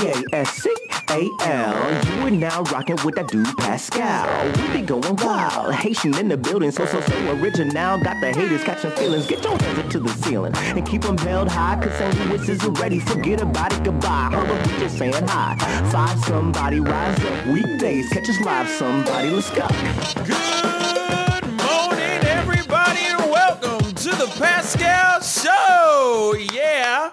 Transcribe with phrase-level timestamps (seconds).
[0.00, 1.76] P-A-S-C-A-L.
[2.16, 4.50] You are now rocking with that dude Pascal.
[4.56, 5.74] We be going wild.
[5.74, 8.00] Haitian in the building, so, so, so original.
[8.02, 9.26] Got the haters catching feelings.
[9.26, 11.78] Get your hands up to the ceiling and keep them held high.
[11.82, 12.18] Cause St.
[12.30, 12.98] Louis is ready.
[12.98, 14.30] Forget about it, goodbye.
[14.32, 15.56] Up, we just saying hi.
[15.92, 17.46] Five somebody rise up.
[17.48, 19.28] Weekdays, catch us live, somebody.
[19.28, 19.68] Let's go.
[20.24, 26.36] Good morning, everybody, and welcome to the Pascal Show.
[26.54, 27.10] Yeah,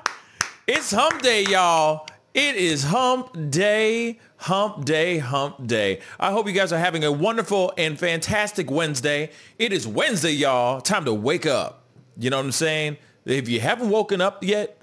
[0.66, 2.08] it's hump day, y'all.
[2.38, 6.02] It is hump day, hump day, hump day.
[6.20, 9.32] I hope you guys are having a wonderful and fantastic Wednesday.
[9.58, 10.80] It is Wednesday, y'all.
[10.80, 11.86] Time to wake up.
[12.16, 12.98] You know what I'm saying?
[13.26, 14.80] If you haven't woken up yet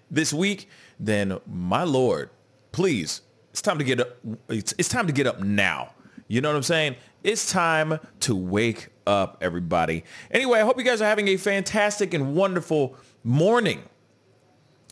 [0.10, 0.68] this week,
[1.00, 2.28] then my Lord,
[2.72, 3.22] please,
[3.52, 4.18] it's time to get up.
[4.50, 5.94] It's, it's time to get up now.
[6.26, 6.96] You know what I'm saying?
[7.24, 10.04] It's time to wake up, everybody.
[10.30, 13.84] Anyway, I hope you guys are having a fantastic and wonderful morning.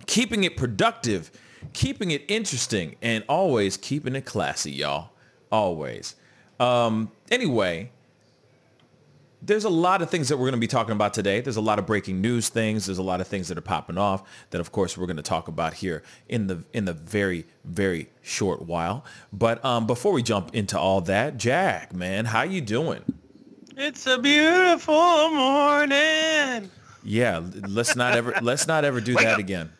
[0.06, 1.30] Keeping it productive,
[1.76, 5.10] keeping it interesting, and always keeping it classy, y'all.
[5.52, 6.16] Always.
[6.58, 7.90] Um, anyway,
[9.42, 11.42] there's a lot of things that we're going to be talking about today.
[11.42, 12.86] There's a lot of breaking news things.
[12.86, 15.22] There's a lot of things that are popping off that, of course, we're going to
[15.22, 19.04] talk about here in the in the very very short while.
[19.30, 23.04] But um, before we jump into all that, Jack, man, how you doing?
[23.76, 26.70] It's a beautiful morning.
[27.04, 29.40] Yeah, let's not ever let's not ever do Wake that up.
[29.40, 29.70] again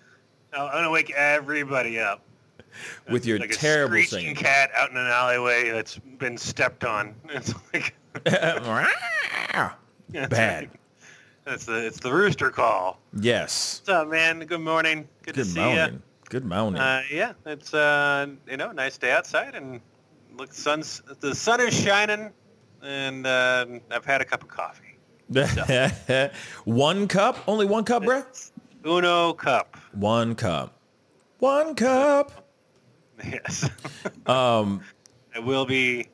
[0.57, 2.23] I'm gonna wake everybody up.
[3.11, 4.37] with your like terrible a screeching singing.
[4.37, 7.15] cat out in an alleyway that's been stepped on.
[7.31, 9.81] It's like Bad.
[11.45, 12.99] That's the it's the rooster call.
[13.19, 13.83] Yes.
[13.85, 14.41] What's up, man?
[14.41, 15.09] Good morning.
[15.23, 16.03] Good, Good to see morning.
[16.29, 16.81] Good morning.
[16.81, 19.81] Uh, yeah, it's uh, you know nice day outside and
[20.37, 22.31] look sun's the sun is shining
[22.83, 24.83] and uh, I've had a cup of coffee.
[26.65, 27.39] one cup?
[27.47, 28.51] Only one cup, bruh?
[28.85, 29.77] Uno cup.
[29.97, 30.79] One cup.
[31.39, 32.49] One cup.
[33.25, 33.69] Yes.
[34.27, 34.83] um,
[35.35, 36.09] I will be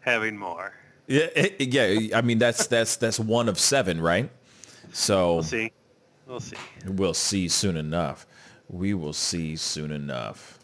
[0.00, 0.72] having more.
[1.08, 2.16] Yeah, it- yeah.
[2.16, 4.30] I mean, that's that's that's one of seven, right?
[4.92, 5.72] So We'll see.
[6.26, 6.56] We'll see.
[6.86, 8.26] we'll see soon enough.
[8.68, 10.58] We will see soon enough.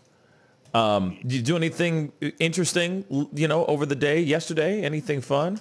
[0.74, 4.82] Um, did you do anything interesting, you know, over the day, yesterday?
[4.82, 5.60] Anything fun?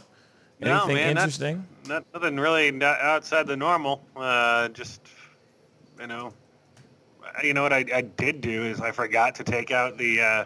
[0.60, 1.68] No, Anything man, not- interesting?
[1.88, 4.02] Not, nothing really not outside the normal.
[4.16, 5.02] Uh, just,
[6.00, 6.32] you know,
[7.44, 10.46] you know what I, I did do is I forgot to take out the, uh,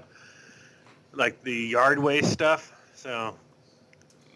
[1.13, 2.71] like the yard waste stuff.
[2.93, 3.35] So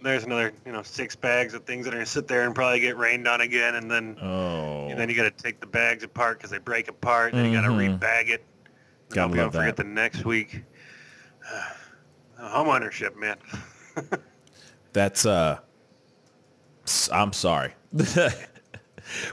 [0.02, 2.80] there's another, you know, six bags of things that are gonna sit there and probably
[2.80, 6.04] get rained on again, and then oh, and then you got to take the bags
[6.04, 7.34] apart because they break apart.
[7.34, 8.44] Then you got to rebag it.
[9.10, 10.64] Gotta love don't forget the next week.
[12.38, 13.38] home ownership, man.
[14.94, 15.60] That's uh,
[17.12, 17.74] I'm sorry,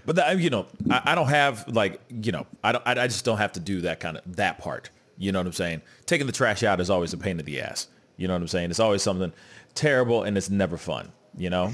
[0.05, 3.07] but that, you know, I, I don't have like, you know, I don't, I, I
[3.07, 4.91] just don't have to do that kind of that part.
[5.19, 5.83] You know what I'm saying?
[6.05, 7.89] Taking the trash out is always a pain in the ass.
[8.17, 8.71] You know what I'm saying?
[8.71, 9.33] It's always something
[9.75, 11.13] terrible and it's never fun.
[11.37, 11.73] You know?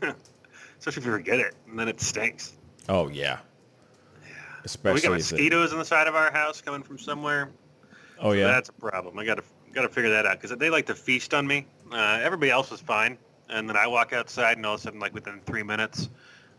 [0.78, 2.54] Especially if you forget it and then it stinks.
[2.88, 3.38] Oh yeah.
[4.24, 4.32] Yeah.
[4.64, 7.50] Especially we got if it- mosquitoes on the side of our house coming from somewhere.
[8.20, 8.46] oh yeah.
[8.48, 9.18] That's a problem.
[9.18, 11.66] I got to got to figure that out because they like to feast on me.
[11.90, 13.16] Uh, everybody else is fine,
[13.48, 16.08] and then I walk outside, and all of a sudden, like within three minutes,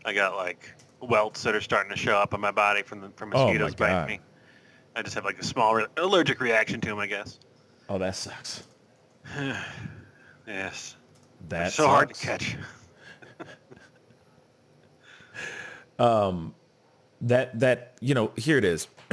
[0.04, 3.10] I got like welts that are starting to show up on my body from the
[3.10, 4.06] from Oh, mosquitoes God.
[4.06, 4.20] biting me.
[4.96, 7.38] I just have like a small re- allergic reaction to them, I guess.
[7.88, 8.62] oh, that sucks.
[10.46, 10.96] Yes,
[11.48, 12.26] That so hard to sucks.
[12.44, 12.56] catch.
[17.22, 18.88] that that you know here it is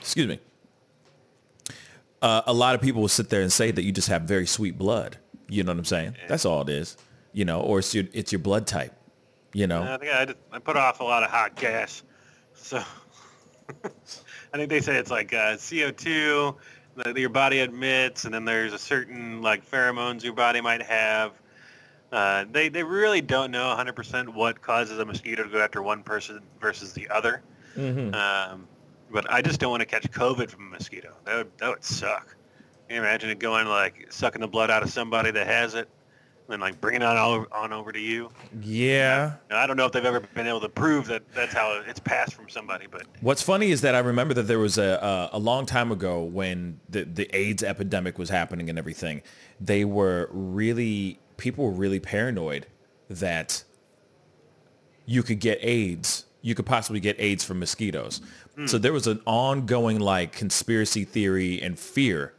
[0.00, 0.40] excuse me
[2.22, 4.46] uh, a lot of people will sit there and say that you just have very
[4.46, 5.18] sweet blood
[5.48, 6.96] you know what i'm saying that's all it is
[7.32, 8.94] you know or it's your it's your blood type
[9.52, 12.02] you know I think I, just, I put off a lot of hot gas,
[12.54, 12.82] so
[13.84, 16.56] I think they say it's like uh, CO2
[16.96, 21.32] that your body emits, and then there's a certain like pheromones your body might have.
[22.12, 26.02] Uh, they they really don't know 100% what causes a mosquito to go after one
[26.02, 27.42] person versus the other.
[28.14, 28.66] Um,
[29.12, 31.14] but I just don't want to catch COVID from a mosquito.
[31.24, 32.36] That would that would suck.
[32.88, 35.88] Can you imagine it going like sucking the blood out of somebody that has it,
[36.52, 38.30] and like bringing it on over, on over to you?
[38.62, 41.82] yeah Now, I don't know if they've ever been able to prove that that's how
[41.86, 45.28] it's passed from somebody, but What's funny is that I remember that there was a,
[45.32, 49.22] a, a long time ago when the, the AIDS epidemic was happening and everything.
[49.60, 52.66] They were really, people were really paranoid
[53.08, 53.64] that
[55.06, 56.24] you could get AIDS.
[56.42, 58.20] You could possibly get AIDS from mosquitoes.
[58.66, 62.34] So there was an ongoing like conspiracy theory and fear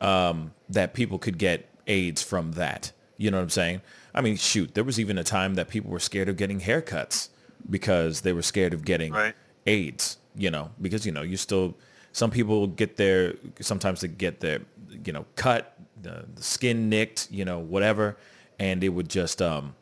[0.00, 2.92] um, that people could get AIDS from that.
[3.16, 3.80] You know what I'm saying?
[4.14, 7.28] I mean, shoot, there was even a time that people were scared of getting haircuts
[7.70, 9.34] because they were scared of getting Right.
[9.66, 11.76] AIDS, you know, because, you know, you're still
[12.12, 14.60] Some people get their sometimes they get their
[15.04, 18.16] you know cut, the, the skin nicked, you know whatever,
[18.60, 19.74] and it would just um,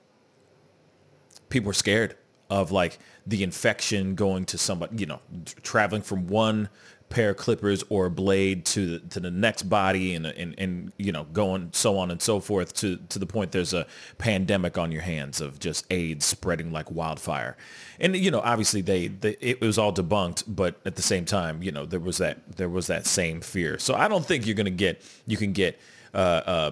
[1.51, 2.17] people were scared
[2.49, 5.21] of like the infection going to somebody, you know,
[5.63, 6.69] traveling from one
[7.13, 10.93] pair of clippers or a blade to the, to the next body and, and, and,
[10.97, 13.87] you know, going so on and so forth to, to the point there's a
[14.17, 17.57] pandemic on your hands of just AIDS spreading like wildfire.
[18.01, 21.63] And, you know, obviously they, they, it was all debunked, but at the same time,
[21.63, 23.79] you know, there was that, there was that same fear.
[23.79, 25.79] So I don't think you're going to get, you can get,
[26.15, 26.71] uh, uh,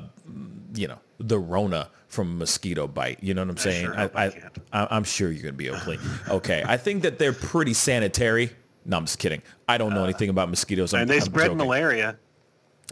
[0.75, 3.23] you know, the Rona from mosquito bite.
[3.23, 3.87] You know what I'm saying?
[3.89, 4.25] I sure I,
[4.73, 5.99] I, I, am sure you're going to be okay.
[6.29, 6.65] okay.
[6.67, 8.51] I think that they're pretty sanitary.
[8.85, 9.43] No, I'm just kidding.
[9.71, 10.93] I don't know anything about mosquitoes.
[10.95, 11.59] I'm, and they I'm spread joking.
[11.59, 12.17] malaria.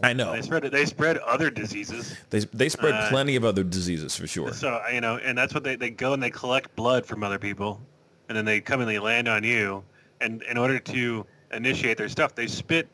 [0.01, 0.31] I know.
[0.31, 2.15] They spread they spread other diseases.
[2.29, 4.53] They, they spread Uh, plenty of other diseases for sure.
[4.53, 7.37] So you know, and that's what they, they go and they collect blood from other
[7.37, 7.81] people,
[8.29, 9.83] and then they come and they land on you,
[10.21, 12.87] and in order to initiate their stuff, they spit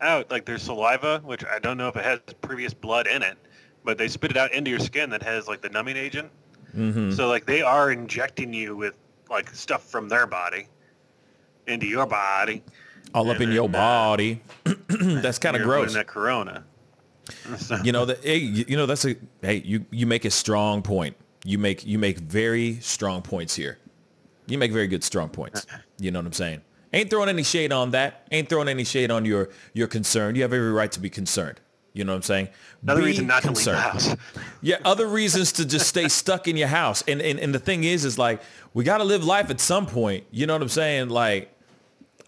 [0.00, 3.36] out like their saliva, which I don't know if it has previous blood in it,
[3.84, 6.30] but they spit it out into your skin that has like the numbing agent.
[6.76, 7.10] Mm-hmm.
[7.12, 8.94] So like they are injecting you with
[9.28, 10.68] like stuff from their body
[11.66, 12.62] into your body.
[13.14, 14.40] All up in your body.
[14.88, 15.94] That's kind of gross.
[15.94, 16.64] That corona.
[17.58, 18.22] So, You know that.
[18.24, 19.14] Hey, you know that's a.
[19.40, 21.16] Hey, you you make a strong point.
[21.44, 23.78] You make you make very strong points here.
[24.46, 25.66] You make very good strong points.
[25.98, 26.62] You know what I'm saying?
[26.92, 28.26] Ain't throwing any shade on that.
[28.32, 30.34] Ain't throwing any shade on your your concern.
[30.34, 31.60] You have every right to be concerned.
[31.94, 32.48] You know what I'm saying?
[32.82, 33.76] another Be reason not to leave concerned.
[33.76, 34.16] the house.
[34.62, 37.02] Yeah, other reasons to just stay stuck in your house.
[37.06, 38.40] And, and and the thing is, is like
[38.74, 40.24] we got to live life at some point.
[40.30, 41.08] You know what I'm saying?
[41.10, 41.54] Like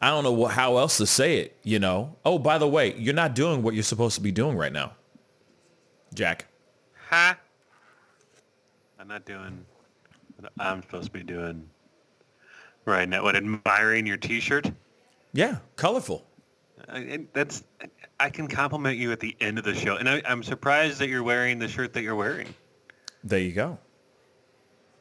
[0.04, 1.56] I don't know how else to say it.
[1.62, 2.14] You know.
[2.26, 4.92] Oh, by the way, you're not doing what you're supposed to be doing right now,
[6.12, 6.46] Jack.
[7.08, 7.34] Huh?
[8.98, 9.64] I'm not doing
[10.36, 11.66] what I'm supposed to be doing
[12.84, 13.22] right now.
[13.22, 14.70] What, admiring your T-shirt?
[15.32, 16.26] Yeah, colorful.
[16.86, 17.64] I, that's
[18.20, 21.08] I can compliment you at the end of the show, and I, I'm surprised that
[21.08, 22.48] you're wearing the shirt that you're wearing.
[23.22, 23.78] There you go.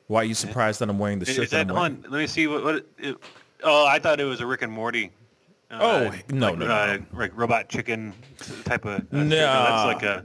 [0.08, 0.36] Why are you eh?
[0.36, 2.04] surprised that I'm wearing the Is shirt that that I'm wearing?
[2.06, 2.12] on?
[2.12, 2.64] Let me see what.
[2.64, 3.18] what it,
[3.64, 5.12] oh, I thought it was a Rick and Morty.
[5.72, 6.00] uh, Oh,
[6.30, 8.14] no, like, no, no, uh, Like robot chicken
[8.66, 9.02] type of.
[9.02, 9.30] Uh, No.
[9.36, 10.24] that's like a.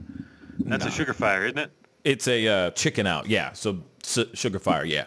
[0.61, 0.89] That's No.
[0.91, 1.71] a sugar fire, isn't it?
[2.05, 3.27] It's a uh, chicken out.
[3.29, 3.53] Yeah.
[3.53, 4.85] So su- Sugar Fire.
[4.85, 5.05] Yeah.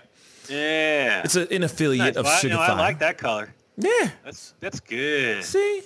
[0.49, 1.21] Yeah.
[1.23, 2.15] It's a, an affiliate Nice.
[2.17, 2.71] of Well, I- Sugar know, Fire.
[2.71, 3.53] I like that color.
[3.77, 4.09] Yeah.
[4.23, 5.43] That's that's good.
[5.43, 5.81] See,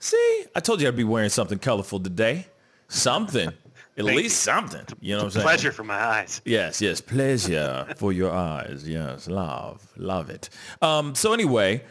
[0.00, 2.46] see, I told you I'd be wearing something colorful today.
[2.88, 3.50] Something,
[3.96, 4.52] at Thank least you.
[4.52, 4.86] something.
[5.00, 5.44] You know what I'm saying?
[5.44, 6.42] Pleasure for my eyes.
[6.44, 8.86] Yes, yes, pleasure for your eyes.
[8.86, 10.50] Yes, love, love it.
[10.82, 11.82] Um, so anyway,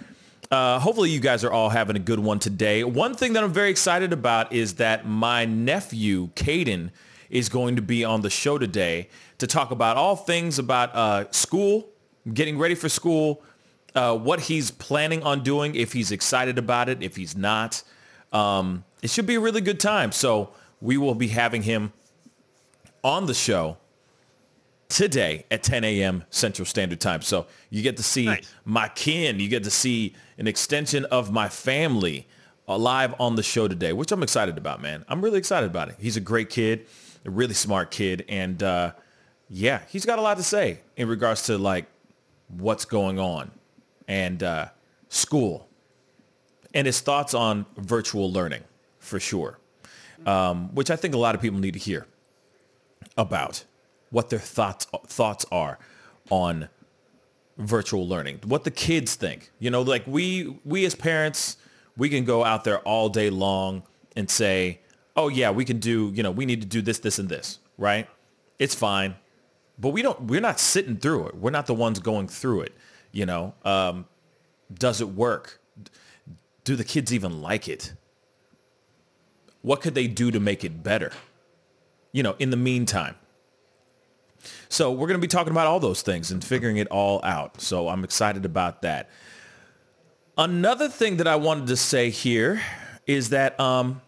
[0.52, 2.84] uh, hopefully you guys are all having a good one today.
[2.84, 6.92] One thing that I'm very excited about is that my nephew, Caden,
[7.30, 9.10] is going to be on the show today
[9.40, 11.90] to talk about all things about uh, school,
[12.32, 13.44] getting ready for school,
[13.96, 17.82] uh, what he's planning on doing, if he's excited about it, if he's not.
[18.32, 20.12] Um, it should be a really good time.
[20.12, 20.52] So
[20.86, 21.92] we will be having him
[23.04, 23.76] on the show
[24.88, 26.24] today at 10 a.m.
[26.30, 27.22] Central Standard Time.
[27.24, 28.54] So you get to see Nice.
[28.66, 29.40] my kin.
[29.40, 32.28] You get to see an extension of my family
[32.68, 35.04] uh, live on the show today, which I'm excited about, man.
[35.08, 35.96] I'm really excited about it.
[36.00, 36.86] He's a great kid,
[37.26, 38.24] a really smart kid.
[38.30, 38.92] And uh,
[39.50, 41.88] yeah, he's got a lot to say in regards to like
[42.48, 43.50] what's going on
[44.08, 44.68] and uh,
[45.10, 45.68] school
[46.76, 48.62] and his thoughts on virtual learning
[49.00, 49.58] for sure,
[50.26, 52.08] um, which I think a lot of people need to hear
[53.18, 53.64] about
[54.10, 55.78] what their thoughts thoughts are
[56.30, 56.70] on
[57.58, 59.52] virtual learning, what the kids think.
[59.60, 61.58] You know, like we we as parents,
[61.98, 63.84] we can go out there all day long
[64.16, 64.80] and say,
[65.16, 67.60] "Oh yeah, we can do, you know, we need to do this this and this."
[67.78, 68.08] Right?
[68.58, 69.16] It's fine.
[69.78, 71.36] But we don't we're not sitting through it.
[71.36, 72.74] We're not the ones going through it,
[73.12, 73.54] you know.
[73.64, 74.06] Um,
[74.74, 75.60] does it work?
[76.64, 77.94] Do the kids even like it?
[79.66, 81.12] What could they do to make it better?
[82.12, 83.16] You know, in the meantime.
[84.70, 87.60] So we're going to be talking about all those things and figuring it all out.
[87.62, 89.10] So I'm excited about that.
[90.38, 92.62] Another thing that I wanted to say here
[93.08, 94.02] is that um,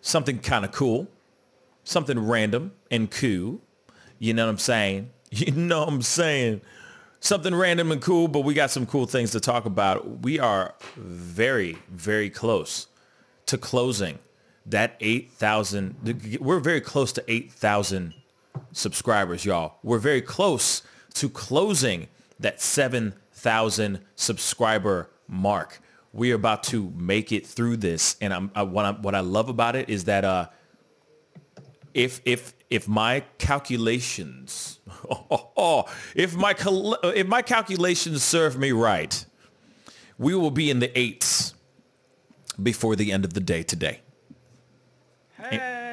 [0.00, 1.06] something kind of cool,
[1.84, 3.60] something random and cool.
[4.18, 5.10] You know what I'm saying?
[5.30, 6.60] You know what I'm saying?
[7.20, 10.22] Something random and cool, but we got some cool things to talk about.
[10.22, 12.88] We are very, very close
[13.54, 14.18] to closing
[14.66, 16.38] that 8,000.
[16.40, 18.14] We're very close to 8,000
[18.72, 19.76] subscribers, y'all.
[19.84, 20.82] We're very close
[21.14, 22.08] to closing
[22.40, 25.80] that 7,000 subscriber mark.
[26.12, 28.16] We're about to make it through this.
[28.20, 30.48] And I'm, I, what, I, what I love about it is that uh,
[31.92, 34.80] if if if my calculations
[36.16, 36.56] if my
[37.04, 39.24] if my calculations serve me right,
[40.18, 41.53] we will be in the eights
[42.62, 44.00] before the end of the day today.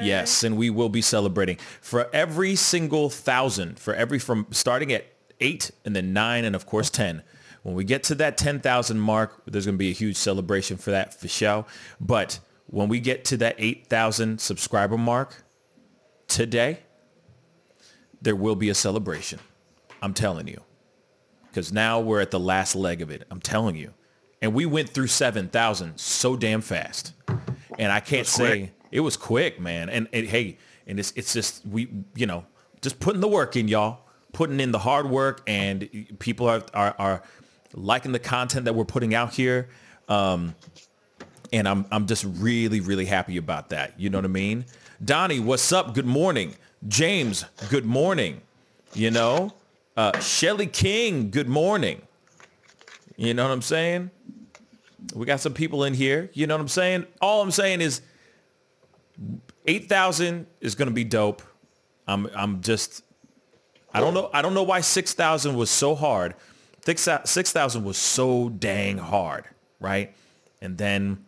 [0.02, 5.06] Yes, and we will be celebrating for every single thousand, for every from starting at
[5.40, 7.22] eight and then nine and of course 10.
[7.62, 10.90] When we get to that 10,000 mark, there's going to be a huge celebration for
[10.90, 11.66] that for show.
[12.00, 15.44] But when we get to that 8,000 subscriber mark
[16.26, 16.80] today,
[18.20, 19.38] there will be a celebration.
[20.00, 20.60] I'm telling you.
[21.48, 23.24] Because now we're at the last leg of it.
[23.30, 23.92] I'm telling you.
[24.42, 27.14] And we went through 7,000 so damn fast.
[27.78, 28.72] And I can't say quick.
[28.90, 29.88] it was quick, man.
[29.88, 32.44] And, and hey, and it's, it's just, we, you know,
[32.82, 34.00] just putting the work in, y'all.
[34.32, 37.22] Putting in the hard work and people are, are, are
[37.74, 39.68] liking the content that we're putting out here.
[40.08, 40.54] Um,
[41.52, 43.98] and I'm I'm just really really happy about that.
[44.00, 44.64] You know what I mean?
[45.04, 45.94] Donnie, what's up?
[45.94, 46.54] Good morning.
[46.88, 48.40] James, good morning.
[48.94, 49.52] You know,
[49.96, 52.02] uh, Shelly King, good morning.
[53.16, 54.10] You know what I'm saying?
[55.14, 56.30] We got some people in here.
[56.32, 57.06] You know what I'm saying?
[57.20, 58.00] All I'm saying is,
[59.66, 61.42] eight thousand is gonna be dope.
[62.06, 63.02] I'm I'm just
[63.92, 66.34] I don't know I don't know why six thousand was so hard.
[66.84, 69.44] Six six thousand was so dang hard,
[69.80, 70.14] right?
[70.60, 71.24] And then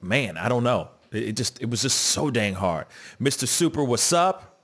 [0.00, 0.88] man, I don't know.
[1.12, 2.86] It just it was just so dang hard.
[3.20, 3.46] Mr.
[3.46, 4.60] Super, what's up?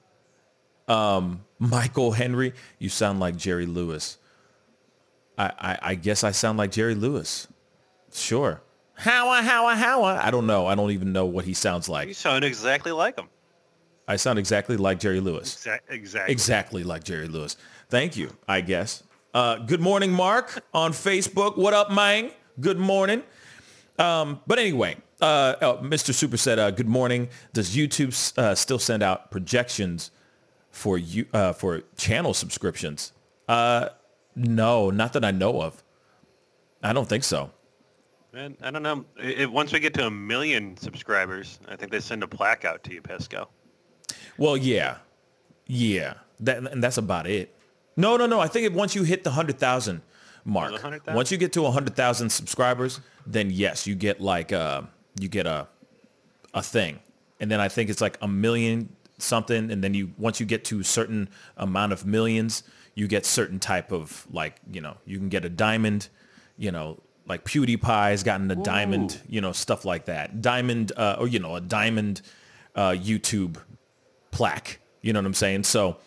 [0.88, 4.18] Um, Michael Henry, you sound like Jerry Lewis.
[5.40, 7.48] I, I, I guess I sound like Jerry Lewis.
[8.12, 8.60] Sure.
[8.98, 10.20] Howa, howa, howa.
[10.22, 10.66] I don't know.
[10.66, 12.08] I don't even know what he sounds like.
[12.08, 13.28] You sound exactly like him.
[14.06, 15.54] I sound exactly like Jerry Lewis.
[15.64, 16.32] Exa- exactly.
[16.32, 17.56] Exactly like Jerry Lewis.
[17.88, 19.02] Thank you, I guess.
[19.32, 21.56] Uh, good morning, Mark, on Facebook.
[21.56, 22.32] What up, Mang?
[22.60, 23.22] Good morning.
[23.98, 26.12] Um, but anyway, uh, oh, Mr.
[26.12, 27.28] Super said, uh, good morning.
[27.54, 30.10] Does YouTube uh, still send out projections
[30.70, 33.12] for you uh, for channel subscriptions?
[34.40, 35.84] No, not that I know of.
[36.82, 37.50] I don't think so.
[38.32, 39.04] Man, I don't know.
[39.50, 42.94] Once we get to a million subscribers, I think they send a plaque out to
[42.94, 43.48] you, Pesco.
[44.38, 44.98] Well, yeah,
[45.66, 47.54] yeah, that, and that's about it.
[47.96, 48.40] No, no, no.
[48.40, 50.00] I think if once you hit the hundred thousand
[50.44, 51.14] mark, 100,000?
[51.14, 54.82] once you get to hundred thousand subscribers, then yes, you get like uh,
[55.18, 55.68] you get a
[56.54, 56.98] a thing,
[57.40, 60.64] and then I think it's like a million something, and then you once you get
[60.66, 61.28] to a certain
[61.58, 62.62] amount of millions,
[62.94, 66.08] you get certain type of like you know you can get a diamond,
[66.56, 67.00] you know.
[67.26, 70.42] Like PewDiePie's gotten a diamond, you know, stuff like that.
[70.42, 72.22] Diamond, uh, or you know, a diamond
[72.74, 73.56] uh, YouTube
[74.32, 74.80] plaque.
[75.00, 75.62] You know what I'm saying?
[75.64, 75.98] So,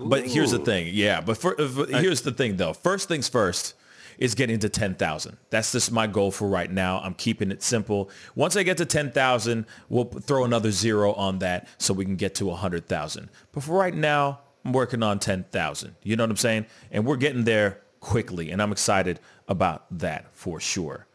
[0.00, 0.90] but here's the thing.
[0.92, 2.72] Yeah, but for, uh, here's the thing though.
[2.72, 3.74] First things first
[4.18, 5.36] is getting to 10,000.
[5.50, 7.00] That's just my goal for right now.
[7.00, 8.10] I'm keeping it simple.
[8.34, 12.34] Once I get to 10,000, we'll throw another zero on that so we can get
[12.36, 13.28] to 100,000.
[13.52, 15.94] But for right now, I'm working on 10,000.
[16.02, 16.66] You know what I'm saying?
[16.90, 21.06] And we're getting there quickly, and I'm excited about that for sure.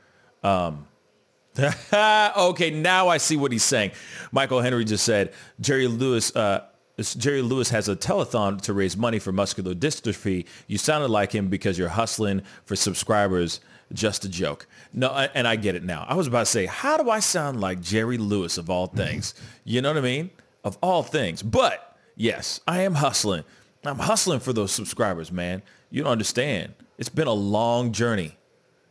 [1.93, 3.91] okay, now I see what he's saying.
[4.31, 6.35] Michael Henry just said Jerry Lewis.
[6.35, 6.65] Uh,
[6.99, 10.45] Jerry Lewis has a telethon to raise money for muscular dystrophy.
[10.67, 13.61] You sounded like him because you're hustling for subscribers.
[13.93, 14.67] Just a joke.
[14.93, 16.05] No, and I get it now.
[16.07, 19.33] I was about to say, how do I sound like Jerry Lewis of all things?
[19.63, 20.29] You know what I mean?
[20.63, 21.41] Of all things.
[21.41, 21.88] But
[22.19, 23.43] yes, I am hustling.
[23.83, 25.63] I'm hustling for those subscribers, man.
[25.89, 26.75] You don't understand.
[26.99, 28.37] It's been a long journey.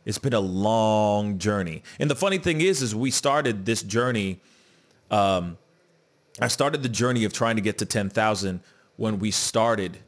[0.03, 1.83] It's been a long journey.
[1.99, 4.41] And the funny thing is, is we started this journey.
[5.11, 5.57] Um,
[6.41, 8.61] I started the journey of trying to get to 10,000
[8.97, 9.99] when we started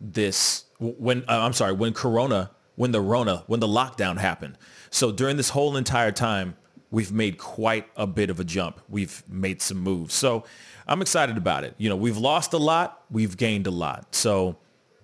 [0.00, 4.56] this, when, uh, I'm sorry, when Corona, when the Rona, when the lockdown happened.
[4.90, 6.56] So during this whole entire time,
[6.90, 8.80] we've made quite a bit of a jump.
[8.88, 10.14] We've made some moves.
[10.14, 10.44] So
[10.86, 11.74] I'm excited about it.
[11.78, 13.02] You know, we've lost a lot.
[13.10, 14.14] We've gained a lot.
[14.14, 14.56] So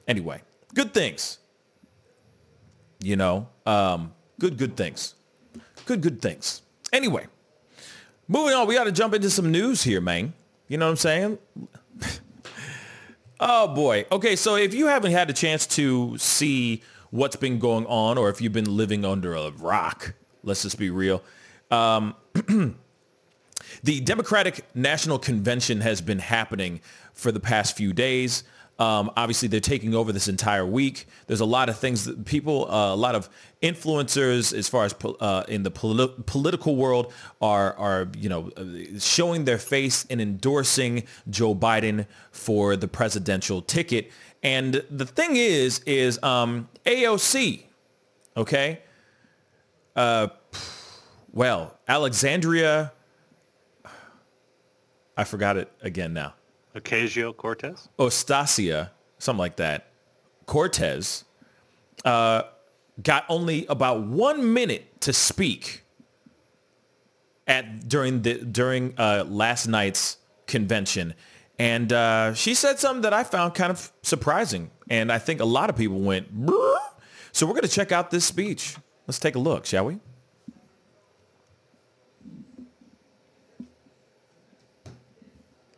[0.07, 0.43] anyway,
[0.75, 1.39] good things
[3.03, 5.15] you know um, good good things
[5.85, 6.63] good good things
[6.93, 7.27] anyway
[8.29, 10.33] moving on we got to jump into some news here man
[10.69, 11.39] you know what i'm saying
[13.41, 17.85] oh boy okay so if you haven't had a chance to see what's been going
[17.87, 21.23] on or if you've been living under a rock let's just be real
[21.71, 22.15] um,
[23.83, 26.81] the Democratic National Convention has been happening
[27.13, 28.45] for the past few days.
[28.79, 31.07] Um, obviously, they're taking over this entire week.
[31.27, 33.29] There's a lot of things that people, uh, a lot of
[33.63, 38.51] influencers, as far as uh, in the poli- political world, are are you know
[38.99, 44.11] showing their face and endorsing Joe Biden for the presidential ticket.
[44.43, 47.63] And the thing is, is um, AOC,
[48.37, 48.81] okay?
[49.95, 50.29] Uh,
[51.33, 52.93] well, Alexandria.
[55.17, 56.35] I forgot it again now.
[56.75, 57.89] Ocasio-Cortez?
[57.99, 59.89] Ostasia, something like that,
[60.47, 61.25] Cortez,
[62.05, 62.43] uh,
[63.03, 65.85] got only about one minute to speak
[67.47, 70.17] at during the during uh, last night's
[70.47, 71.15] convention,
[71.59, 75.45] and uh, she said something that I found kind of surprising, and I think a
[75.45, 76.35] lot of people went.
[76.35, 76.79] Bruh.
[77.33, 78.77] So we're going to check out this speech.
[79.07, 79.99] Let's take a look, shall we?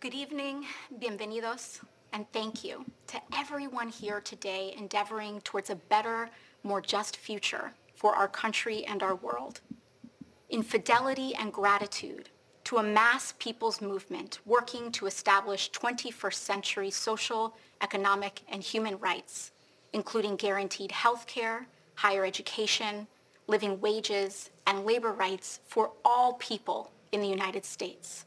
[0.04, 0.66] Good evening,
[1.00, 1.80] bienvenidos,
[2.12, 6.28] and thank you to everyone here today endeavoring towards a better,
[6.62, 9.62] more just future for our country and our world.
[10.50, 12.28] In fidelity and gratitude
[12.64, 19.52] to a mass people's movement working to establish 21st century social, economic, and human rights,
[19.94, 23.06] including guaranteed health care, higher education,
[23.46, 28.26] living wages, and labor rights for all people in the United States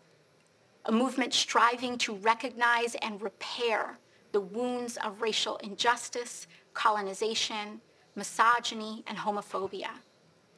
[0.87, 3.99] a movement striving to recognize and repair
[4.31, 7.81] the wounds of racial injustice, colonization,
[8.15, 9.89] misogyny, and homophobia,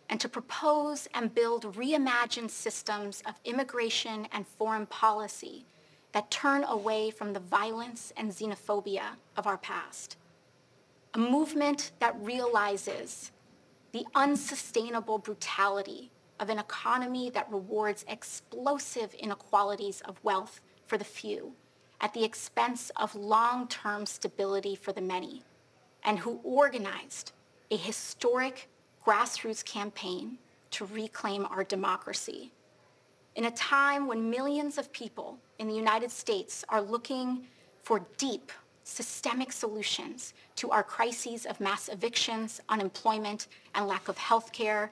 [0.07, 5.65] and to propose and build reimagined systems of immigration and foreign policy
[6.11, 10.17] that turn away from the violence and xenophobia of our past.
[11.15, 13.31] A movement that realizes
[13.91, 21.53] the unsustainable brutality of an economy that rewards explosive inequalities of wealth for the few
[22.01, 25.43] at the expense of long-term stability for the many,
[26.03, 27.33] and who organized
[27.71, 28.69] a historic
[29.05, 30.37] grassroots campaign
[30.71, 32.51] to reclaim our democracy.
[33.35, 37.45] In a time when millions of people in the United States are looking
[37.83, 38.51] for deep,
[38.83, 44.91] systemic solutions to our crises of mass evictions, unemployment, and lack of health care,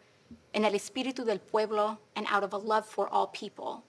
[0.53, 3.84] en el espíritu del pueblo and out of a love for all people,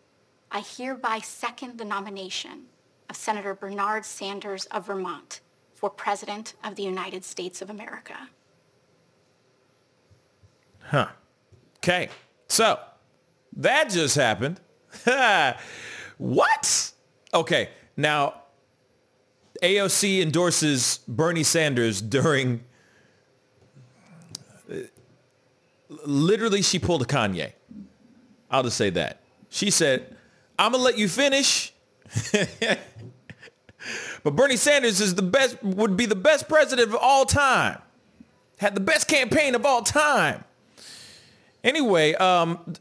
[0.50, 2.66] I hereby second the nomination
[3.08, 5.40] of Senator Bernard Sanders of Vermont
[5.74, 8.28] for President of the United States of America.
[10.80, 11.08] Huh.
[11.78, 12.08] Okay.
[12.48, 12.78] So
[13.56, 14.60] that just happened.
[16.18, 16.92] what?
[17.34, 17.68] Okay.
[17.96, 18.42] Now,
[19.62, 22.64] AOC endorses Bernie Sanders during
[26.04, 27.52] literally she pulled a Kanye.
[28.50, 29.20] I'll just say that.
[29.50, 30.16] She said,
[30.58, 31.72] I'm going to let you finish.
[34.22, 37.80] but Bernie Sanders is the best, would be the best president of all time.
[38.58, 40.44] Had the best campaign of all time.
[41.62, 42.74] Anyway, um,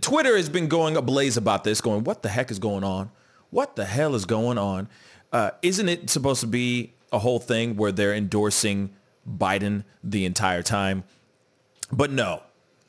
[0.00, 3.10] Twitter has been going ablaze about this, going, what the heck is going on?
[3.50, 4.88] What the hell is going on?
[5.32, 8.90] Uh, isn't it supposed to be a whole thing where they're endorsing
[9.28, 11.04] Biden the entire time?
[11.90, 12.42] But no,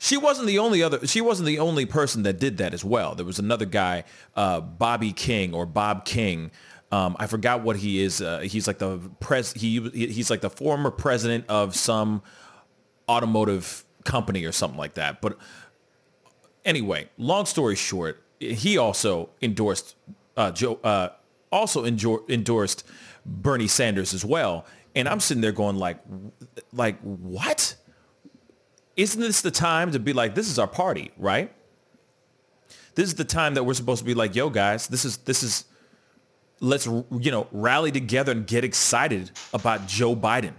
[0.04, 1.06] she wasn't the only other.
[1.06, 3.14] She wasn't the only person that did that as well.
[3.14, 4.04] There was another guy,
[4.36, 6.50] uh, Bobby King or Bob King.
[6.92, 8.20] Um, I forgot what he is.
[8.20, 9.54] Uh, he's like the pres.
[9.54, 12.22] He he's like the former president of some
[13.08, 15.22] automotive company or something like that.
[15.22, 15.38] But
[16.66, 19.96] anyway, long story short, he also endorsed
[20.36, 20.80] uh, Joe.
[20.84, 21.08] Uh,
[21.50, 22.84] also endorsed
[23.24, 24.66] Bernie Sanders as well.
[24.94, 25.96] And I'm sitting there going like,
[26.74, 27.76] like what?
[28.96, 31.52] Isn't this the time to be like, this is our party, right?
[32.94, 35.42] This is the time that we're supposed to be like, yo, guys, this is this
[35.42, 35.64] is
[36.60, 40.52] let's you know rally together and get excited about Joe Biden.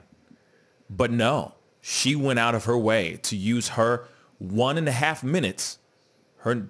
[0.90, 5.24] But no, she went out of her way to use her one and a half
[5.24, 5.78] minutes,
[6.40, 6.68] her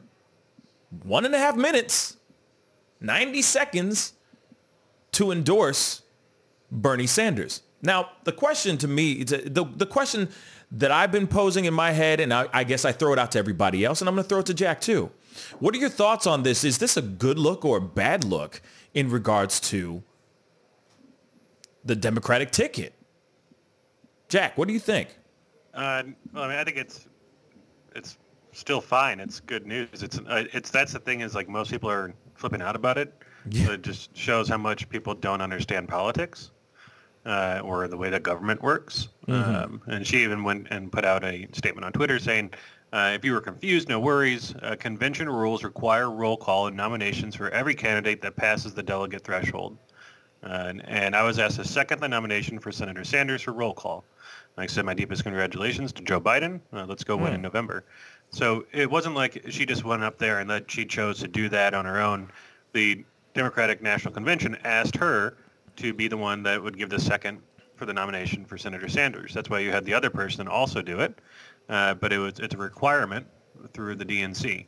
[1.03, 2.17] one and a half minutes,
[3.01, 4.13] 90 seconds
[5.13, 6.03] to endorse
[6.71, 7.61] Bernie Sanders.
[7.81, 10.29] Now, the question to me, the, the question
[10.71, 13.31] that I've been posing in my head, and I, I guess I throw it out
[13.31, 15.11] to everybody else, and I'm going to throw it to Jack too.
[15.59, 16.63] What are your thoughts on this?
[16.63, 18.61] Is this a good look or a bad look
[18.93, 20.03] in regards to
[21.83, 22.93] the Democratic ticket?
[24.27, 25.09] Jack, what do you think?
[25.73, 27.07] Uh, well, I mean, I think it's
[27.95, 28.17] it's
[28.53, 29.19] still fine.
[29.19, 30.03] It's good news.
[30.03, 33.13] It's uh, it's that's the thing is like most people are flipping out about it.
[33.49, 33.67] Yeah.
[33.67, 36.51] So it just shows how much people don't understand politics
[37.25, 39.09] uh, or the way that government works.
[39.27, 39.55] Mm-hmm.
[39.55, 42.51] Um, and she even went and put out a statement on Twitter saying,
[42.93, 44.53] uh, if you were confused, no worries.
[44.61, 49.23] Uh, convention rules require roll call and nominations for every candidate that passes the delegate
[49.23, 49.77] threshold.
[50.43, 53.73] Uh, and, and, I was asked to second the nomination for Senator Sanders for roll
[53.73, 54.05] call.
[54.57, 56.61] I said my deepest congratulations to Joe Biden.
[56.71, 57.23] Uh, let's go mm.
[57.23, 57.45] win in hmm.
[57.45, 57.83] November.
[58.29, 61.49] So it wasn't like she just went up there and that she chose to do
[61.49, 62.29] that on her own.
[62.73, 65.35] The Democratic National Convention asked her
[65.77, 67.41] to be the one that would give the second
[67.75, 69.33] for the nomination for Senator Sanders.
[69.33, 71.19] That's why you had the other person also do it,
[71.69, 73.27] uh, but it was it's a requirement
[73.73, 74.65] through the DNC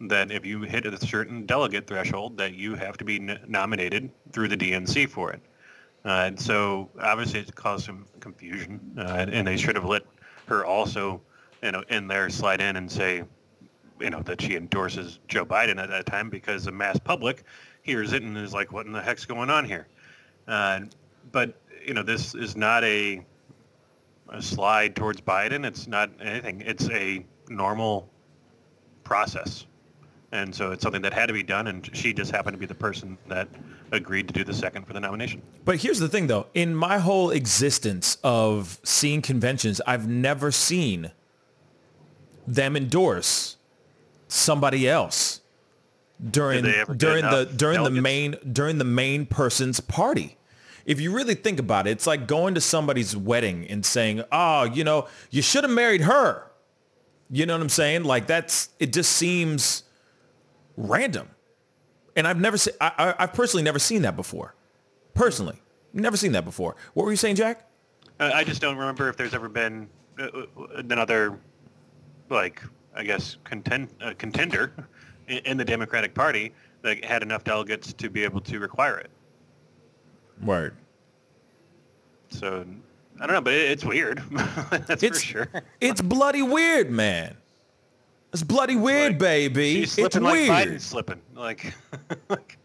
[0.00, 4.10] that if you hit a certain delegate threshold, that you have to be n- nominated
[4.32, 5.40] through the DNC for it.
[6.04, 10.02] Uh, and so obviously it caused some confusion, uh, and they should have let
[10.46, 11.20] her also,
[11.62, 13.24] you know, in there slide in and say,
[13.98, 17.44] you know, that she endorses Joe Biden at that time because the mass public
[17.82, 19.88] hears it and is like, what in the heck's going on here?
[20.48, 20.80] Uh,
[21.32, 23.24] but, you know, this is not a,
[24.28, 25.66] a slide towards Biden.
[25.66, 26.62] It's not anything.
[26.62, 28.08] It's a normal
[29.04, 29.66] process.
[30.32, 32.66] And so it's something that had to be done, and she just happened to be
[32.66, 33.48] the person that
[33.92, 35.40] agreed to do the second for the nomination.
[35.64, 36.46] But here's the thing, though.
[36.52, 41.12] In my whole existence of seeing conventions, I've never seen
[42.46, 43.56] them endorse
[44.28, 45.40] somebody else
[46.30, 50.35] during Did they ever get during the during the main during the main person's party.
[50.86, 54.64] If you really think about it, it's like going to somebody's wedding and saying, "Oh,
[54.64, 56.50] you know, you should have married her."
[57.28, 58.04] You know what I'm saying?
[58.04, 58.92] Like that's it.
[58.92, 59.82] Just seems
[60.76, 61.28] random,
[62.14, 62.74] and I've never seen.
[62.80, 64.54] I, I, I've personally never seen that before.
[65.12, 65.60] Personally,
[65.92, 66.76] never seen that before.
[66.94, 67.68] What were you saying, Jack?
[68.18, 70.46] Uh, I just don't remember if there's ever been uh, uh,
[70.76, 71.38] another,
[72.30, 72.62] like,
[72.94, 74.72] I guess, contend, uh, contender
[75.28, 79.10] in the Democratic Party that had enough delegates to be able to require it.
[80.42, 80.76] Word.
[82.28, 82.64] So
[83.20, 84.22] I don't know, but it, it's weird.
[84.70, 85.48] That's It's for sure.
[85.80, 87.36] it's bloody weird, man.
[88.32, 89.82] It's bloody weird, Like, baby.
[89.82, 90.50] It's like weird.
[90.50, 91.20] Biden's slipping.
[91.34, 91.72] Like,
[92.28, 92.58] like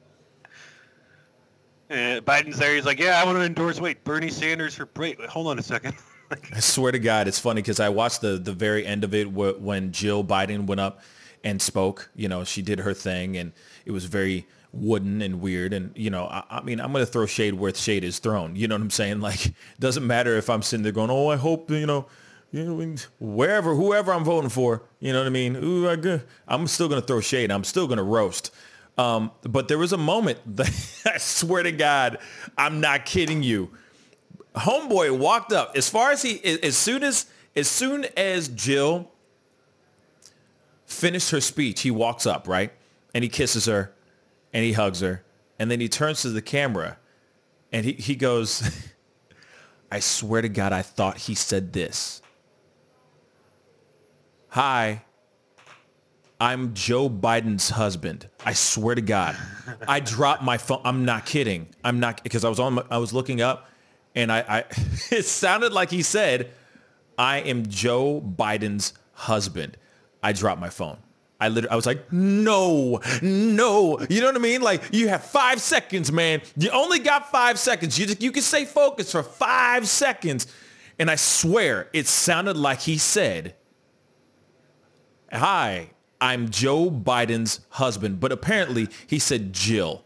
[1.89, 2.75] uh, Biden's there.
[2.75, 3.79] He's like, yeah, I want to endorse.
[3.79, 4.89] Wait, Bernie Sanders for.
[4.97, 5.95] Wait, wait, hold on a second.
[6.53, 9.25] I swear to God, it's funny because I watched the the very end of it
[9.27, 11.01] wh- when Jill Biden went up
[11.43, 12.09] and spoke.
[12.15, 13.51] You know, she did her thing, and
[13.85, 15.73] it was very wooden and weird.
[15.73, 18.55] And you know, I, I mean, I'm gonna throw shade where shade is thrown.
[18.55, 19.21] You know what I'm saying?
[19.31, 22.07] Like, doesn't matter if I'm sitting there going, "Oh, I hope you know."
[22.53, 25.55] You know, wherever, whoever I'm voting for, you know what I mean?
[25.55, 27.49] Ooh, I, I'm still going to throw shade.
[27.49, 28.53] I'm still going to roast.
[28.97, 30.69] Um, but there was a moment that
[31.05, 32.17] I swear to God,
[32.57, 33.71] I'm not kidding you
[34.55, 39.09] homeboy walked up as far as he as soon as as soon as Jill
[40.85, 42.71] finished her speech, he walks up, right?
[43.13, 43.93] And he kisses her
[44.53, 45.23] and he hugs her.
[45.59, 46.97] And then he turns to the camera
[47.71, 48.89] and he, he goes,
[49.91, 52.21] I swear to God, I thought he said this.
[54.49, 55.03] Hi,
[56.39, 58.27] I'm Joe Biden's husband.
[58.43, 59.37] I swear to God.
[59.87, 60.81] I dropped my phone.
[60.83, 61.67] I'm not kidding.
[61.83, 63.69] I'm not because I was on my, I was looking up
[64.15, 64.59] and I, I
[65.11, 66.51] it sounded like he said,
[67.17, 69.77] I am Joe Biden's husband.
[70.23, 70.97] I dropped my phone.
[71.41, 73.99] I literally, I was like, no, no.
[74.09, 74.61] You know what I mean?
[74.61, 76.43] Like you have five seconds, man.
[76.55, 77.97] You only got five seconds.
[77.97, 80.45] You, just, you can stay focused for five seconds.
[80.99, 83.55] And I swear it sounded like he said,
[85.33, 85.89] hi,
[86.21, 88.19] I'm Joe Biden's husband.
[88.19, 90.03] But apparently he said Jill.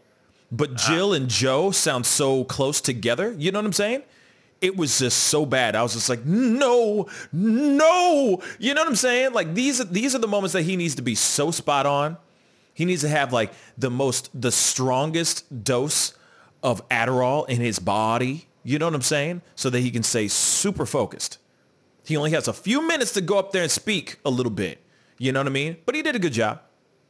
[0.50, 0.84] But ah.
[0.88, 3.34] Jill and Joe sound so close together.
[3.36, 4.04] You know what I'm saying?
[4.60, 5.76] It was just so bad.
[5.76, 8.42] I was just like, no, no.
[8.58, 9.32] You know what I'm saying?
[9.32, 12.16] Like these, these are the moments that he needs to be so spot on.
[12.72, 16.14] He needs to have like the most, the strongest dose
[16.62, 18.48] of Adderall in his body.
[18.64, 19.42] You know what I'm saying?
[19.54, 21.38] So that he can stay super focused.
[22.04, 24.82] He only has a few minutes to go up there and speak a little bit.
[25.18, 25.76] You know what I mean?
[25.84, 26.60] But he did a good job.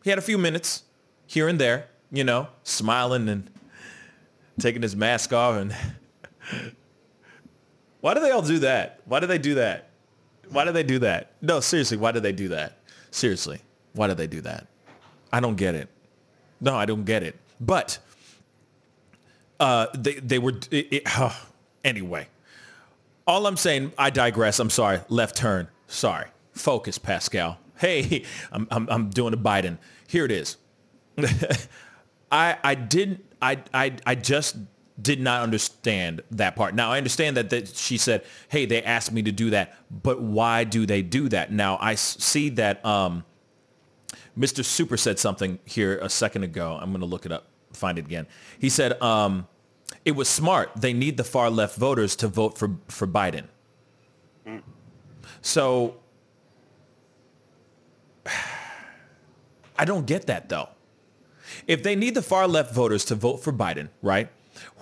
[0.05, 0.85] He had a few minutes
[1.27, 3.51] here and there, you know, smiling and
[4.59, 5.57] taking his mask off.
[5.57, 5.75] And
[8.07, 9.01] why do they all do that?
[9.07, 9.89] Why do they do that?
[10.51, 11.33] Why do they do that?
[11.43, 12.79] No, seriously, why do they do that?
[13.11, 13.59] Seriously,
[13.95, 14.69] why do they do that?
[15.33, 15.89] I don't get it.
[16.61, 17.35] No, I don't get it.
[17.61, 17.99] But
[19.59, 21.09] uh, they they were it, it,
[21.85, 22.29] anyway.
[23.27, 24.61] All I'm saying, I digress.
[24.61, 25.01] I'm sorry.
[25.09, 25.67] Left turn.
[25.89, 26.27] Sorry.
[26.53, 27.59] Focus, Pascal.
[27.77, 29.79] Hey, I'm I'm, I'm doing a Biden.
[30.07, 30.59] Here it is.
[32.31, 34.59] I I didn't I I I just
[35.01, 36.75] did not understand that part.
[36.75, 40.21] Now I understand that, that she said, "Hey, they asked me to do that, but
[40.21, 43.25] why do they do that?" Now I see that um,
[44.39, 44.65] Mr.
[44.65, 46.79] Super said something here a second ago.
[46.81, 48.27] I'm going to look it up, find it again.
[48.59, 49.47] He said um,
[50.05, 50.71] it was smart.
[50.77, 53.45] They need the far left voters to vote for for Biden.
[55.43, 55.97] So
[59.79, 60.71] I don't get that though.
[61.67, 64.29] If they need the far left voters to vote for Biden, right?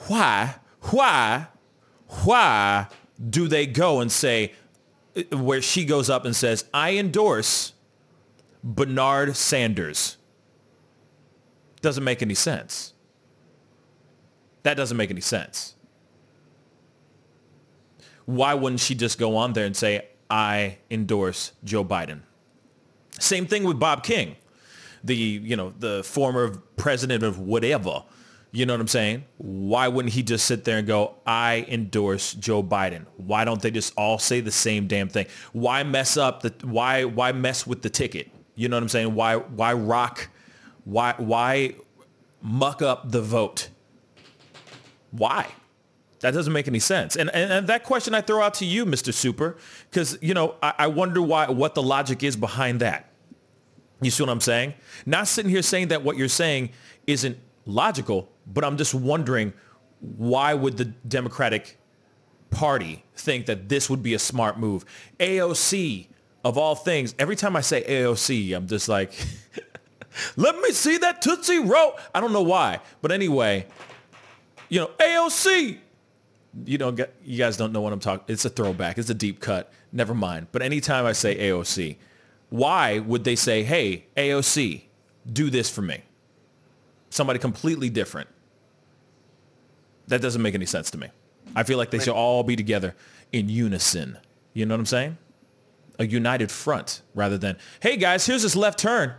[0.07, 0.57] Why,
[0.91, 1.49] why,
[2.25, 2.89] why
[3.31, 4.53] do they go and say,
[5.31, 7.73] where she goes up and says, I endorse
[8.63, 10.17] Bernard Sanders?
[11.81, 12.95] Doesn't make any sense.
[14.63, 15.75] That doesn't make any sense.
[18.25, 22.21] Why wouldn't she just go on there and say, I endorse Joe Biden?
[23.19, 24.37] Same thing with Bob King,
[25.05, 28.03] the, you know, the former president of whatever.
[28.55, 29.25] You know what I'm saying?
[29.39, 33.05] Why wouldn't he just sit there and go, I endorse Joe Biden?
[33.17, 35.27] Why don't they just all say the same damn thing?
[35.53, 38.31] Why mess up the why why mess with the ticket?
[38.55, 39.13] You know what I'm saying?
[39.17, 40.29] Why why rock?
[40.85, 41.75] Why why
[42.43, 43.71] muck up the vote?
[45.11, 45.49] Why?
[46.21, 47.17] That doesn't make any sense.
[47.17, 49.13] And, and, and that question I throw out to you, Mr.
[49.13, 49.59] Super,
[49.91, 53.11] because, you know, I, I wonder why, what the logic is behind that.
[54.01, 54.73] You see what I'm saying?
[55.05, 56.71] Not sitting here saying that what you're saying
[57.07, 59.53] isn't logical, but I'm just wondering
[60.01, 61.79] why would the Democratic
[62.51, 64.85] Party think that this would be a smart move?
[65.19, 66.07] AOC,
[66.45, 69.13] of all things, every time I say AOC, I'm just like,
[70.37, 71.99] let me see that Tootsie Roll.
[72.15, 72.81] I don't know why.
[73.01, 73.67] But anyway,
[74.69, 75.79] you know, AOC.
[76.67, 78.25] You know, you guys don't know what I'm talking.
[78.29, 78.97] It's a throwback.
[78.99, 79.73] It's a deep cut.
[79.91, 80.47] Never mind.
[80.53, 81.97] But anytime I say AOC,
[82.51, 84.83] why would they say, hey, AOC,
[85.33, 86.04] do this for me?
[87.15, 88.29] Somebody completely different.
[90.09, 91.11] That doesn't make any sense to me.
[91.55, 92.97] I feel like they should all be together
[93.31, 94.19] in unison.
[94.53, 95.19] You know what I'm saying?
[96.01, 99.15] A united front rather than, hey guys, here's this left turn.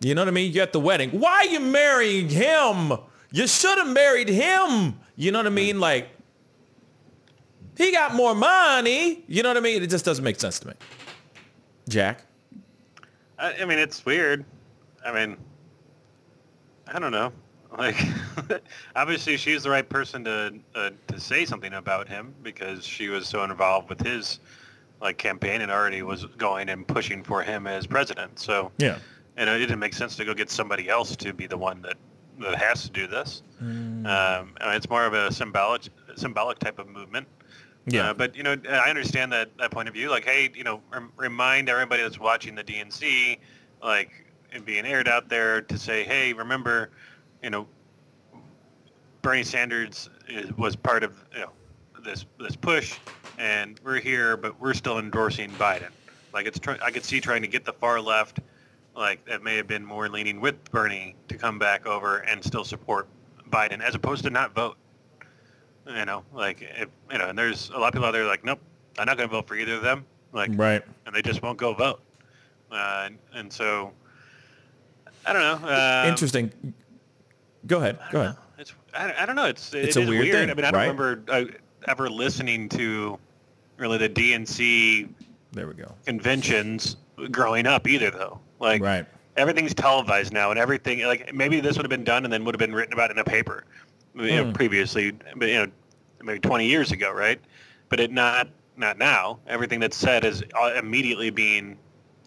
[0.00, 0.50] You know what I mean?
[0.50, 1.10] You're at the wedding.
[1.10, 2.94] Why are you marrying him?
[3.30, 4.98] You should have married him.
[5.14, 5.78] You know what I mean?
[5.78, 6.08] Like,
[7.78, 9.22] he got more money.
[9.28, 9.84] You know what I mean?
[9.84, 10.74] It just doesn't make sense to me.
[11.88, 12.24] Jack?
[13.38, 14.44] I, I mean, it's weird.
[15.06, 15.36] I mean,
[16.90, 17.32] I don't know.
[17.76, 17.96] Like,
[18.96, 23.28] obviously, she's the right person to uh, to say something about him because she was
[23.28, 24.40] so involved with his
[25.00, 28.38] like campaign and already was going and pushing for him as president.
[28.38, 28.98] So yeah,
[29.36, 31.96] and it didn't make sense to go get somebody else to be the one that
[32.40, 33.42] that has to do this.
[33.62, 34.06] Mm.
[34.06, 35.82] Um, it's more of a symbolic
[36.16, 37.28] symbolic type of movement.
[37.86, 38.10] Yeah.
[38.10, 40.10] Uh, but you know, I understand that that point of view.
[40.10, 43.38] Like, hey, you know, rem- remind everybody that's watching the DNC,
[43.82, 44.10] like,
[44.52, 46.90] and being aired out there to say, hey, remember,
[47.42, 47.66] you know,
[49.22, 51.50] Bernie Sanders is, was part of you know
[52.02, 52.96] this this push,
[53.38, 55.90] and we're here, but we're still endorsing Biden.
[56.32, 58.40] Like, it's try- I could see trying to get the far left,
[58.96, 62.64] like that may have been more leaning with Bernie to come back over and still
[62.64, 63.08] support
[63.50, 64.76] Biden, as opposed to not vote.
[65.86, 68.44] You know, like if, you know, and there's a lot of people out there like,
[68.44, 68.60] nope,
[68.98, 70.04] I'm not going to vote for either of them.
[70.32, 72.00] Like, right, and they just won't go vote.
[72.70, 73.90] Uh, and, and, so,
[75.26, 75.68] I don't know.
[75.68, 76.74] Um, Interesting.
[77.66, 77.98] Go ahead.
[78.10, 78.34] Go ahead.
[78.34, 78.40] Know.
[78.58, 79.46] It's I, I, don't know.
[79.46, 80.34] It's it's a weird, weird.
[80.34, 80.88] Thing, I mean, I don't right?
[80.88, 81.44] remember uh,
[81.88, 83.18] ever listening to
[83.76, 85.08] really the DNC.
[85.52, 85.92] There we go.
[86.06, 86.96] Conventions
[87.30, 88.40] growing up either, though.
[88.58, 89.06] Like, right.
[89.36, 92.54] Everything's televised now, and everything like maybe this would have been done and then would
[92.54, 93.64] have been written about in a paper
[94.14, 94.54] you know, mm.
[94.54, 95.66] previously, you know,
[96.22, 97.40] maybe 20 years ago, right?
[97.88, 99.38] But it not not now.
[99.46, 101.76] Everything that's said is uh, immediately being,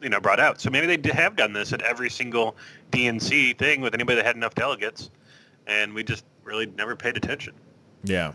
[0.02, 0.62] you know, brought out.
[0.62, 2.56] So maybe they have done this at every single
[2.94, 5.10] DNC thing with anybody that had enough delegates,
[5.68, 7.54] and we just really never paid attention.
[8.04, 8.34] Yeah.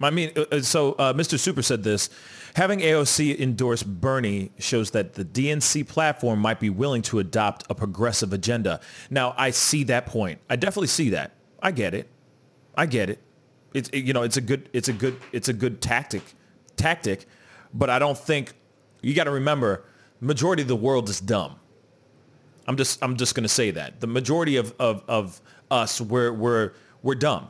[0.00, 1.38] I mean, uh, uh, so uh, Mr.
[1.38, 2.10] Super said this.
[2.54, 7.74] Having AOC endorse Bernie shows that the DNC platform might be willing to adopt a
[7.74, 8.80] progressive agenda.
[9.10, 10.40] Now, I see that point.
[10.48, 11.32] I definitely see that.
[11.62, 12.08] I get it.
[12.76, 13.20] I get it.
[13.74, 16.22] It's it, you know it's a good it's a good it's a good tactic
[16.76, 17.26] tactic,
[17.74, 18.54] but I don't think
[19.02, 19.84] you got to remember
[20.20, 21.56] majority of the world is dumb.
[22.68, 26.72] I'm just I'm just gonna say that the majority of of, of us we're we're
[27.02, 27.48] we're dumb.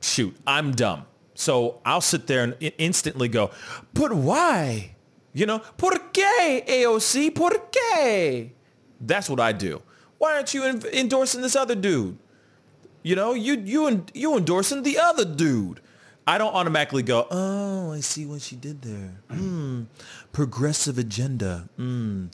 [0.00, 1.04] Shoot, I'm dumb.
[1.34, 3.50] So I'll sit there and instantly go,
[3.92, 4.94] but why?
[5.32, 7.34] You know, por qué AOC?
[7.34, 8.50] Por qué?
[9.00, 9.82] That's what I do.
[10.18, 12.16] Why aren't you endorsing this other dude?
[13.02, 15.80] You know, you you you endorsing the other dude.
[16.26, 19.14] I don't automatically go, oh, I see what she did there.
[19.30, 19.84] Hmm,
[20.32, 21.68] progressive agenda.
[21.76, 22.26] Hmm,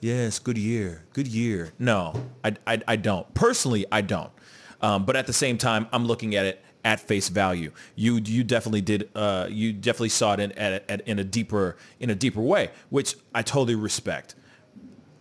[0.00, 1.72] yes, good year, good year.
[1.78, 3.32] No, I, I, I don't.
[3.34, 4.30] Personally, I don't.
[4.80, 7.72] Um, but at the same time, I'm looking at it at face value.
[7.94, 9.10] You you definitely did.
[9.14, 12.70] Uh, you definitely saw it in at, at, in a deeper in a deeper way,
[12.88, 14.34] which I totally respect.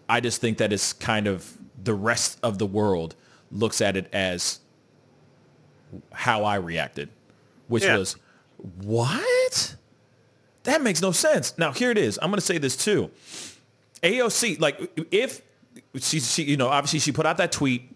[0.07, 3.15] I just think that it's kind of the rest of the world
[3.51, 4.59] looks at it as
[6.11, 7.09] how I reacted,
[7.67, 7.97] which yeah.
[7.97, 8.15] was,
[8.81, 9.75] what?
[10.63, 11.57] That makes no sense.
[11.57, 12.19] Now here it is.
[12.21, 13.11] I'm going to say this too.
[14.01, 15.41] AOC, like if
[15.99, 17.95] she, she, you know, obviously she put out that tweet.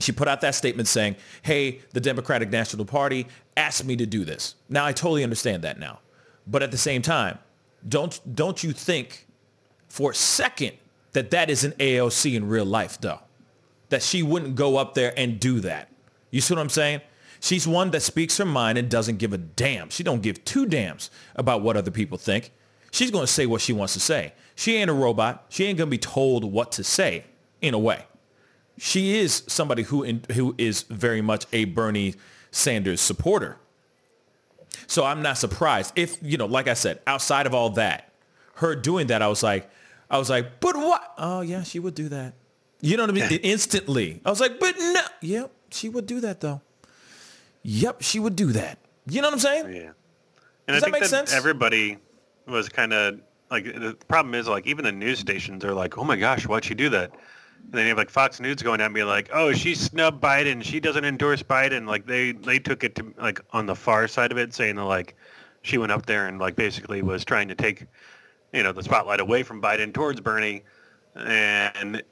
[0.00, 4.24] She put out that statement saying, hey, the Democratic National Party asked me to do
[4.24, 4.56] this.
[4.68, 6.00] Now I totally understand that now.
[6.46, 7.38] But at the same time,
[7.88, 9.28] don't, don't you think
[9.88, 10.72] for a second
[11.12, 13.20] that that is an AOC in real life though?
[13.90, 15.92] That she wouldn't go up there and do that.
[16.30, 17.02] You see what I'm saying?
[17.40, 19.90] She's one that speaks her mind and doesn't give a damn.
[19.90, 22.52] She don't give two damns about what other people think.
[22.92, 24.32] She's going to say what she wants to say.
[24.62, 25.46] She ain't a robot.
[25.48, 27.24] She ain't going to be told what to say
[27.60, 28.06] in a way.
[28.78, 32.14] She is somebody who in, who is very much a Bernie
[32.52, 33.56] Sanders supporter.
[34.86, 38.12] So I'm not surprised if, you know, like I said, outside of all that,
[38.54, 39.68] her doing that, I was like,
[40.08, 41.12] I was like, but what?
[41.18, 42.34] Oh yeah, she would do that.
[42.80, 43.40] You know what I mean?
[43.42, 44.20] Instantly.
[44.24, 45.02] I was like, but no.
[45.22, 46.60] Yep, she would do that though.
[47.64, 48.78] Yep, she would do that.
[49.08, 49.74] You know what I'm saying?
[49.74, 49.90] Yeah.
[50.68, 51.34] And Does I that think make that sense?
[51.34, 51.98] everybody
[52.46, 53.18] was kind of
[53.52, 56.64] like the problem is like even the news stations are like, oh my gosh, why'd
[56.64, 57.12] she do that?
[57.64, 60.64] And then you have like Fox News going at me like, oh, she snubbed Biden.
[60.64, 61.86] She doesn't endorse Biden.
[61.86, 64.84] Like they they took it to like on the far side of it, saying that
[64.84, 65.14] like
[65.60, 67.86] she went up there and like basically was trying to take
[68.54, 70.62] you know the spotlight away from Biden towards Bernie,
[71.14, 72.02] and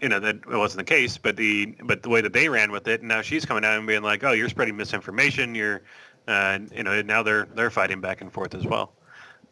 [0.00, 1.16] you know that wasn't the case.
[1.16, 3.78] But the but the way that they ran with it, and now she's coming out
[3.78, 5.54] and being like, oh, you're spreading misinformation.
[5.54, 5.82] You're
[6.26, 8.92] uh, you know now they're they're fighting back and forth as well.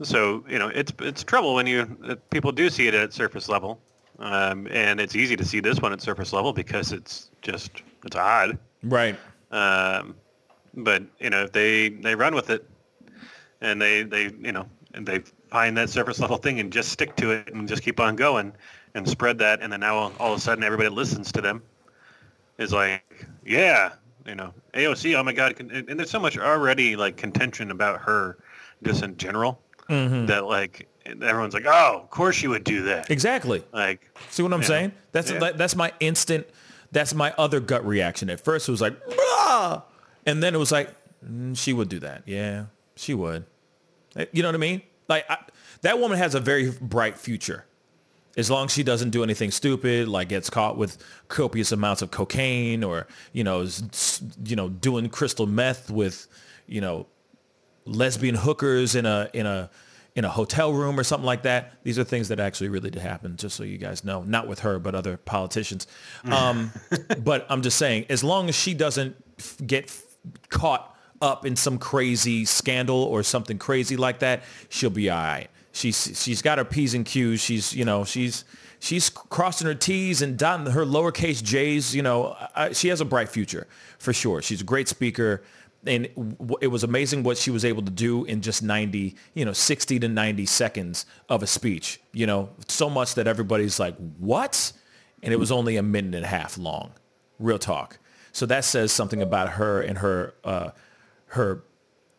[0.02, 3.48] So you know it's it's trouble when you uh, people do see it at surface
[3.48, 3.80] level,
[4.18, 7.70] um, and it's easy to see this one at surface level because it's just
[8.04, 8.58] it's odd.
[8.82, 9.16] Right.
[9.50, 10.14] Um,
[10.74, 12.66] but you know if they they run with it,
[13.60, 17.14] and they they you know and they find that surface level thing and just stick
[17.16, 18.52] to it and just keep on going
[18.94, 21.62] and spread that, and then now all, all of a sudden everybody listens to them
[22.58, 23.92] is like yeah
[24.26, 28.00] you know AOC oh my god and and there's so much already like contention about
[28.00, 28.38] her
[28.82, 29.60] just in general
[29.90, 33.64] that like everyone's like oh of course she would do that Exactly.
[33.72, 34.92] like See what I'm saying?
[35.12, 35.50] That's Yeah.
[35.55, 36.46] that's my instant.
[36.92, 38.31] That's my other gut reaction.
[38.31, 38.96] At first, it was like,
[40.26, 40.90] and then it was like,
[41.24, 42.22] "Mm, she would do that.
[42.26, 43.44] Yeah, she would.
[44.16, 44.83] Eh, You know what I mean?
[45.09, 45.38] Like I,
[45.83, 47.64] that woman has a very bright future,
[48.37, 50.98] as long as she doesn't do anything stupid, like gets caught with
[51.29, 56.26] copious amounts of cocaine, or you know, is, you know, doing crystal meth with,
[56.66, 57.07] you know,
[57.84, 59.70] lesbian hookers in a in a
[60.16, 61.72] in a hotel room or something like that.
[61.84, 64.22] These are things that actually really did happen, just so you guys know.
[64.22, 65.86] Not with her, but other politicians.
[66.24, 66.72] Um,
[67.18, 70.02] but I'm just saying, as long as she doesn't f- get f-
[70.48, 75.48] caught up in some crazy scandal or something crazy like that, she'll be all right.
[75.72, 77.40] She's she's got her p's and q's.
[77.40, 78.44] She's you know she's
[78.80, 81.94] she's crossing her t's and dotting her lowercase j's.
[81.94, 84.42] You know I, she has a bright future for sure.
[84.42, 85.44] She's a great speaker
[85.86, 86.08] and
[86.60, 89.98] it was amazing what she was able to do in just 90 you know 60
[89.98, 94.72] to 90 seconds of a speech you know so much that everybody's like what?
[95.22, 96.92] And it was only a minute and a half long
[97.38, 97.98] real talk.
[98.32, 100.70] So that says something about her and her uh,
[101.26, 101.64] her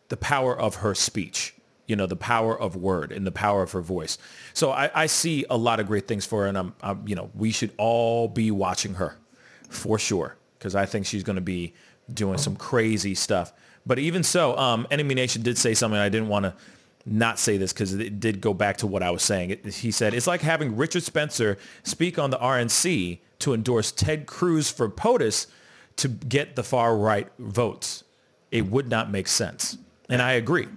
[0.08, 1.54] the power of her speech
[1.86, 4.18] you know the power of word and the power of her voice.
[4.54, 7.14] So i, I see a lot of great things for her and I'm, I'm you
[7.14, 9.18] know we should all be watching her
[9.68, 11.74] for sure because I think she's going to be
[12.14, 13.52] doing some crazy stuff.
[13.84, 15.98] But even so, um, Enemy Nation did say something.
[15.98, 16.54] I didn't want to
[17.04, 19.50] not say this because it did go back to what I was saying.
[19.50, 24.26] It, he said, it's like having Richard Spencer speak on the RNC to endorse Ted
[24.26, 25.48] Cruz for POTUS
[25.96, 28.04] to get the far right votes.
[28.50, 29.76] It would not make sense.
[30.08, 30.68] And I agree.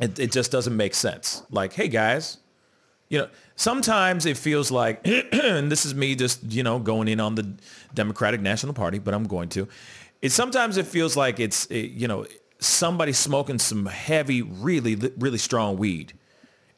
[0.00, 1.42] It, it just doesn't make sense.
[1.50, 2.38] Like, hey guys,
[3.08, 7.20] you know, sometimes it feels like, and this is me just, you know, going in
[7.20, 7.52] on the
[7.94, 9.68] Democratic National Party, but I'm going to.
[10.20, 12.26] It sometimes it feels like it's, it, you know,
[12.58, 16.12] somebody smoking some heavy, really, really strong weed,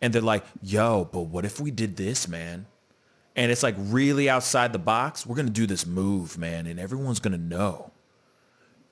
[0.02, 2.66] and they're like, "Yo, but what if we did this, man?"
[3.36, 5.24] And it's like really outside the box.
[5.24, 7.92] We're gonna do this move, man, and everyone's gonna know.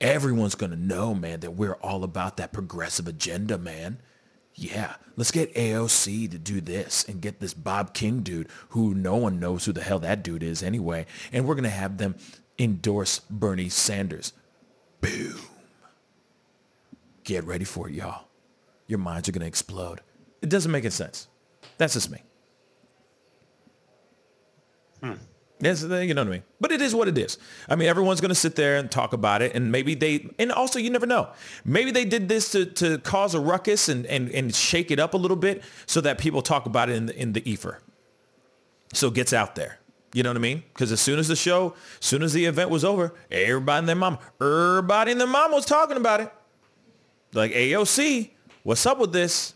[0.01, 3.99] Everyone's gonna know, man, that we're all about that progressive agenda, man
[4.59, 9.15] yeah, let's get AOC to do this and get this Bob King dude who no
[9.15, 11.05] one knows who the hell that dude is anyway.
[11.31, 12.15] And we're going to have them
[12.57, 14.33] endorse Bernie Sanders.
[15.01, 15.39] Boom.
[17.23, 18.25] Get ready for it, y'all.
[18.87, 20.01] Your minds are going to explode.
[20.41, 21.27] It doesn't make any sense.
[21.77, 22.23] That's just me.
[25.01, 25.13] Hmm.
[25.59, 26.43] That's, uh, you know what I mean?
[26.61, 27.37] But it is what it is.
[27.67, 29.53] I mean, everyone's going to sit there and talk about it.
[29.55, 31.29] And maybe they, and also you never know.
[31.65, 35.13] Maybe they did this to, to cause a ruckus and, and, and shake it up
[35.13, 37.81] a little bit so that people talk about it in the, in the ether.
[38.93, 39.78] So it gets out there.
[40.13, 40.63] You know what I mean?
[40.73, 43.89] Because as soon as the show, as soon as the event was over, everybody and
[43.89, 46.31] their mom, everybody and their mom was talking about it.
[47.33, 48.31] Like, AOC,
[48.63, 49.53] what's up with this?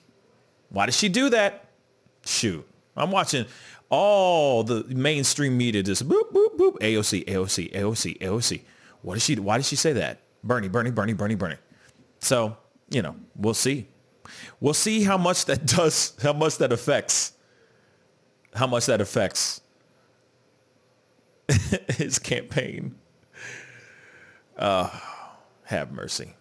[0.69, 1.65] Why did she do that?
[2.25, 2.67] Shoot.
[2.95, 3.45] I'm watching
[3.89, 6.77] all the mainstream media just boop, boop, boop.
[6.79, 8.61] AOC, AOC, AOC, AOC.
[9.01, 10.19] What did she, why did she say that?
[10.43, 11.57] Bernie, Bernie, Bernie, Bernie, Bernie.
[12.19, 12.57] So,
[12.89, 13.87] you know, we'll see.
[14.59, 17.33] We'll see how much that does, how much that affects,
[18.53, 19.61] how much that affects
[21.89, 22.95] his campaign.
[24.57, 24.89] Uh,
[25.65, 26.33] have mercy.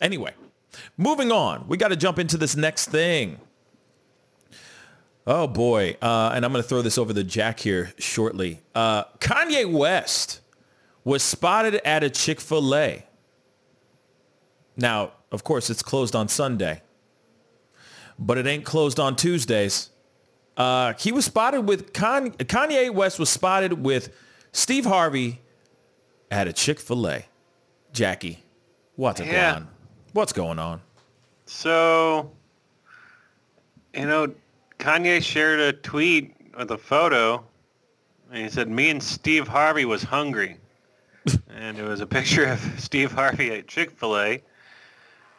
[0.00, 0.34] Anyway,
[0.96, 1.68] moving on.
[1.68, 3.40] We got to jump into this next thing.
[5.28, 8.60] Oh boy, uh, and I'm going to throw this over to Jack here shortly.
[8.74, 10.40] Uh, Kanye West
[11.02, 13.04] was spotted at a Chick-fil-A.
[14.76, 16.82] Now, of course, it's closed on Sunday,
[18.18, 19.90] but it ain't closed on Tuesdays.
[20.56, 24.14] Uh, he was spotted with Con- Kanye West was spotted with
[24.52, 25.42] Steve Harvey
[26.30, 27.26] at a Chick-fil-A.
[27.92, 28.42] Jackie,
[28.96, 29.68] what's going on?
[30.12, 30.80] What's going on?
[31.44, 32.30] So,
[33.94, 34.32] you know,
[34.78, 37.44] Kanye shared a tweet with a photo,
[38.30, 40.58] and he said, "Me and Steve Harvey was hungry,"
[41.48, 44.42] and it was a picture of Steve Harvey at Chick-fil-A,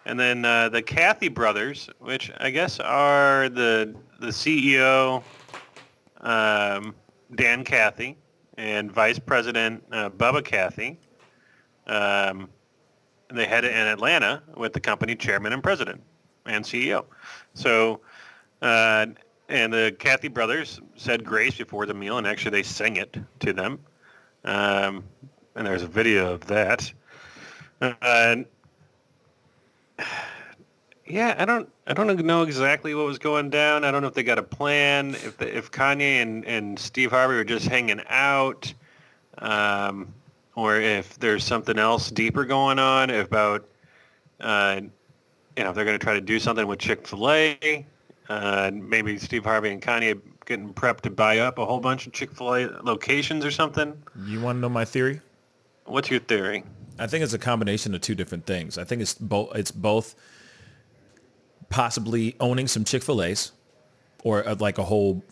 [0.06, 5.24] and then uh, the Cathy brothers, which I guess are the the CEO,
[6.22, 6.96] um,
[7.36, 8.18] Dan Cathy,
[8.58, 11.00] and Vice President uh, Bubba Cathy.
[11.86, 12.50] Um,
[13.30, 16.02] they had it in Atlanta with the company chairman and president
[16.46, 17.06] and CEO.
[17.54, 18.02] So,
[18.62, 19.08] uh,
[19.50, 23.54] and the Cathy brothers said grace before the meal, and actually they sang it to
[23.54, 23.80] them.
[24.44, 25.04] Um,
[25.56, 26.92] and there's a video of that.
[27.82, 28.38] Uh,
[31.06, 33.86] yeah, I don't, I don't know exactly what was going down.
[33.86, 37.12] I don't know if they got a plan, if the, if Kanye and, and Steve
[37.12, 38.74] Harvey were just hanging out.
[39.38, 40.14] Um,
[40.56, 43.70] or if there's something else deeper going on about,
[44.42, 44.82] uh,
[45.56, 47.86] you know, if they're going to try to do something with Chick-fil-A,
[48.28, 52.12] uh, maybe Steve Harvey and Kanye getting prepped to buy up a whole bunch of
[52.12, 53.96] Chick-fil-A locations or something.
[54.26, 55.22] You want to know my theory?
[55.86, 56.66] What's your theory?
[57.00, 58.78] I think it's a combination of two different things.
[58.78, 59.56] I think it's both.
[59.56, 60.16] It's both
[61.70, 63.52] possibly owning some Chick Fil A's,
[64.24, 65.24] or uh, like a whole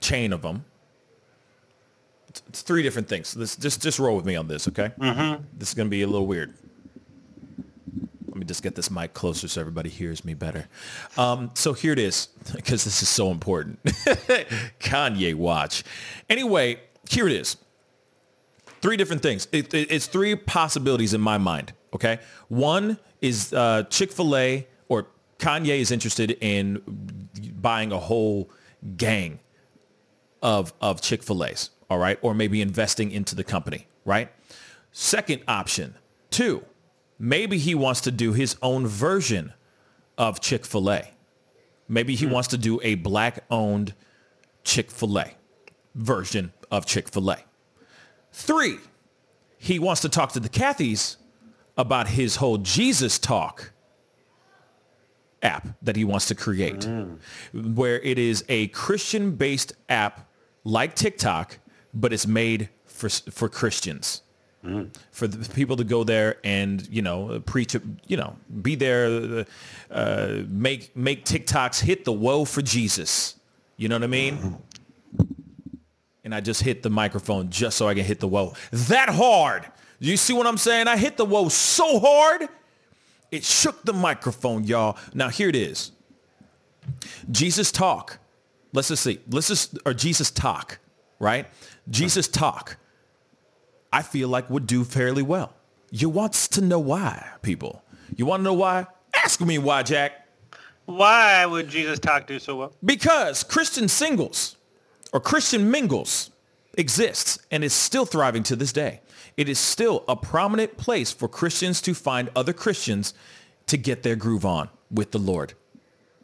[0.00, 0.64] chain of them.
[2.28, 3.32] It's, it's three different things.
[3.32, 4.90] This just just roll with me on this, okay?
[4.98, 5.44] Mm-hmm.
[5.56, 6.54] This is gonna be a little weird.
[8.26, 10.66] Let me just get this mic closer so everybody hears me better.
[11.16, 13.80] Um, so here it is, because this is so important.
[14.80, 15.84] Kanye watch.
[16.28, 17.56] Anyway, here it is
[18.82, 19.46] three different things.
[19.52, 21.72] It, it- it's three possibilities in my mind.
[21.94, 22.18] Okay,
[22.48, 24.66] one is uh, Chick Fil A
[25.44, 26.80] Kanye is interested in
[27.60, 28.50] buying a whole
[28.96, 29.40] gang
[30.42, 31.68] of of Chick Fil A's.
[31.90, 33.86] All right, or maybe investing into the company.
[34.06, 34.30] Right.
[34.90, 35.96] Second option,
[36.30, 36.64] two,
[37.18, 39.52] maybe he wants to do his own version
[40.16, 41.10] of Chick Fil A.
[41.88, 42.32] Maybe he hmm.
[42.32, 43.92] wants to do a black-owned
[44.62, 45.34] Chick Fil A
[45.94, 47.38] version of Chick Fil A.
[48.32, 48.78] Three,
[49.58, 51.16] he wants to talk to the Cathys
[51.76, 53.73] about his whole Jesus talk
[55.44, 56.84] app that he wants to create,
[57.52, 60.28] where it is a Christian-based app
[60.64, 61.58] like TikTok,
[61.92, 64.22] but it's made for for Christians.
[65.10, 67.76] For the people to go there and you know preach,
[68.08, 69.44] you know, be there,
[69.90, 73.36] uh, make make TikToks hit the woe for Jesus.
[73.76, 74.56] You know what I mean?
[76.24, 79.66] and I just hit the microphone just so I can hit the whoa that hard.
[80.00, 80.88] Do you see what I'm saying?
[80.88, 82.48] I hit the whoa so hard,
[83.30, 84.96] it shook the microphone, y'all.
[85.12, 85.92] Now here it is.
[87.30, 88.18] Jesus talk.
[88.72, 89.20] Let's just see.
[89.30, 90.78] Let's just, or Jesus talk,
[91.18, 91.46] right?
[91.88, 92.76] Jesus talk.
[93.92, 95.54] I feel like would do fairly well.
[95.90, 97.82] You wants to know why, people.
[98.16, 98.86] You want to know why?
[99.14, 100.26] Ask me why, Jack.
[100.86, 102.72] Why would Jesus talk do so well?
[102.84, 104.56] Because Christian singles
[105.12, 106.30] or Christian mingles
[106.76, 109.00] exists and is still thriving to this day.
[109.36, 113.14] It is still a prominent place for Christians to find other Christians
[113.66, 115.54] to get their groove on with the Lord.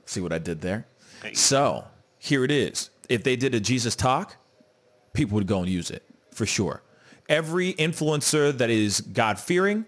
[0.05, 0.87] See what I did there?
[1.35, 1.85] So
[2.19, 2.91] here it is.
[3.09, 4.37] If they did a Jesus talk,
[5.13, 6.83] people would go and use it for sure.
[7.29, 9.87] Every influencer that is God-fearing,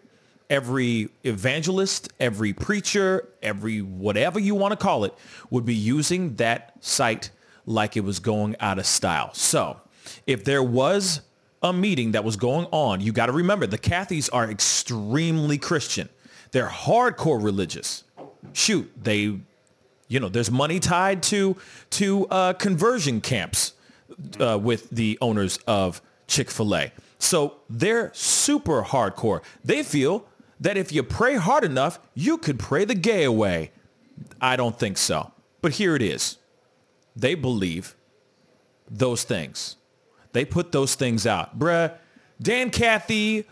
[0.51, 5.15] every evangelist, every preacher, every whatever you want to call it,
[5.51, 7.31] would be using that site
[7.67, 9.33] like it was going out of style.
[9.35, 9.81] So
[10.27, 11.21] if there was
[11.63, 16.09] a meeting that was going on, you got to remember the Cathys are extremely Christian.
[16.51, 18.05] They're hardcore religious.
[18.53, 19.39] Shoot, they,
[20.09, 21.57] you know, there's money tied to
[21.91, 23.73] to uh, conversion camps
[24.41, 26.93] uh, with the owners of Chick-fil-A.
[27.19, 29.43] So they're super hardcore.
[29.65, 30.27] They feel
[30.61, 33.71] that if you pray hard enough, you could pray the gay away.
[34.41, 35.33] I don't think so.
[35.61, 36.39] But here it is.
[37.15, 37.95] They believe
[38.91, 39.77] those things.
[40.33, 41.59] They put those things out.
[41.59, 41.95] Bruh,
[42.41, 43.47] Dan Cathy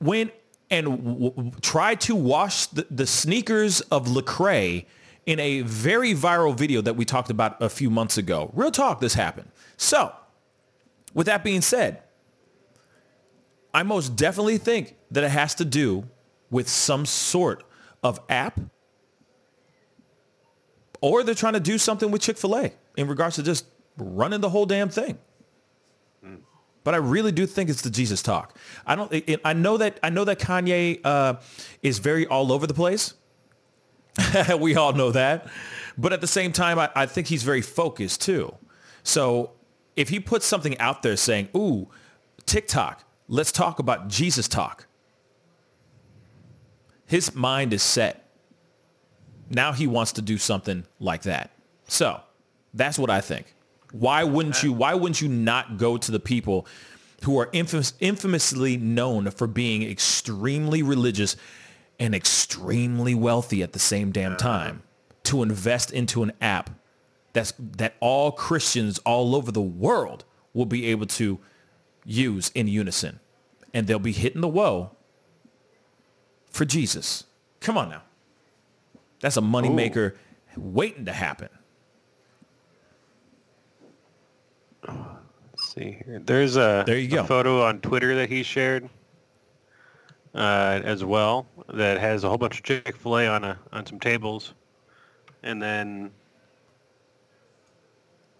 [0.00, 0.32] went
[0.70, 4.86] and w- w- tried to wash the, the sneakers of Lecrae
[5.26, 8.50] in a very viral video that we talked about a few months ago.
[8.54, 9.48] Real talk, this happened.
[9.76, 10.12] So,
[11.14, 12.02] with that being said,
[13.72, 16.08] I most definitely think that it has to do
[16.50, 17.64] with some sort
[18.02, 18.60] of app
[21.00, 23.66] or they're trying to do something with Chick-fil-A in regards to just
[23.98, 25.18] running the whole damn thing.
[26.84, 28.56] But I really do think it's the Jesus talk.
[28.86, 29.12] I don't.
[29.12, 29.98] It, I know that.
[30.02, 31.36] I know that Kanye uh,
[31.82, 33.14] is very all over the place.
[34.58, 35.48] we all know that.
[35.96, 38.54] But at the same time, I, I think he's very focused too,
[39.02, 39.52] So
[39.96, 41.88] if he puts something out there saying, ooh,
[42.46, 44.86] TikTok, let's talk about Jesus talk.
[47.06, 48.28] His mind is set.
[49.50, 51.50] Now he wants to do something like that.
[51.86, 52.20] So
[52.72, 53.54] that's what I think.
[53.94, 56.66] Why wouldn't you, why wouldn't you not go to the people
[57.22, 61.36] who are infamous, infamously known for being extremely religious
[62.00, 64.38] and extremely wealthy at the same damn uh-huh.
[64.38, 64.82] time
[65.22, 66.70] to invest into an app
[67.34, 71.38] that's that all Christians all over the world will be able to
[72.04, 73.20] use in unison.
[73.72, 74.90] And they'll be hitting the woe
[76.50, 77.24] for Jesus.
[77.60, 78.02] Come on now.
[79.20, 80.16] That's a moneymaker
[80.56, 81.48] waiting to happen.
[84.88, 86.20] Let's see here.
[86.24, 87.24] There's a, There you a go.
[87.24, 88.88] photo on Twitter that he shared
[90.34, 94.54] uh, as well that has a whole bunch of Chick-fil-A on a on some tables,
[95.42, 96.10] and then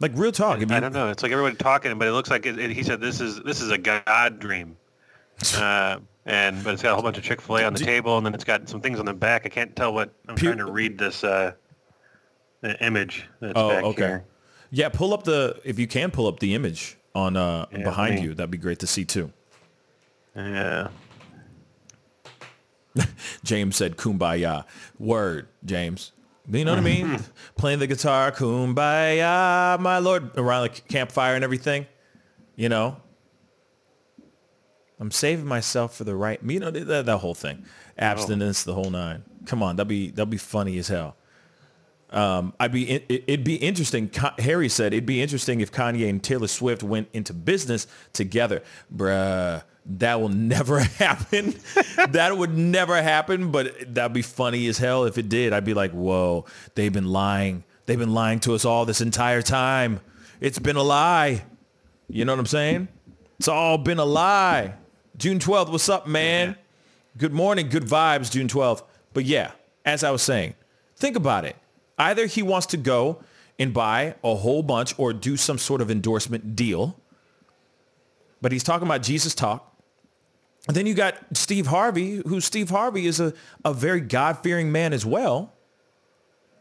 [0.01, 0.61] Like real talk.
[0.61, 1.09] if I don't know.
[1.11, 3.61] It's like everybody talking, but it looks like it, it- he said this is this
[3.61, 4.77] is a god dream.
[5.59, 8.17] Uh, and but it's got a whole bunch of Chick Fil A on the table,
[8.17, 9.45] and then it's got some things on the back.
[9.45, 11.53] I can't tell what I'm Pu- trying to read this uh,
[12.81, 14.07] image that's Oh, back okay.
[14.07, 14.25] here.
[14.71, 18.23] Yeah, pull up the if you can pull up the image on uh Yeah, behind
[18.23, 18.35] you.
[18.35, 19.33] That'd be great to see too.
[20.35, 20.89] Yeah.
[23.45, 24.65] James said kumbaya.
[24.99, 26.13] Word, James.
[26.51, 27.19] You know what I mean?
[27.57, 31.87] Playing the guitar, kumbaya, my lord, around the campfire and everything.
[32.57, 32.97] You know?
[35.01, 37.65] I'm saving myself for the right, you know, that, that whole thing.
[37.99, 39.25] Abstinence, the whole nine.
[39.47, 41.17] Come on, that'd be, that'd be funny as hell.
[42.15, 44.09] Um, I'd be, it, it'd be interesting.
[44.39, 48.63] Harry said it'd be interesting if Kanye and Taylor Swift went into business together.
[48.95, 51.57] Bruh, that will never happen.
[52.11, 55.53] that would never happen, but that'd be funny as hell if it did.
[55.53, 56.45] I'd be like, whoa,
[56.77, 57.65] they've been lying.
[57.87, 60.01] They've been lying to us all this entire time.
[60.41, 61.43] It's been a lie.
[62.09, 62.89] You know what I'm saying?
[63.39, 64.75] It's all been a lie.
[65.17, 66.57] June 12th, what's up, man?
[67.19, 68.83] Good morning, good vibes, June 12th.
[69.13, 69.53] But yeah,
[69.85, 70.55] as I was saying,
[70.97, 71.57] think about it.
[71.99, 73.23] Either he wants to go
[73.59, 76.99] and buy a whole bunch or do some sort of endorsement deal.
[78.41, 79.71] But he's talking about Jesus talk.
[80.67, 83.33] And then you got Steve Harvey, who Steve Harvey is a,
[83.65, 85.53] a very God-fearing man as well.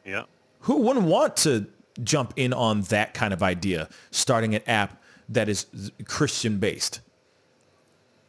[0.06, 0.24] Yeah.
[0.62, 1.68] Who wouldn't want to
[2.04, 5.66] jump in on that kind of idea, starting an app that is
[6.06, 7.00] Christian based,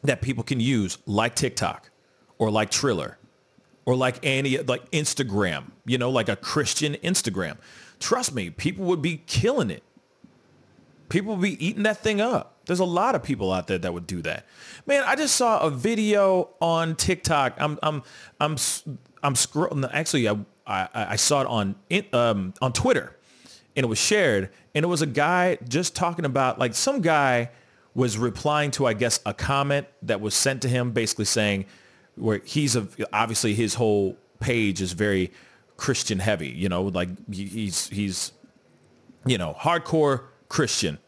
[0.02, 1.90] that people can use like TikTok
[2.38, 3.18] or like Triller
[3.86, 7.56] or like any, like Instagram, you know, like a Christian Instagram.
[8.00, 9.82] Trust me, people would be killing it.
[11.08, 12.54] People would be eating that thing up.
[12.66, 14.46] There's a lot of people out there that would do that.
[14.86, 17.54] Man, I just saw a video on TikTok.
[17.58, 18.02] I'm I'm
[18.40, 18.56] I'm
[19.22, 19.88] I'm scrolling.
[19.92, 21.74] Actually, I I, I saw it on
[22.12, 23.16] um, on Twitter,
[23.76, 24.50] and it was shared.
[24.74, 27.50] And it was a guy just talking about like some guy
[27.94, 31.66] was replying to I guess a comment that was sent to him, basically saying
[32.16, 35.32] where he's a, obviously his whole page is very
[35.76, 36.48] Christian heavy.
[36.48, 38.32] You know, like he's he's
[39.26, 40.98] you know hardcore Christian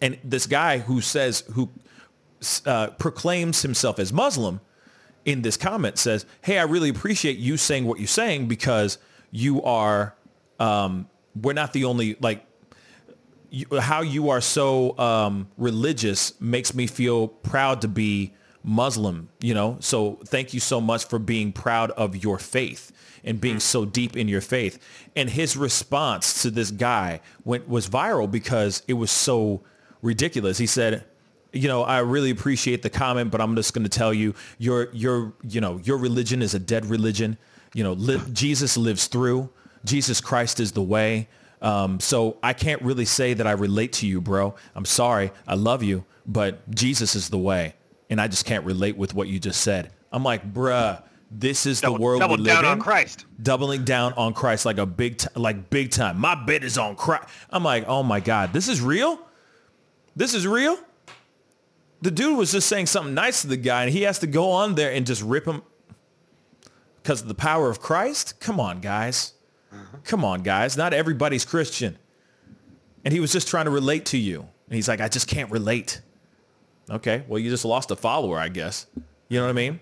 [0.00, 1.70] and this guy who says who
[2.64, 4.60] uh, proclaims himself as Muslim
[5.24, 8.98] in this comment says, "Hey, I really appreciate you saying what you're saying because
[9.30, 10.14] you are
[10.60, 11.08] um,
[11.40, 12.46] we're not the only like
[13.50, 18.32] you, how you are so um, religious makes me feel proud to be
[18.66, 19.76] Muslim, you know?
[19.80, 22.92] So thank you so much for being proud of your faith
[23.24, 24.78] and being so deep in your faith.
[25.14, 29.62] And his response to this guy went was viral because it was so
[30.02, 30.58] ridiculous.
[30.58, 31.04] He said,
[31.52, 34.92] you know, I really appreciate the comment, but I'm just going to tell you, your,
[34.92, 37.38] your, you know, your religion is a dead religion.
[37.72, 39.48] You know, li- Jesus lives through.
[39.84, 41.28] Jesus Christ is the way.
[41.62, 44.56] Um, so I can't really say that I relate to you, bro.
[44.74, 45.30] I'm sorry.
[45.46, 47.74] I love you, but Jesus is the way.
[48.08, 49.90] And I just can't relate with what you just said.
[50.12, 52.70] I'm like, bruh, this is Double, the world we live down in.
[52.70, 53.26] on Christ.
[53.42, 56.18] Doubling down on Christ like a big, t- like big time.
[56.18, 57.24] My bet is on Christ.
[57.50, 59.18] I'm like, oh my God, this is real?
[60.14, 60.78] This is real?
[62.02, 64.50] The dude was just saying something nice to the guy and he has to go
[64.52, 65.62] on there and just rip him
[67.02, 68.38] because of the power of Christ?
[68.40, 69.32] Come on, guys.
[69.72, 69.98] Uh-huh.
[70.04, 70.76] Come on, guys.
[70.76, 71.98] Not everybody's Christian.
[73.04, 74.40] And he was just trying to relate to you.
[74.40, 76.00] And he's like, I just can't relate.
[76.90, 78.86] Okay, well, you just lost a follower, I guess.
[79.28, 79.80] You know what I mean?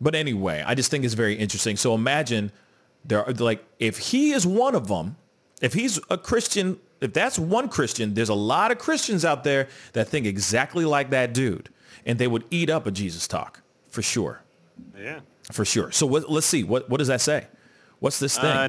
[0.00, 1.76] But anyway, I just think it's very interesting.
[1.76, 2.50] So imagine
[3.04, 5.16] there are like if he is one of them,
[5.60, 9.68] if he's a Christian, if that's one Christian, there's a lot of Christians out there
[9.92, 11.68] that think exactly like that dude,
[12.06, 14.40] and they would eat up a Jesus talk for sure,
[14.98, 15.20] Yeah.
[15.52, 15.92] for sure.
[15.92, 17.46] So what, let's see what what does that say?
[18.00, 18.46] What's this thing?
[18.46, 18.68] Uh,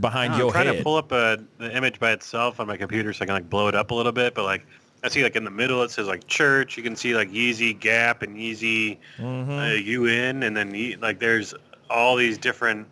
[0.00, 0.76] behind I'm your trying head.
[0.78, 3.48] to pull up a, the image by itself on my computer so I can like
[3.48, 4.66] blow it up a little bit, but like
[5.06, 6.76] I see like in the middle it says like church.
[6.76, 9.50] You can see like Yeezy Gap and Yeezy Mm-hmm.
[9.52, 11.54] uh, UN, and then like there's
[11.88, 12.88] all these different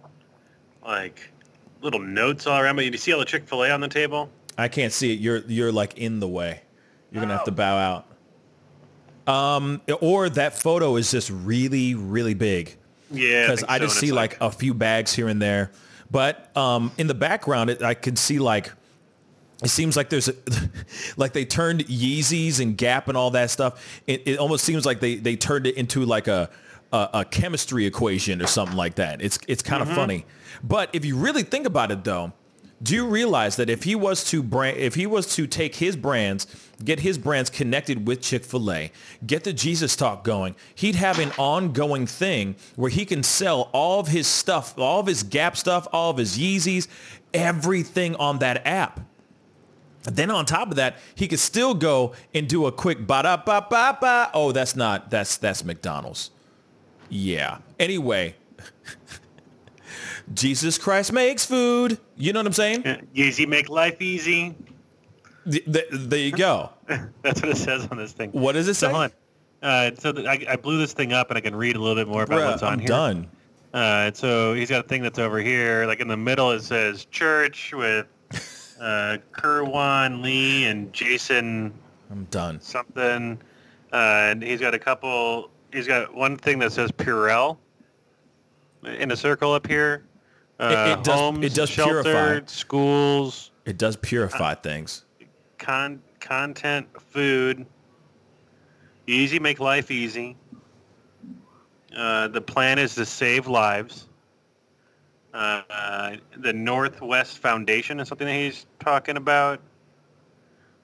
[0.87, 1.29] like
[1.83, 2.77] little notes all around.
[2.77, 4.31] But you see all the Chick Fil A on the table?
[4.57, 5.19] I can't see it.
[5.19, 6.61] You're you're like in the way.
[7.11, 8.07] You're gonna have to bow out.
[9.27, 12.77] Um, or that photo is just really really big
[13.11, 15.73] Yeah, because think I, just and see it's like, a few bags here and there.
[16.11, 18.71] But um, in the background, it, I can see like
[19.63, 20.35] it seems like there's a,
[21.17, 24.03] like they turned Yeezys and Gap and all that stuff.
[24.07, 26.51] It, it almost seems like they they turned it into like a
[26.93, 29.21] a, a chemistry equation or something like that.
[29.21, 29.97] It's it's kind of mm-hmm.
[29.97, 30.27] funny.
[30.63, 32.33] But if you really think about it, though,
[32.83, 35.97] do you realize that if he was to brand, if he was to take his
[35.97, 36.47] brands,
[36.85, 38.91] get his brands connected with Chick-fil-A,
[39.27, 44.01] get the Jesus talk going, he'd have an ongoing thing where he can sell all
[44.01, 46.89] of his stuff, all of his Gap stuff, all of his Yeezys,
[47.33, 49.01] everything on that app.
[50.05, 53.37] Then on top of that, he could still go and do a quick ba da
[53.39, 54.31] ba ba ba.
[54.35, 56.31] Oh, that's not that's that's McDonald's.
[57.09, 57.59] Yeah.
[57.79, 58.35] Anyway,
[60.35, 61.99] Jesus Christ makes food.
[62.17, 63.09] You know what I'm saying?
[63.15, 64.55] Easy make life easy.
[65.51, 66.71] Th- th- there you go.
[67.23, 68.31] That's what it says on this thing.
[68.31, 68.93] What does it So say?
[68.95, 69.13] hold on.
[69.63, 71.95] Uh, so the, I, I blew this thing up and I can read a little
[71.97, 72.89] bit more about Bruh, what's on I'm here.
[72.89, 73.29] done.
[73.75, 75.85] Uh, so he's got a thing that's over here.
[75.87, 78.07] Like in the middle, it says church with
[78.81, 81.73] uh, Kerwan Lee and Jason
[82.11, 82.61] I'm done.
[82.61, 83.41] something.
[83.93, 83.97] Uh,
[84.31, 85.51] and he's got a couple.
[85.73, 87.59] He's got one thing that says Purell
[88.85, 90.05] in a circle up here.
[90.61, 92.41] Uh, it does- homes, it does shelter, purify.
[92.47, 95.05] schools, It does purify things.
[95.59, 97.67] con- content, food.
[99.07, 100.37] Easy, make life easy.
[101.97, 104.09] Uh, the plan is to save lives.
[105.35, 109.61] Uh, the Northwest Foundation is something that he's talking about,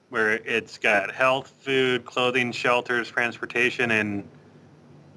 [0.09, 4.27] where it's got health, food, clothing, shelters, transportation, and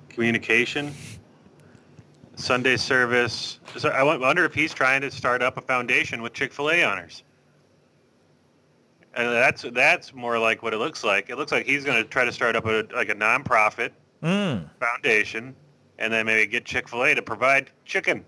[0.08, 0.94] communication.
[2.36, 3.60] Sunday service.
[3.76, 7.22] So I wonder if he's trying to start up a foundation with Chick-fil-A honors.
[9.14, 11.30] And that's that's more like what it looks like.
[11.30, 13.90] It looks like he's going to try to start up a like a nonprofit
[14.22, 14.70] Mm.
[14.80, 15.54] foundation,
[15.98, 18.24] and then maybe get Chick Fil A to provide chicken.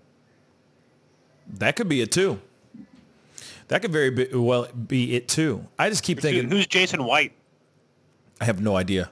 [1.49, 2.39] That could be it too.
[3.67, 5.67] That could very be, well be it too.
[5.77, 6.49] I just keep thinking.
[6.49, 7.33] Who's Jason White?
[8.39, 9.09] I have no idea.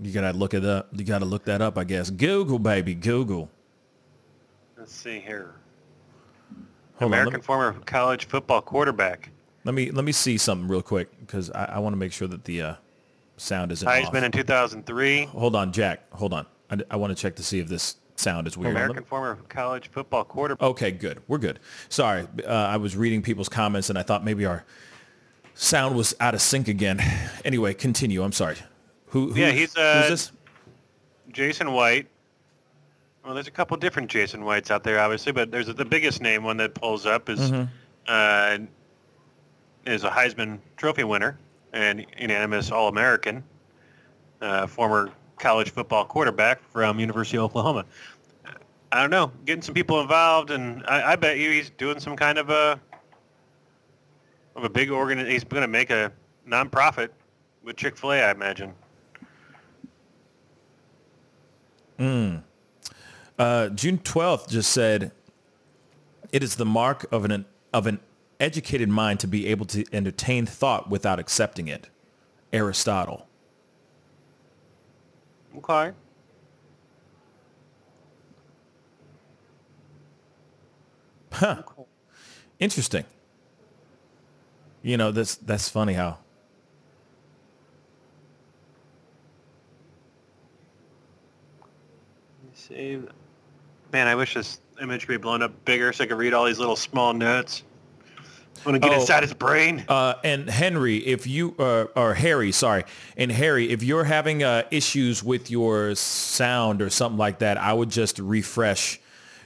[0.00, 0.88] You gotta look it up.
[0.92, 1.76] You gotta look that up.
[1.76, 2.10] I guess.
[2.10, 3.50] Google, baby, Google.
[4.76, 5.54] Let's see here.
[6.98, 9.30] Hold on, American let, former college football quarterback.
[9.64, 12.28] let me let me see something real quick because I, I want to make sure
[12.28, 12.74] that the uh,
[13.36, 13.94] sound isn't off.
[13.94, 15.24] Heisman in 2003.
[15.26, 16.12] Hold on, Jack.
[16.12, 16.46] Hold on.
[16.70, 18.72] I, I want to check to see if this sound is weird.
[18.72, 20.62] American former college football quarterback.
[20.70, 21.20] Okay, good.
[21.28, 21.60] We're good.
[21.88, 24.64] Sorry, uh, I was reading people's comments and I thought maybe our
[25.54, 27.00] sound was out of sync again.
[27.44, 28.22] Anyway, continue.
[28.22, 28.56] I'm sorry.
[29.06, 29.32] Who?
[29.32, 30.32] who Yeah, he's, uh, who's this?
[31.32, 32.08] Jason White.
[33.24, 36.42] Well, there's a couple different Jason Whites out there, obviously, but there's the biggest name
[36.44, 37.64] one that pulls up is Mm-hmm.
[38.06, 38.58] uh,
[39.86, 41.38] is a Heisman Trophy winner
[41.72, 43.42] and unanimous All-American,
[44.42, 47.84] uh, former college football quarterback from University of Oklahoma.
[48.90, 52.16] I don't know, getting some people involved, and I, I bet you he's doing some
[52.16, 52.80] kind of a
[54.56, 55.24] of a big organ.
[55.26, 56.10] He's going to make a
[56.48, 57.10] nonprofit
[57.62, 58.74] with Chick-fil-A, I imagine.
[63.38, 65.12] Uh, June 12th just said,
[66.32, 68.00] "It is the mark of an of an
[68.40, 71.88] educated mind to be able to entertain thought without accepting it."
[72.52, 73.27] Aristotle.
[75.58, 75.92] Okay.
[81.32, 81.62] Huh.
[82.60, 83.04] Interesting.
[84.82, 86.18] You know, that's that's funny how
[92.54, 93.08] Save.
[93.92, 96.44] Man, I wish this image could be blown up bigger so I could read all
[96.44, 97.64] these little small notes.
[98.64, 99.00] Want to get Oh.
[99.00, 99.84] inside his brain.
[99.88, 102.84] Uh, and Henry, if you uh, or Harry, sorry,
[103.16, 107.72] and Harry, if you're having uh, issues with your sound or something like that, I
[107.72, 109.00] would just refresh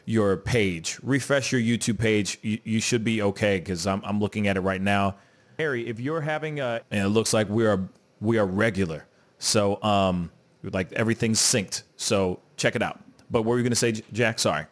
[0.05, 2.39] your page, refresh your YouTube page.
[2.43, 5.17] You, you should be okay because I'm, I'm looking at it right now.
[5.59, 7.89] Harry, if you're having a, and it looks like we are
[8.21, 9.07] we are regular,
[9.39, 10.31] so um,
[10.63, 11.83] like everything's synced.
[11.97, 12.99] So check it out.
[13.31, 14.39] But what were you gonna say, Jack?
[14.39, 14.65] Sorry.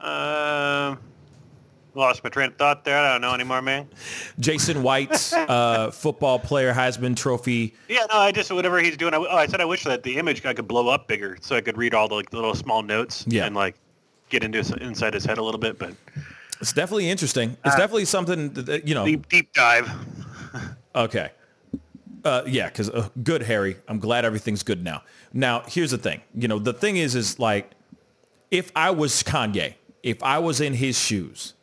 [0.00, 0.98] Um,
[1.98, 2.96] lost my train of thought there.
[2.98, 3.88] I don't know anymore, man.
[4.38, 7.74] Jason White, uh, football player, Heisman Trophy.
[7.88, 9.12] Yeah, no, I just whatever he's doing.
[9.12, 11.56] I, oh, I said I wish that the image I could blow up bigger so
[11.56, 13.44] I could read all the like, little small notes Yeah.
[13.46, 13.74] and like
[14.30, 15.78] get into his, inside his head a little bit.
[15.78, 15.94] But
[16.60, 17.56] It's definitely interesting.
[17.64, 19.04] It's Uh, definitely something that, you know.
[19.04, 19.90] Deep deep dive.
[20.94, 21.30] Okay.
[22.24, 23.76] Uh, yeah, because uh, good, Harry.
[23.86, 25.02] I'm glad everything's good now.
[25.32, 26.20] Now, here's the thing.
[26.34, 27.70] You know, the thing is, is like,
[28.50, 31.54] if I was Kanye, if I was in his shoes,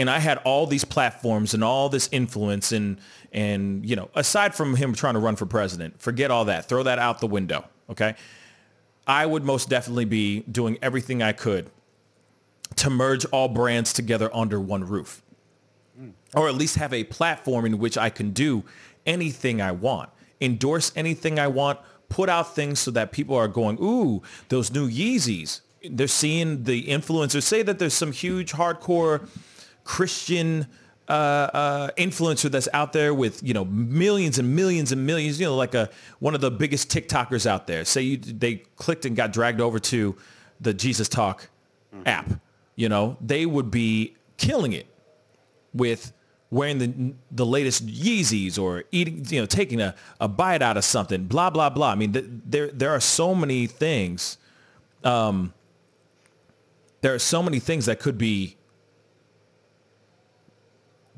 [0.00, 2.98] and I had all these platforms and all this influence, and
[3.32, 6.68] and you know, aside from him trying to run for president, forget all that.
[6.68, 7.66] Throw that out the window.
[7.90, 8.14] Okay.
[9.06, 11.70] I would most definitely be doing everything I could
[12.76, 15.22] to merge all brands together under one roof
[15.98, 16.10] hmm.
[16.34, 18.64] or at least have a platform in which I can do
[19.04, 21.78] anything I want, endorse anything I want,
[22.08, 25.60] put out things so that people are going, ooh, those new Yeezys.
[25.82, 29.26] They're seeing the influencers say that there's some huge hardcore
[29.84, 30.66] Christian
[31.08, 35.40] uh, uh, influencer that's out there with you know millions and millions and millions.
[35.40, 37.84] You know, like a one of the biggest TikTokers out there.
[37.84, 40.16] Say you, they clicked and got dragged over to
[40.60, 41.48] the Jesus Talk
[42.06, 42.30] app.
[42.76, 44.86] You know, they would be killing it
[45.74, 46.12] with
[46.50, 50.84] wearing the the latest Yeezys or eating, you know, taking a, a bite out of
[50.84, 51.90] something, blah, blah, blah.
[51.90, 54.38] I mean, th- there there are so many things.
[55.04, 55.54] Um,
[57.00, 58.56] there are so many things that could be.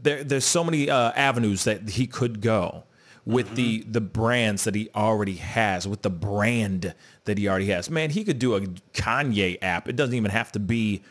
[0.02, 2.84] There, there's so many uh, avenues that he could go
[3.24, 6.94] with the the brands that he already has, with the brand
[7.24, 7.88] that he already has.
[7.88, 8.60] Man, he could do a
[8.94, 9.88] Kanye app.
[9.88, 11.02] It doesn't even have to be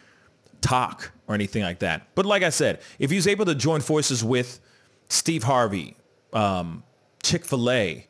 [0.59, 2.07] talk or anything like that.
[2.15, 4.59] But like I said, if he's able to join forces with
[5.09, 5.95] Steve Harvey,
[6.33, 6.83] um,
[7.23, 8.07] Chick-fil-A,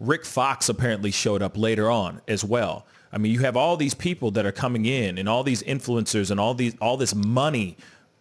[0.00, 2.86] Rick Fox apparently showed up later on as well.
[3.12, 6.30] I mean, you have all these people that are coming in and all these influencers
[6.30, 7.76] and all these all this money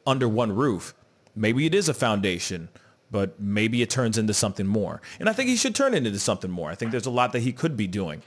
[0.05, 0.93] under one roof.
[1.37, 2.69] Maybe it is a foundation,
[3.11, 5.01] but maybe it turns into something more.
[5.19, 6.69] And I think he should turn it into something more.
[6.69, 8.21] I think there's a lot that he could be doing.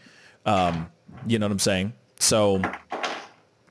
[0.47, 0.91] Um,
[1.27, 1.93] you know what I'm saying?
[2.19, 2.63] So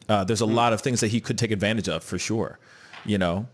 [0.07, 2.59] uh, there's a lot of things that he could take advantage of for sure,
[3.05, 3.47] you know.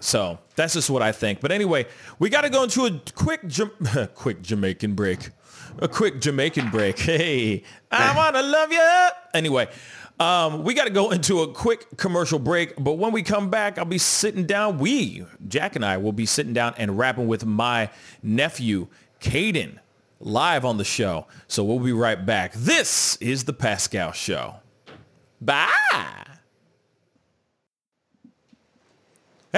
[0.00, 1.40] So that's just what I think.
[1.40, 1.86] But anyway,
[2.18, 3.70] we got to go into a quick, Jam-
[4.14, 5.30] quick Jamaican break.
[5.78, 6.98] A quick Jamaican break.
[7.06, 9.08] Hey, I wanna love you.
[9.34, 9.68] Anyway,
[10.18, 12.74] um, we got to go into a quick commercial break.
[12.78, 14.78] But when we come back, I'll be sitting down.
[14.78, 17.90] We, Jack and I, will be sitting down and rapping with my
[18.22, 18.88] nephew,
[19.20, 19.78] Caden,
[20.20, 21.26] live on the show.
[21.48, 22.52] So we'll be right back.
[22.54, 24.56] This is the Pascal Show.
[25.40, 26.35] Bye.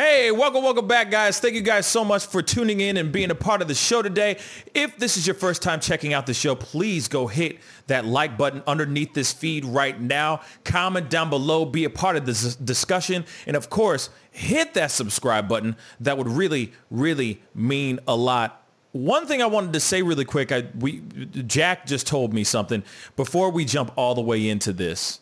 [0.01, 1.41] Hey, welcome, welcome back, guys.
[1.41, 4.01] Thank you guys so much for tuning in and being a part of the show
[4.01, 4.39] today.
[4.73, 8.39] If this is your first time checking out the show, please go hit that like
[8.39, 10.43] button underneath this feed right now.
[10.63, 15.49] Comment down below, be a part of this discussion, and of course, hit that subscribe
[15.49, 15.75] button.
[15.99, 20.53] That would really, really mean a lot one thing I wanted to say really quick,
[20.53, 21.01] I, we,
[21.47, 22.85] Jack just told me something
[23.17, 25.21] before we jump all the way into this.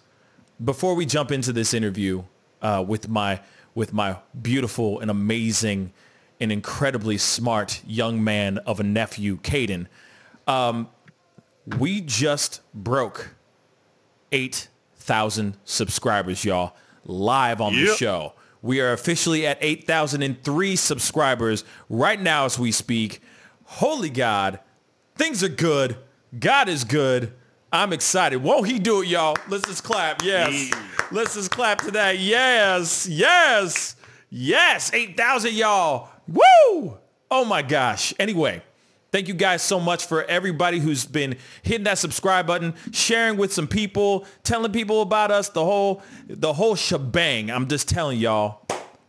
[0.63, 2.23] Before we jump into this interview
[2.63, 3.41] uh, with my
[3.77, 5.93] with my beautiful and amazing
[6.41, 9.87] and incredibly smart young man of a nephew, Caden,
[10.49, 10.89] um,
[11.79, 13.35] we just broke
[14.33, 16.75] eight thousand subscribers, y'all,
[17.05, 18.33] live on the show.
[18.63, 23.21] We are officially at 8,003 subscribers right now as we speak.
[23.65, 24.59] Holy God,
[25.15, 25.97] things are good.
[26.37, 27.33] God is good.
[27.77, 28.39] I'm excited.
[28.39, 29.37] Won't he do it, y'all?
[29.49, 30.23] Let's just clap.
[30.23, 30.71] Yes.
[30.71, 30.83] Yeah.
[31.13, 32.19] Let's just clap to that.
[32.19, 33.07] Yes.
[33.07, 33.97] Yes.
[34.31, 34.93] Yes.
[34.95, 36.09] 8,000, y'all.
[36.27, 36.97] Woo!
[37.31, 38.15] Oh my gosh.
[38.19, 38.63] Anyway,
[39.13, 43.53] thank you guys so much for everybody who's been hitting that subscribe button, sharing with
[43.53, 47.51] some people, telling people about us, the whole the whole shebang.
[47.51, 48.63] I'm just telling y'all.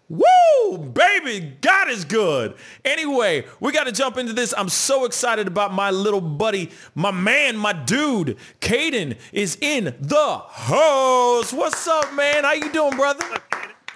[0.10, 0.78] Woo!
[0.78, 2.56] Baby, God is good.
[2.86, 4.54] Anyway, we got to jump into this.
[4.58, 8.38] I'm so excited about my little buddy, my man, my dude.
[8.62, 11.52] Caden is in the house.
[11.52, 12.46] What's up, man?
[12.46, 13.26] How you doing, brother?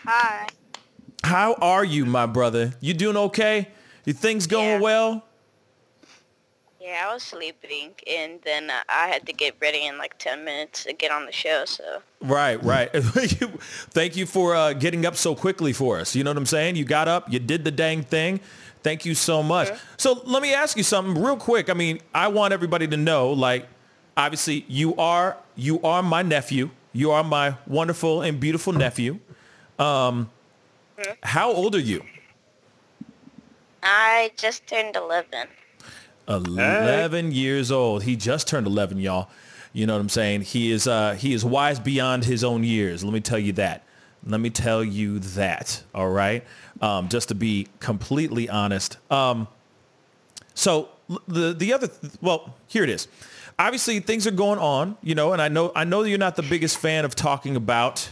[0.06, 0.48] Hi.
[1.24, 2.74] How are you, my brother?
[2.82, 3.70] You doing okay?
[4.06, 4.80] Your things going Yeah.
[4.82, 5.24] well?
[6.82, 10.44] Yeah, I was sleeping, and then uh, I had to get ready in like 10
[10.44, 12.02] minutes to get on the show, so.
[12.22, 12.90] Right, right.
[12.94, 16.16] Thank you for uh, getting up so quickly for us.
[16.16, 16.78] You know what I'm saying?
[16.78, 18.40] You got up, you did the dang thing.
[18.82, 19.70] Thank you so much.
[19.98, 21.70] So let me ask you something real quick.
[21.70, 23.68] I mean, I want everybody to know, like,
[24.18, 26.72] obviously you are you are my nephew.
[26.94, 29.20] You are my wonderful and beautiful nephew.
[29.78, 30.32] Um,
[31.22, 32.04] how old are you?
[33.84, 34.96] I just turned
[36.28, 36.84] 11.
[36.84, 38.04] 11 years old.
[38.04, 39.30] He just turned 11, y'all.
[39.74, 40.42] You know what I'm saying?
[40.42, 43.04] He is uh, he is wise beyond his own years.
[43.04, 43.84] Let me tell you that.
[44.26, 45.82] Let me tell you that.
[45.96, 46.44] All right.
[46.82, 48.98] Um, just to be completely honest.
[49.10, 49.48] Um,
[50.54, 50.90] so
[51.28, 51.90] the the other
[52.22, 53.08] well, here it is.
[53.58, 56.44] Obviously, things are going on, you know, and I know I know you're not the
[56.44, 58.10] biggest fan of talking about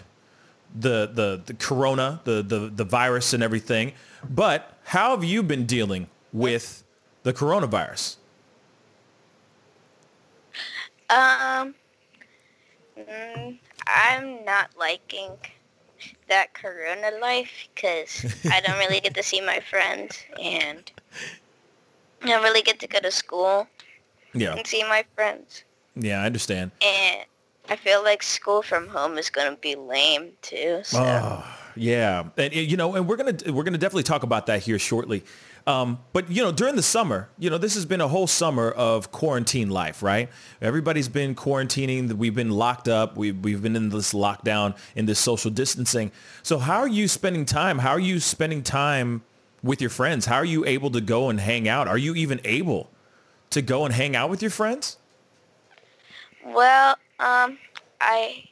[0.74, 3.94] the the the corona, the the the virus and everything.
[4.30, 6.84] But how have you been dealing with
[7.30, 8.16] the coronavirus?
[11.12, 11.76] Um,
[12.98, 13.58] mm,
[13.88, 15.32] I'm not liking
[16.28, 20.92] that corona life because I don't really get to see my friends and
[22.24, 23.68] I don't really get to go to school
[24.34, 25.64] Yeah, and see my friends.
[25.96, 26.72] yeah, I understand.
[26.82, 27.26] And
[27.70, 30.82] I feel like school from home is going to be lame too.
[30.84, 31.00] So.
[31.00, 34.80] Oh, yeah, and you know, and we're gonna we're gonna definitely talk about that here
[34.80, 35.24] shortly.
[35.68, 38.72] Um, but you know, during the summer, you know, this has been a whole summer
[38.72, 40.30] of quarantine life, right?
[40.62, 42.12] Everybody's been quarantining.
[42.14, 43.18] We've been locked up.
[43.18, 46.12] We've we've been in this lockdown, in this social distancing.
[46.44, 47.80] So how are you spending time?
[47.80, 49.24] How are you spending time
[49.62, 50.26] with your friends?
[50.26, 51.88] How are you able to go and hang out?
[51.88, 52.90] Are you even able
[53.52, 54.98] to go and hang out with your friends?
[56.46, 57.58] Well, um,
[58.02, 58.46] I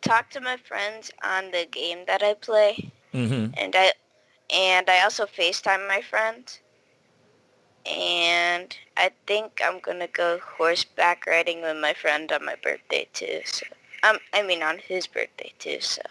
[0.00, 3.54] talk to my friends on the game that I play, Mm-hmm.
[3.56, 3.92] and I
[4.52, 6.60] and I also FaceTime my friends.
[7.84, 13.40] And I think I'm gonna go horseback riding with my friend on my birthday too.
[13.44, 13.66] So,
[14.02, 15.80] um, I mean on his birthday too.
[15.80, 16.02] So,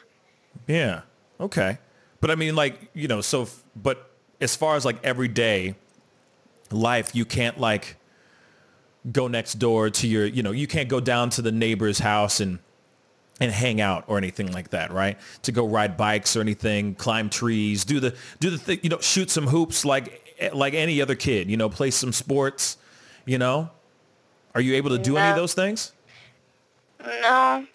[0.68, 1.02] Yeah.
[1.40, 1.78] Okay.
[2.22, 4.10] But I mean, like, you know, so, but
[4.40, 5.76] as far as like everyday
[6.72, 7.98] life, you can't like
[9.12, 12.40] go next door to your, you know, you can't go down to the neighbor's house
[12.40, 12.60] and,
[13.40, 15.18] and hang out or anything like that, right?
[15.44, 19.00] To go ride bikes or anything, climb trees, do the, do the thing, you know,
[19.00, 20.22] shoot some hoops like,
[20.54, 22.78] like any other kid, you know, play some sports,
[23.26, 23.70] you know?
[24.54, 25.92] Are you able to do any of those things?
[27.22, 27.68] no,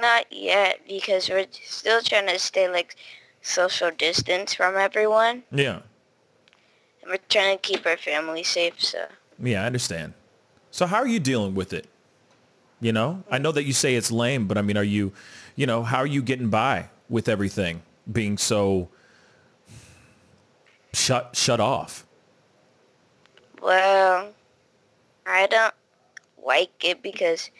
[0.00, 2.96] not yet because we're still trying to stay like
[3.42, 5.42] social distance from everyone.
[5.50, 5.80] Yeah.
[7.02, 8.80] And we're trying to keep our family safe.
[8.80, 9.06] So,
[9.42, 10.14] Yeah, I understand.
[10.70, 11.86] So how are you dealing with it?
[12.82, 15.12] You know, I know that you say it's lame, but I mean, are you,
[15.54, 18.88] you know, how are you getting by with everything being so
[20.92, 22.04] shut shut off?
[23.62, 24.32] Well,
[25.24, 25.74] I don't
[26.44, 27.50] like it because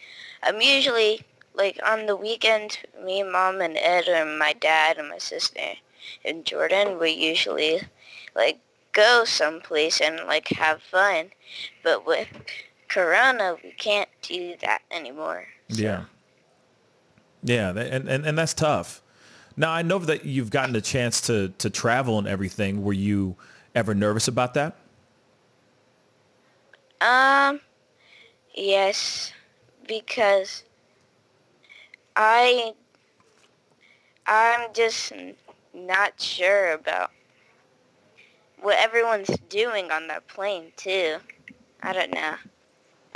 [0.43, 1.23] I'm usually
[1.55, 5.75] like on the weekends, me, mom, and Ed, and my dad, and my sister,
[6.25, 7.83] and Jordan, we usually
[8.35, 8.59] like
[8.91, 11.31] go someplace and like have fun.
[11.85, 12.27] But with
[12.93, 15.47] Corona, we can't do that anymore.
[15.71, 16.05] So, Yeah.
[17.45, 19.03] Yeah, and, and and that's tough.
[19.57, 22.85] Now I know that you've gotten a chance to to travel and everything.
[22.85, 23.35] Were you
[23.75, 24.77] ever nervous about that?
[27.01, 27.61] Um,
[28.55, 29.33] yes,
[29.89, 30.63] because
[32.15, 32.75] I,
[34.27, 35.13] I'm just
[35.75, 37.11] not sure about
[38.61, 41.17] what everyone's doing on that plane too.
[41.83, 42.37] I don't know.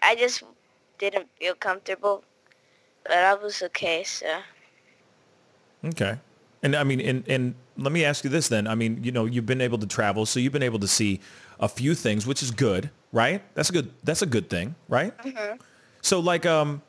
[0.00, 0.42] I just
[0.98, 2.24] didn't feel comfortable,
[3.04, 4.26] but I was okay, so.
[5.84, 6.18] Okay.
[6.62, 8.66] And I mean, and, and let me ask you this then.
[8.66, 11.20] I mean, you know, you've been able to travel, so you've been able to see
[11.60, 13.42] a few things, which is good, right?
[13.54, 15.12] That's a good, that's a good thing, right?
[16.02, 16.82] So like, um,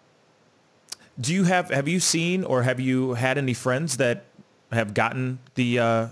[1.20, 4.26] do you have, have you seen or have you had any friends that
[4.72, 6.08] have gotten the uh,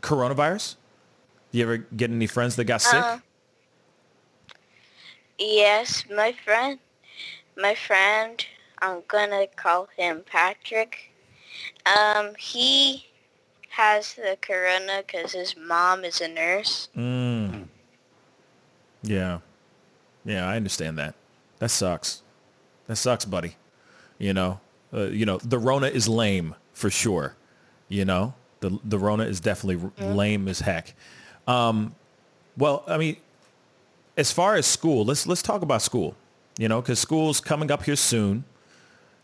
[0.00, 0.76] coronavirus?
[1.52, 3.02] Do you ever get any friends that got sick?
[3.02, 3.18] Uh,
[5.38, 6.78] Yes, my friend,
[7.56, 8.44] my friend,
[8.80, 11.10] I'm gonna call him Patrick.
[11.86, 13.06] Um, he
[13.70, 16.88] has the corona because his mom is a nurse.
[16.96, 17.68] Mm.
[19.02, 19.40] Yeah.
[20.24, 21.14] Yeah, I understand that.
[21.58, 22.22] That sucks.
[22.86, 23.56] That sucks, buddy.
[24.18, 24.60] You know,
[24.92, 27.34] uh, you know, the Rona is lame for sure.
[27.88, 30.94] You know, the the Rona is definitely r lame as heck.
[31.46, 31.94] Um,
[32.56, 33.16] well, I mean,
[34.16, 36.16] as far as school, let's let's talk about school.
[36.58, 38.44] You know, because school's coming up here soon.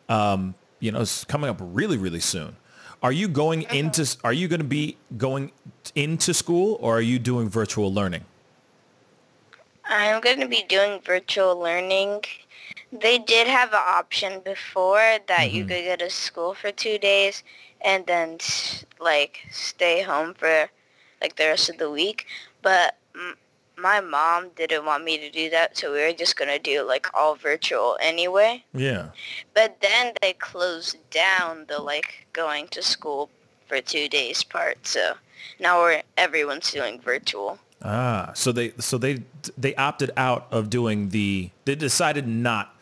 [0.09, 2.57] Um, you know, it's coming up really, really soon.
[3.03, 4.17] Are you going into?
[4.25, 5.53] Are you going to be going
[5.95, 8.25] into school, or are you doing virtual learning?
[9.85, 12.23] I'm gonna be doing virtual learning.
[12.93, 15.69] They did have an option before that you Mhm.
[15.69, 17.43] could go to school for two days
[17.81, 18.39] and then
[19.01, 20.71] like stay home for
[21.21, 22.27] like the rest of the week,
[22.63, 22.97] but
[23.81, 27.07] my mom didn't want me to do that, so we were just gonna do like
[27.15, 28.65] all virtual anyway.
[28.75, 29.11] Yeah.
[29.55, 33.31] But then they closed down the like going to school
[33.67, 35.15] for two days part, so
[35.59, 37.59] now we're everyone's doing virtual.
[37.83, 39.23] Ah, so they so they
[39.57, 42.77] they opted out of doing the they decided not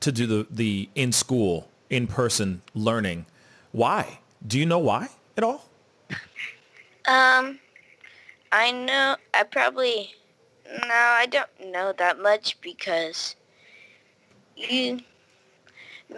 [0.00, 3.26] to do the the in school in person learning.
[3.72, 4.20] Why?
[4.46, 5.64] Do you know why at all?
[7.06, 7.58] Um,
[8.52, 10.14] I know, I probably,
[10.68, 13.36] no, I don't know that much because
[14.56, 15.00] you,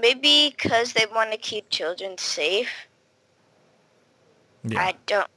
[0.00, 2.70] maybe because they want to keep children safe.
[4.64, 4.80] Yeah.
[4.80, 5.30] I don't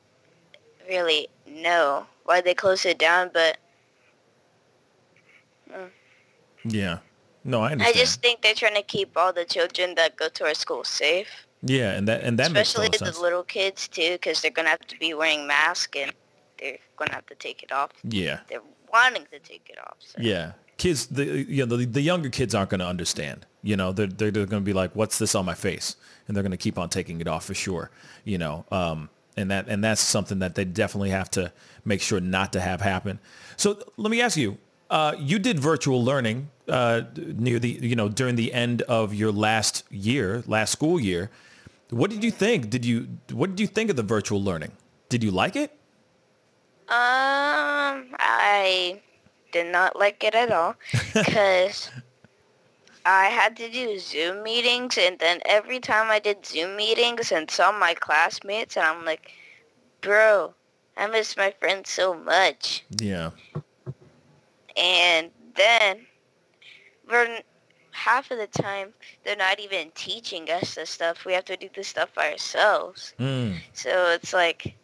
[0.90, 3.58] really know why they closed it down, but
[5.72, 5.90] mm.
[6.66, 7.00] yeah.
[7.46, 10.46] No, I I just think they're trying to keep all the children that go to
[10.46, 13.20] our school safe, yeah, and that and that especially makes the sense.
[13.20, 16.14] little kids too, because they're gonna have to be wearing masks and
[16.60, 17.92] they're gonna have to take it off.
[18.04, 18.40] Yeah.
[18.50, 18.62] They're
[18.94, 19.98] wanting to take it off.
[20.00, 20.20] So.
[20.22, 20.54] Yeah.
[20.78, 23.46] Kids, the you know the, the younger kids aren't going to understand.
[23.62, 25.96] You know, they're they're, going to be like, "What's this on my face?"
[26.28, 27.92] And they're going to keep on taking it off for sure.
[28.26, 31.52] You know, um, and that and that's something that they definitely have to
[31.86, 33.20] make sure not to have happen.
[33.56, 34.58] So let me ask you:
[34.90, 39.32] uh, You did virtual learning uh, near the you know during the end of your
[39.32, 41.30] last year, last school year.
[41.92, 42.72] What did you think?
[42.72, 44.72] Did you what did you think of the virtual learning?
[45.10, 45.78] Did you like it?
[46.90, 49.02] Um, I
[49.52, 50.76] did not like it at all
[51.14, 51.90] because
[53.06, 57.50] I had to do Zoom meetings, and then every time I did Zoom meetings and
[57.50, 59.32] saw my classmates, and I'm like,
[60.02, 60.54] bro,
[60.98, 62.84] I miss my friends so much.
[63.00, 63.32] Yeah.
[64.78, 66.06] And then,
[67.08, 67.28] for
[67.92, 71.26] half of the time, they're not even teaching us the stuff.
[71.26, 73.14] We have to do the stuff by ourselves.
[73.20, 73.58] Mm.
[73.74, 74.76] So it's like,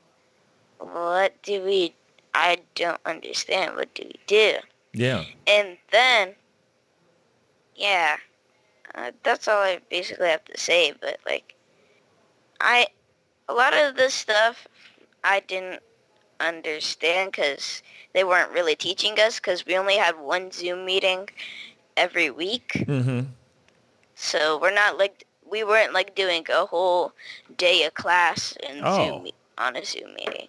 [0.80, 1.94] what do we,
[2.34, 3.76] I don't understand.
[3.76, 4.54] What do we do?
[4.94, 5.26] Yeah.
[5.46, 6.36] And then,
[7.76, 8.18] yeah,
[8.96, 10.94] uh, that's all I basically have to say.
[11.00, 11.56] But like,
[12.60, 12.88] I,
[13.48, 14.68] a lot of this stuff
[15.24, 15.82] I didn't
[16.40, 21.30] understand because they weren't really teaching us because we only had one Zoom meeting
[21.98, 22.72] every week.
[22.76, 23.22] Mm-hmm.
[24.16, 27.14] So we're not like, we weren't like doing a whole
[27.58, 28.96] day of class in Oh.
[28.96, 29.28] Zoom
[29.60, 30.48] on a Zoom meeting.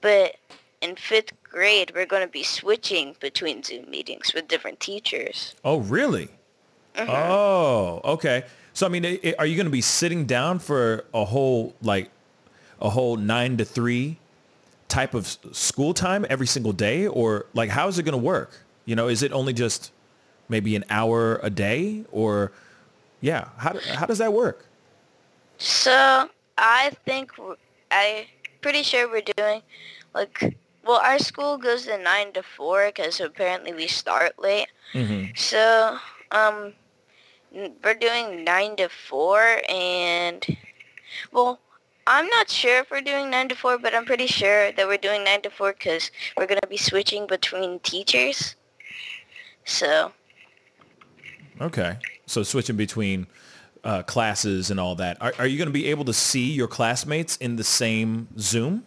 [0.00, 0.36] But
[0.80, 5.54] in fifth grade, we're going to be switching between Zoom meetings with different teachers.
[5.64, 6.28] Oh, really?
[6.94, 7.10] Mm-hmm.
[7.10, 8.44] Oh, okay.
[8.72, 11.74] So, I mean, i- i- are you going to be sitting down for a whole,
[11.82, 12.10] like,
[12.80, 14.18] a whole nine to three
[14.88, 17.06] type of school time every single day?
[17.06, 18.52] Or, like, how is it going to work?
[18.84, 19.92] You know, is it only just
[20.48, 22.04] maybe an hour a day?
[22.10, 22.52] Or,
[23.20, 24.66] yeah, how, how does that work?
[25.58, 27.32] So I think
[27.90, 28.26] I
[28.60, 29.62] pretty sure we're doing
[30.14, 34.68] like well our school goes to nine to four because apparently we start late.
[34.92, 35.32] Mm-hmm.
[35.34, 35.96] So
[36.30, 36.74] um
[37.52, 40.44] we're doing nine to four and
[41.32, 41.60] well
[42.06, 44.96] I'm not sure if we're doing nine to four, but I'm pretty sure that we're
[44.96, 48.56] doing nine to four because we're gonna be switching between teachers.
[49.64, 50.12] So
[51.60, 51.98] Okay.
[52.26, 53.26] So switching between
[53.84, 55.16] uh, classes and all that.
[55.20, 58.84] Are, are you going to be able to see your classmates in the same Zoom?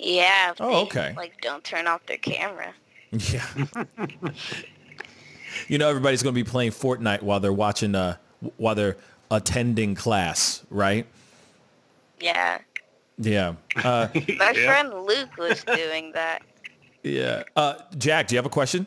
[0.00, 1.14] yeah, Oh, they, okay.
[1.16, 2.72] like don't turn off their camera.
[3.10, 3.44] Yeah.
[5.68, 8.16] you know, everybody's going to be playing Fortnite while they're watching, uh,
[8.58, 8.96] while they're
[9.30, 11.06] attending class, right?
[12.20, 12.58] Yeah.
[13.18, 13.54] Yeah.
[13.76, 14.66] Uh, My Yeah.
[14.66, 16.40] friend Luke was doing that.
[17.02, 17.42] yeah.
[17.56, 18.86] Uh, Jack, do you have a question?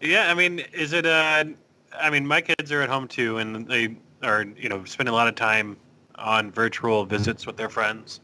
[0.00, 1.06] Yeah, I mean, is it?
[1.06, 1.44] Uh,
[1.98, 5.16] I mean, my kids are at home too, and they are, you know, spending a
[5.16, 5.76] lot of time
[6.16, 8.20] on virtual visits with their friends.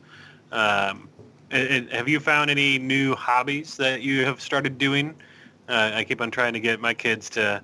[0.53, 1.09] Um,
[1.51, 5.15] and, and have you found any new hobbies that you have started doing?
[5.69, 7.63] Uh, I keep on trying to get my kids to,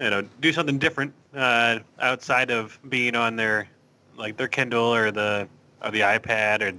[0.00, 3.68] you know, do something different uh, outside of being on their,
[4.16, 5.48] like their Kindle or the
[5.82, 6.72] or the iPad or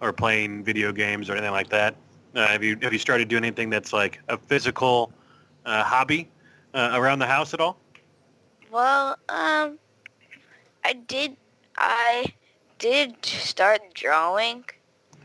[0.00, 1.94] or playing video games or anything like that.
[2.34, 5.12] Uh, have you have you started doing anything that's like a physical
[5.64, 6.28] uh, hobby
[6.74, 7.78] uh, around the house at all?
[8.74, 9.78] Well, um,
[10.82, 11.36] I did,
[11.78, 12.24] I
[12.80, 14.64] did start drawing.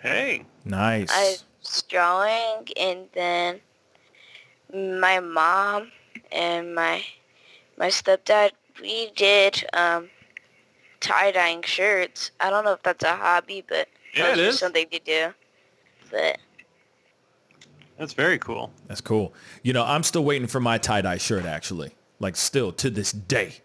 [0.04, 1.10] Hey, Nice.
[1.12, 3.60] I was drawing and then
[4.72, 5.92] my mom
[6.32, 7.04] and my,
[7.76, 8.52] my stepdad,
[8.84, 10.12] we did, um,
[11.00, 12.30] tie-dyeing shirts.
[12.40, 15.34] I don't know if that's a hobby, but Yeah, that's it just something to do.
[16.12, 16.38] But
[17.98, 18.72] that's very cool.
[18.86, 19.34] That's cool.
[19.64, 21.96] You know, I'm still waiting for my tie-dye shirt, actually.
[22.20, 23.56] Like, still, to this day.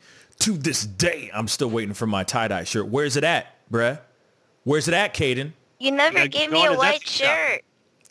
[0.41, 2.89] To this day, I'm still waiting for my tie-dye shirt.
[2.89, 4.01] Where's it at, bruh?
[4.65, 5.53] Where's it at, Caden?
[5.79, 7.37] you never Yeah, gave me a white Zesty Shop.
[7.37, 7.61] shirt.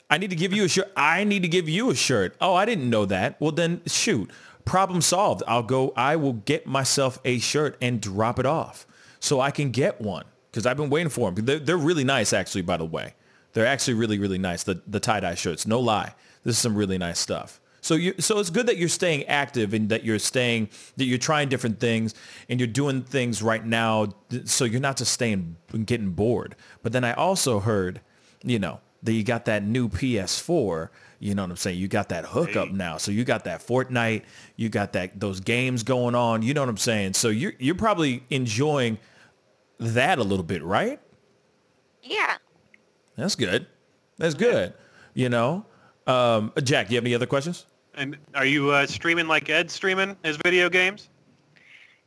[0.09, 0.91] I need to give you a shirt.
[0.95, 2.35] I need to give you a shirt.
[2.39, 3.39] Oh, I didn't know that.
[3.41, 4.29] Well, then shoot.
[4.63, 5.41] Problem solved.
[5.47, 5.91] I'll go.
[5.97, 8.85] I will get myself a shirt and drop it off
[9.19, 11.43] so I can get one because I've been waiting for them.
[11.45, 12.61] They're, they're really nice, actually.
[12.61, 13.15] By the way,
[13.53, 14.63] they're actually really, really nice.
[14.63, 15.65] The the tie dye shirts.
[15.65, 16.13] No lie.
[16.43, 17.59] This is some really nice stuff.
[17.83, 21.17] So you so it's good that you're staying active and that you're staying that you're
[21.17, 22.15] trying different things
[22.47, 24.07] and you're doing things right now
[24.45, 26.55] so you're not just staying getting bored.
[26.81, 27.99] But then I also heard,
[28.41, 30.87] you know, that you got that new PS4,
[31.19, 31.77] you know what I'm saying?
[31.77, 32.95] You got that hookup now.
[32.95, 34.23] So you got that Fortnite,
[34.55, 37.15] you got that those games going on, you know what I'm saying?
[37.15, 38.97] So you're you're probably enjoying
[39.79, 41.01] that a little bit, right?
[42.01, 42.37] Yeah.
[43.17, 43.67] That's good.
[44.17, 44.73] That's good.
[45.13, 45.65] You know,
[46.07, 47.65] um, Jack, you have any other questions?
[47.95, 51.09] And are you uh, streaming like Ed streaming his video games?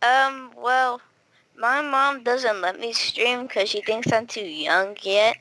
[0.03, 1.01] Um, well,
[1.57, 5.37] my mom doesn't let me stream because she thinks I'm too young yet.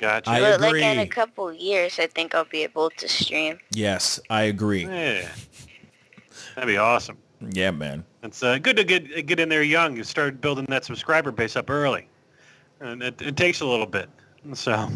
[0.00, 0.30] Gotcha.
[0.30, 3.58] I but like in a couple years, I think I'll be able to stream.
[3.70, 4.84] Yes, I agree.
[4.84, 5.28] yeah.
[6.54, 7.18] That'd be awesome.
[7.52, 8.04] Yeah, man.
[8.22, 9.96] It's uh, good to get get in there young.
[9.96, 12.08] You start building that subscriber base up early,
[12.80, 14.08] and it, it takes a little bit.
[14.54, 14.88] So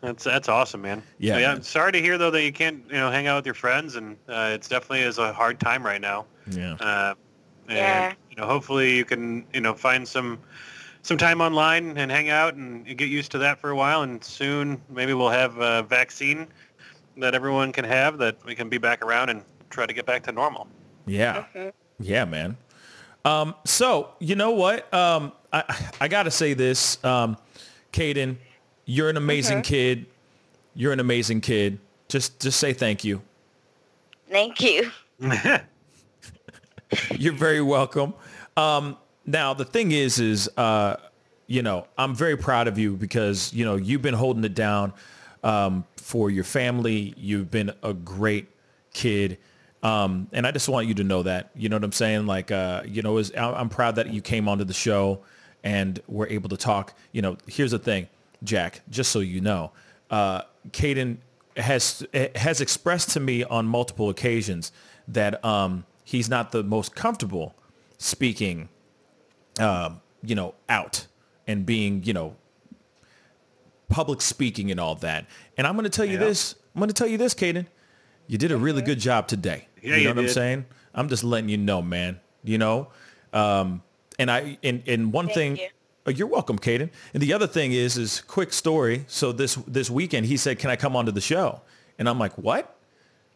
[0.00, 1.02] that's that's awesome, man.
[1.18, 1.50] Yeah, But man.
[1.50, 3.96] I'm sorry to hear though that you can't you know hang out with your friends,
[3.96, 6.26] and uh, it's definitely is a hard time right now.
[6.50, 6.74] Yeah.
[6.74, 7.14] Uh,
[7.68, 8.12] and, Yeah.
[8.30, 10.38] You know, hopefully you can you know find some
[11.02, 14.22] some time online and hang out and get used to that for a while, and
[14.22, 16.46] soon maybe we'll have a vaccine
[17.16, 20.22] that everyone can have that we can be back around and try to get back
[20.24, 20.66] to normal.
[21.06, 21.44] Yeah.
[21.98, 22.56] Yeah, man.
[23.24, 24.92] Um, so you know what?
[24.94, 25.64] Um, I
[26.00, 27.36] I gotta say this, um,
[27.92, 28.36] Caden,
[28.90, 30.06] you're an amazing kid.
[30.74, 31.78] You're an amazing kid.
[32.08, 33.22] Just just say thank you.
[34.28, 34.90] Thank you.
[37.16, 38.14] You're very welcome.
[38.56, 40.96] Um, now the thing is, is uh,
[41.46, 44.92] you know, I'm very proud of you because you know you've been holding it down
[45.44, 47.14] um, for your family.
[47.16, 48.48] You've been a great
[48.92, 49.38] kid,
[49.84, 51.50] um, and I just want you to know that.
[51.54, 52.26] You know what I'm saying?
[52.26, 55.20] Like, uh, you know, is I'm I'm proud that you came onto the show
[55.62, 56.94] and were able to talk.
[57.12, 58.08] You know, here's the thing,
[58.42, 58.80] Jack.
[58.90, 59.72] Just so you know,
[60.10, 61.18] uh, Caden
[61.56, 64.72] has has expressed to me on multiple occasions
[65.08, 67.54] that um, he's not the most comfortable
[67.98, 68.68] speaking,
[69.58, 71.06] um, you know, out
[71.46, 72.36] and being, you know,
[73.88, 75.26] public speaking and all that.
[75.56, 76.18] And I'm going to tell you Yeah.
[76.26, 76.54] this.
[76.74, 77.66] I'm going to tell you this, Caden.
[78.28, 79.66] You did a really good job today.
[79.82, 80.66] Yeah, you know you what I'm saying?
[80.94, 82.20] I'm just letting you know, man.
[82.44, 82.88] You know,
[83.32, 83.82] um,
[84.18, 85.56] and I and and one Thank thing.
[85.56, 85.68] you.
[86.06, 86.90] Oh, you're welcome, Caden.
[87.12, 89.04] And the other thing is, is quick story.
[89.06, 91.60] So this this weekend, he said, "Can I come onto the show?"
[91.98, 92.74] And I'm like, "What?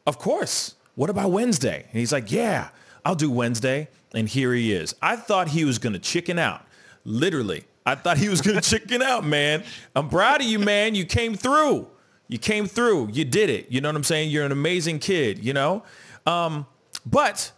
[0.07, 0.75] Of course.
[0.95, 2.69] What about Wednesday?" And he's like, "Yeah,
[3.05, 4.95] I'll do Wednesday." And here he is.
[5.03, 6.63] I thought he was gonna chicken out.
[7.05, 9.63] Literally, I thought he was gonna chicken out, man.
[9.95, 10.95] I'm proud of you, man.
[10.95, 11.89] You came through.
[12.29, 13.11] You came through.
[13.13, 13.71] You did it.
[13.71, 14.31] You know what I'm saying?
[14.31, 15.45] You're an amazing kid.
[15.45, 15.83] You know.
[16.27, 16.67] Um,
[17.05, 17.53] but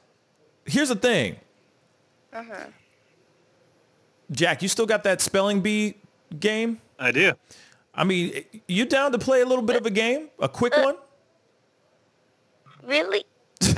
[0.65, 1.37] here's the thing.
[4.31, 5.95] Jack, you still got that spelling bee
[6.39, 6.81] game?
[6.99, 7.33] I do.
[7.95, 10.29] I mean, you down to play a little bit of a game?
[10.39, 10.97] A quick one?
[12.85, 13.25] Really?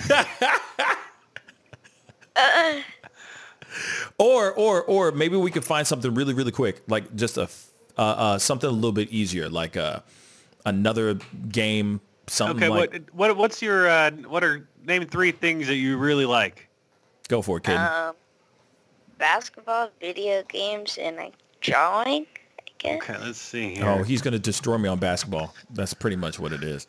[4.16, 7.66] Or or or maybe we could find something really really quick, like just a f-
[7.96, 10.00] uh, uh, something a little bit easier, like uh,
[10.64, 11.14] another
[11.50, 12.92] game, something Okay, like.
[12.92, 16.68] what what what's your uh, what are name three things that you really like?
[17.28, 17.76] Go for it, kid.
[17.76, 18.14] Um,
[19.18, 22.26] basketball, video games, and like drawing,
[22.58, 23.02] I guess.
[23.02, 23.86] Okay, let's see here.
[23.86, 25.54] oh, he's gonna destroy me on basketball.
[25.70, 26.86] That's pretty much what it is.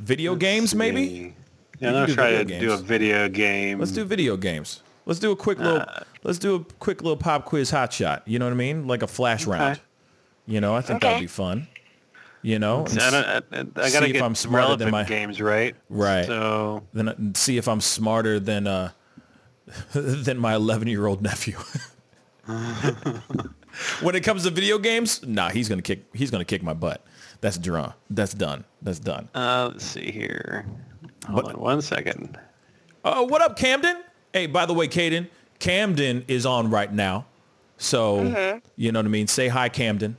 [0.00, 1.06] Video games, maybe.
[1.08, 1.20] See.
[1.22, 1.34] We
[1.80, 3.78] Yeah, can I'm gonna try to video do a video game.
[3.78, 4.82] Let's do video games.
[5.06, 5.80] Let's do a quick little.
[5.80, 8.22] Uh, let's do a quick little pop quiz hot shot.
[8.26, 8.86] You know what I mean?
[8.86, 9.80] Like a flash round.
[10.46, 11.66] You know, I think that'd be fun.
[12.42, 13.24] You know, and I, don't,
[13.76, 15.74] I, I see gotta if get I'm smarter relevant than my- games right.
[15.88, 16.26] Right.
[16.26, 18.90] So then uh, see if I'm smarter than uh
[19.92, 21.56] than my 11 year old nephew.
[24.00, 26.04] when it comes to video games, nah, he's gonna kick.
[26.14, 27.04] He's gonna kick my butt.
[27.40, 27.92] That's drawn.
[28.10, 28.64] That's done.
[28.82, 29.28] That's done.
[29.34, 30.66] uh, let's see here.
[31.28, 32.38] Hold But- on one second.
[33.04, 34.02] Oh, what up, Camden?
[34.32, 35.28] Hey, by the way, Caden,
[35.60, 37.26] Camden is on right now.
[37.78, 39.28] So you know what I mean.
[39.28, 40.16] Say hi, Camden.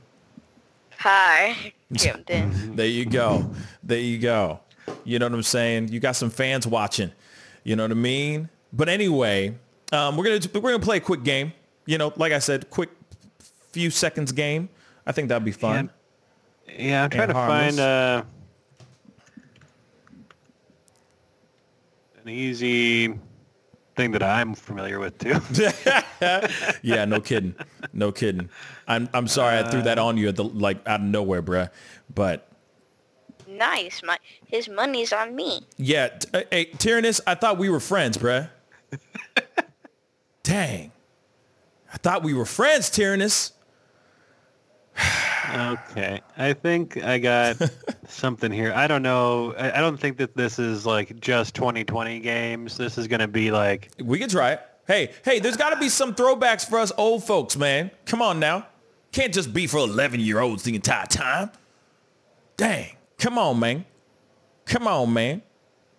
[0.98, 2.74] Hi, Camden.
[2.76, 3.50] There you go.
[3.82, 4.60] There you go.
[5.04, 5.88] You know what I'm saying?
[5.88, 7.12] You got some fans watching.
[7.64, 8.48] You know what I mean?
[8.72, 9.54] But anyway,
[9.92, 11.52] um, we're gonna we're gonna play a quick game.
[11.86, 12.90] You know, like I said, quick
[13.72, 14.68] few seconds game.
[15.06, 15.90] I think that'd be fun.
[16.78, 17.76] Yeah, I'm trying to harmless.
[17.76, 18.22] find uh,
[22.22, 23.18] an easy
[23.96, 25.40] thing that I'm familiar with too.
[26.82, 27.54] yeah, no kidding.
[27.92, 28.48] No kidding.
[28.86, 31.70] I'm I'm sorry I threw that on you at the like out of nowhere, bruh.
[32.14, 32.48] But
[33.48, 34.02] nice.
[34.04, 35.66] My his money's on me.
[35.76, 38.48] yeah, t- uh, hey, Tyrannus, I thought we were friends, bruh.
[40.42, 40.92] Dang.
[41.92, 43.52] I thought we were friends, Tyrannus.
[45.54, 47.56] okay, I think I got
[48.08, 48.72] something here.
[48.74, 49.54] I don't know.
[49.54, 52.76] I, I don't think that this is like just 2020 games.
[52.76, 54.60] This is gonna be like We can try it.
[54.86, 57.92] Hey, hey, there's got to be some throwbacks for us old folks, man.
[58.06, 58.66] Come on now.
[59.12, 61.52] Can't just be for 11 year olds the entire time.
[62.56, 62.96] Dang.
[63.18, 63.84] Come on, man.
[64.66, 65.42] Come on, man.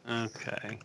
[0.10, 0.80] okay.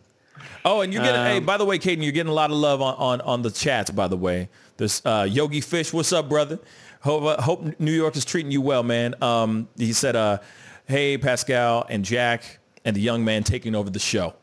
[0.65, 2.57] Oh, and you're getting, hey, Um, by the way, Caden, you're getting a lot of
[2.57, 4.49] love on, on, on the chats, by the way.
[4.77, 6.59] This uh, Yogi Fish, what's up, brother?
[7.01, 9.15] Hope, uh, hope New York is treating you well, man.
[9.23, 10.39] Um, he said, uh,
[10.85, 14.33] hey, Pascal and Jack and the young man taking over the show.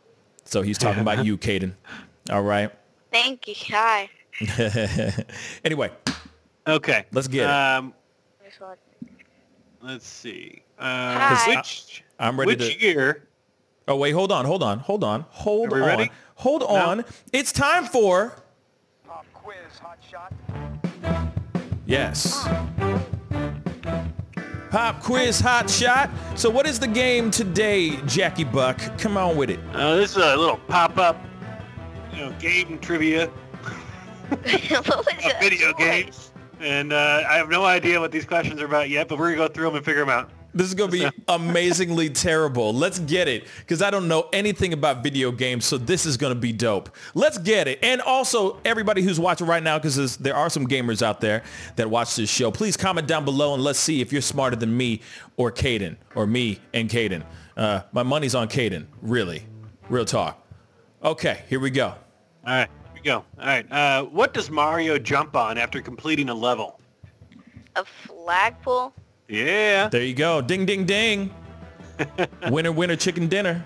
[0.45, 1.73] So he's talking about you, Caden.
[2.31, 2.71] All right.
[3.13, 3.55] Thank you.
[3.71, 4.09] Hi.
[5.65, 5.91] anyway,
[6.67, 7.05] Okay.
[7.13, 7.51] Let's get it.
[7.51, 7.93] um,
[8.43, 8.77] This one.
[9.83, 10.63] Let's see.
[10.79, 11.53] Hi.
[11.53, 12.87] Uh, which I'm ready which to.
[12.87, 13.29] year?
[13.87, 16.11] Oh wait, hold on, hold on, hold on, hold Are we on, ready?
[16.37, 17.05] hold on.
[17.33, 18.35] It's time for
[19.07, 20.33] Pop quiz, hot shot.
[21.87, 22.49] yes.
[24.71, 26.11] Pop quiz hot shot.
[26.35, 28.79] So what is the game today, Jackie Buck?
[28.99, 29.61] Come on with it.
[29.75, 31.23] Uh, this is a little pop-up,
[32.13, 33.27] you know, game trivia
[34.31, 35.79] what was that video voice?
[35.79, 36.33] games.
[36.59, 39.49] And uh, I have no idea what these questions are about yet, but we're gonna
[39.49, 40.31] go through them and figure them out.
[40.55, 42.73] This is going to be amazingly terrible.
[42.73, 46.33] Let's get it because I don't know anything about video games, so this is going
[46.33, 46.95] to be dope.
[47.15, 47.81] Let's get it.
[47.83, 51.43] And also, everybody who's watching right now, because there are some gamers out there
[51.77, 54.75] that watch this show, please comment down below and let's see if you're smarter than
[54.75, 55.01] me
[55.37, 57.25] or Caden or me and Caden.
[57.57, 59.45] Uh, my money's on Caden, really.
[59.89, 60.41] Real talk.
[61.03, 61.89] Okay, here we go.
[61.89, 61.99] All
[62.47, 63.25] right, here we go.
[63.39, 63.71] All right.
[63.71, 66.81] Uh, what does Mario jump on after completing a level?
[67.77, 68.95] A flagpole?
[69.29, 69.89] Yeah.
[69.89, 70.41] There you go.
[70.41, 71.35] Ding, ding, ding.
[72.51, 73.65] winner, winner, chicken dinner.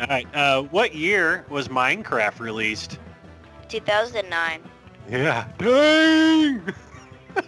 [0.00, 0.26] All right.
[0.34, 2.98] Uh, what year was Minecraft released?
[3.68, 4.62] 2009.
[5.10, 5.46] Yeah.
[5.58, 6.62] Dang!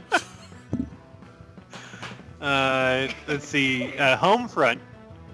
[2.40, 3.96] uh, let's see.
[3.96, 4.78] Uh, Homefront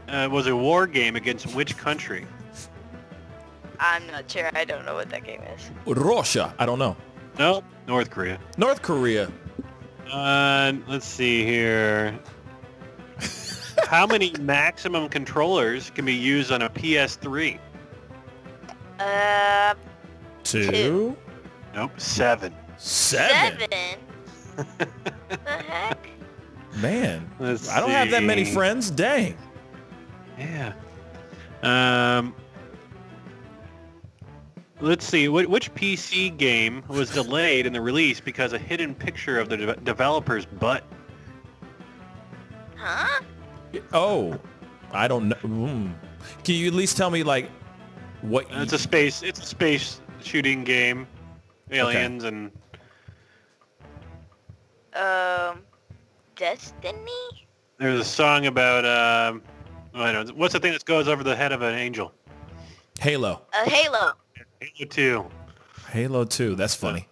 [0.08, 2.26] uh, was a war game against which country?
[3.80, 4.48] I'm not sure.
[4.54, 5.70] I don't know what that game is.
[5.86, 6.54] Russia.
[6.58, 6.96] I don't know.
[7.38, 8.38] No, North Korea.
[8.56, 9.30] North Korea.
[10.10, 12.18] Uh, let's see here.
[13.86, 17.58] How many maximum controllers can be used on a PS3?
[18.98, 19.74] Uh,
[20.44, 21.16] Two.
[21.74, 22.54] Nope, seven.
[22.76, 23.58] Seven.
[23.58, 23.98] seven?
[25.28, 26.08] the heck?
[26.76, 28.90] Man, Let's I don't have that many friends.
[28.90, 29.36] Dang.
[30.38, 30.72] Yeah.
[31.62, 32.34] Um.
[34.82, 35.26] Let's see.
[35.26, 39.56] Wh- which PC game was delayed in the release because a hidden picture of the
[39.56, 40.82] de- developer's butt?
[42.76, 43.22] Huh?
[43.92, 44.38] Oh,
[44.92, 45.36] I don't know.
[45.36, 45.94] Mm.
[46.44, 47.48] Can you at least tell me like
[48.22, 48.44] what?
[48.52, 49.22] Uh, It's a space.
[49.22, 51.06] It's a space shooting game.
[51.70, 52.50] Aliens and
[54.94, 55.62] Um,
[56.36, 57.00] Destiny?
[57.78, 58.84] there's a song about.
[58.84, 59.42] Um,
[59.94, 60.34] I don't know.
[60.34, 62.12] What's the thing that goes over the head of an angel?
[62.98, 63.42] Halo.
[63.54, 64.12] A Halo.
[64.62, 65.26] Halo Two.
[65.90, 66.54] Halo 2.
[66.54, 67.08] That's funny.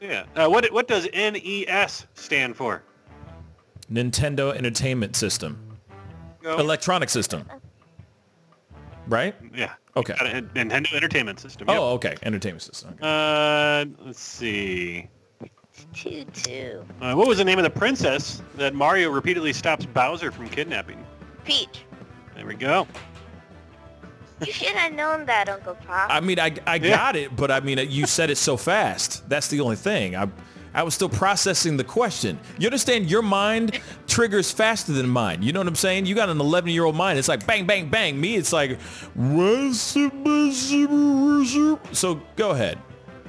[0.00, 0.24] Yeah.
[0.34, 2.82] Uh, what what does NES stand for?
[3.90, 5.78] Nintendo Entertainment System.
[6.42, 6.58] Go.
[6.58, 7.44] Electronic System.
[9.08, 9.34] Right?
[9.54, 9.74] yeah.
[9.96, 10.14] Okay.
[10.18, 11.68] Got a Nintendo Entertainment System.
[11.68, 11.78] Yep.
[11.78, 12.16] Oh, okay.
[12.22, 12.94] Entertainment System.
[12.94, 13.00] Okay.
[13.02, 15.08] Uh, let's see.
[15.94, 16.84] Two two.
[17.00, 21.04] Uh, what was the name of the princess that Mario repeatedly stops Bowser from kidnapping?
[21.44, 21.84] Peach.
[22.34, 22.86] There we go.
[24.44, 26.10] You should have known that, Uncle Pop.
[26.10, 26.90] I mean, I, I Yeah.
[26.96, 29.26] got it, but I mean, you said it so fast.
[29.28, 30.14] That's the only thing.
[30.14, 30.28] I,
[30.74, 32.38] I was still processing the question.
[32.58, 33.10] You understand?
[33.10, 35.42] Your mind triggers faster than mine.
[35.42, 36.04] You know what I'm saying?
[36.04, 37.18] You got an 11 year old mind.
[37.18, 38.20] It's like bang, bang, bang.
[38.20, 38.78] Me, it's like,
[41.92, 42.78] so go ahead.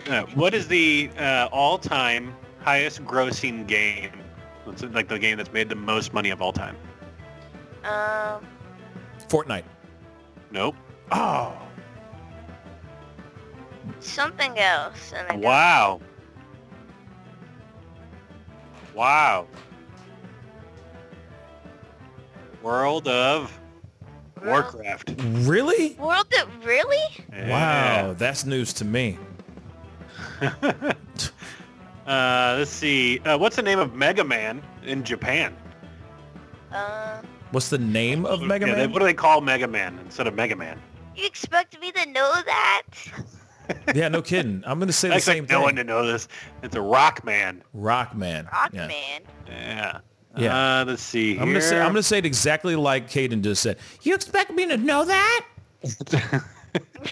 [0.10, 4.12] Uh, what is the uh, all-time highest grossing game?
[4.66, 6.76] What's it, like the game that's made the most money of all time?
[7.86, 8.46] um,
[9.30, 9.64] Fortnite.
[10.52, 10.76] Nope.
[11.12, 11.54] Oh,
[14.00, 15.14] something else.
[15.14, 16.02] And Wow.
[18.94, 19.48] Wow.
[22.62, 23.58] World of
[24.44, 25.14] Warcraft.
[25.20, 25.94] really?
[26.00, 26.98] World of really?
[27.48, 29.18] Wow, that's news to me.
[32.08, 33.20] Uh, let's see.
[33.26, 35.54] Uh, what's the name of Mega Man in Japan?
[36.72, 37.22] Uh,
[37.52, 38.94] What's the name of Mega Yeah, they- Man?
[38.94, 40.82] what do they call Mega Man instead of Mega Man?
[41.18, 42.84] You expect me to know that?
[43.95, 44.64] yeah, no kidding.
[44.65, 46.27] I'm gonna say I the same expect no one to know this.
[46.64, 47.64] It's a Rock Man.
[47.73, 48.48] Rock Man.
[48.52, 48.88] Rock yeah.
[48.88, 49.22] Man.
[49.48, 49.99] Yeah.
[50.38, 50.81] Yeah.
[50.81, 51.38] Uh, let's see.
[51.39, 51.80] I'm gonna say.
[51.80, 53.77] I'm gonna say it exactly like Caden just said.
[54.03, 55.45] You expect me to know that?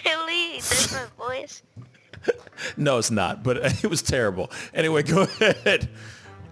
[0.04, 0.56] Really?
[0.56, 1.62] Different voice?
[2.76, 3.44] No, it's not.
[3.44, 4.50] But it was terrible.
[4.74, 5.88] Anyway, go ahead.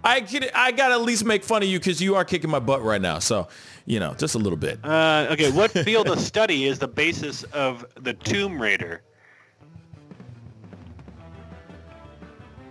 [0.04, 2.60] I can, I gotta at least make fun of you because you are kicking my
[2.60, 3.18] butt right now.
[3.18, 3.48] So,
[3.86, 4.78] you know, just a little bit.
[4.84, 9.02] Uh, okay, what field of study is the basis of the Tomb Raider?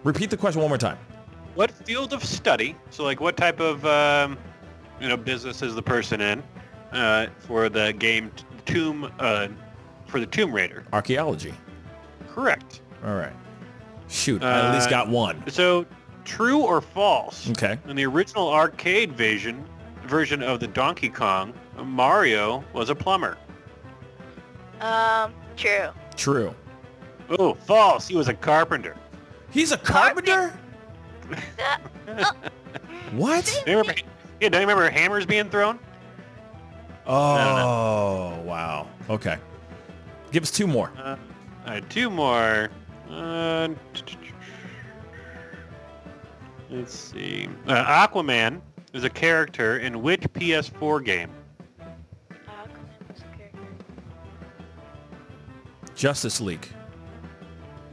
[0.03, 0.98] Repeat the question one more time.
[1.56, 2.76] What field of study?
[2.90, 4.38] So, like, what type of um,
[4.99, 6.44] you know business is the person in
[6.91, 9.48] uh, for the game t- Tomb uh,
[10.07, 10.84] for the Tomb Raider?
[10.91, 11.53] Archaeology.
[12.27, 12.81] Correct.
[13.06, 13.34] All right.
[14.10, 15.44] Shoot, I at least Uh, got one.
[15.49, 15.85] So,
[16.26, 17.49] True or false?
[17.49, 17.77] Okay.
[17.88, 19.65] In the original arcade version,
[20.14, 23.35] version of the Donkey Kong, Mario was a plumber.
[24.80, 25.90] Um, true.
[26.15, 26.53] True.
[27.40, 28.07] Oh, false.
[28.07, 28.95] He was a carpenter.
[29.49, 30.53] He's a carpenter?
[33.11, 33.45] What?
[33.65, 34.02] Do you remember,
[34.41, 35.77] yeah, don't you remember hammers being thrown?
[37.06, 38.88] Oh, wow.
[39.07, 39.38] Okay.
[40.31, 40.91] Give us two more.
[40.98, 41.15] Uh,
[41.65, 42.72] all right, two more.
[43.07, 43.69] Uh,
[46.72, 47.48] let's see.
[47.68, 48.61] Uh, Aquaman
[48.94, 51.30] is a character in which PS4 game?
[52.32, 53.60] Aquaman was a character.
[55.95, 56.68] Justice League.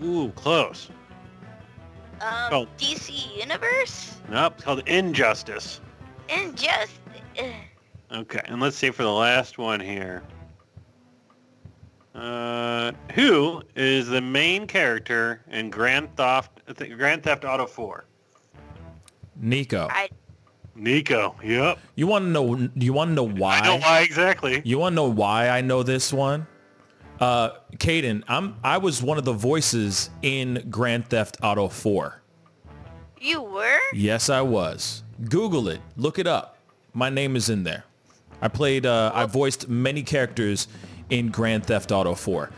[0.02, 0.90] Ooh, close.
[2.20, 2.66] Um, Oh.
[2.78, 4.16] DC Universe?
[4.28, 5.80] Nope, it's called Injustice.
[6.28, 6.90] Injustice.
[8.12, 10.22] Okay, and let's see for the last one here.
[12.14, 16.50] Uh, who is the main character in Grand Theft
[16.96, 18.04] Grand Theft Auto 4?
[19.42, 19.88] Niko.
[19.90, 20.08] I
[20.76, 21.34] Niko.
[21.42, 21.78] Yep.
[21.94, 22.68] You want to know?
[22.74, 23.58] You want to know why?
[23.58, 24.62] I know why exactly.
[24.64, 26.46] You want to know why I know this one?
[27.18, 32.22] Uh, Caden, I'm I was one of the voices in Grand Theft Auto 4.
[33.20, 33.78] you were?
[33.92, 35.02] Yes, I was.
[35.28, 35.80] Google it.
[35.96, 36.56] Look it up.
[36.94, 37.84] My name is in there.
[38.40, 38.86] I played.
[38.86, 40.66] Uh, I voiced many characters
[41.10, 42.50] in Grand Theft Auto 4.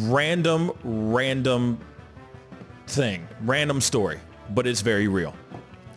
[0.00, 1.78] Random, random
[2.88, 4.18] thing, random story,
[4.50, 5.34] but it's very real.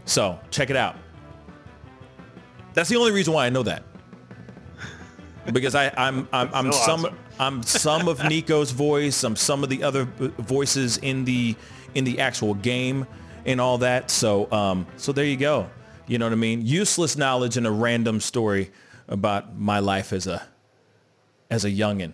[0.05, 0.95] So check it out.
[2.73, 3.83] That's the only reason why I know that.
[5.51, 7.17] Because I, I'm I'm, I'm so some awesome.
[7.39, 9.23] I'm some of Niko's voice.
[9.23, 11.55] I'm some of the other voices in the
[11.95, 13.07] in the actual game
[13.45, 14.11] and all that.
[14.11, 15.69] So um so there you go.
[16.07, 16.65] You know what I mean?
[16.65, 18.71] Useless knowledge and a random story
[19.07, 20.41] about my life as a
[21.49, 22.13] as a youngin.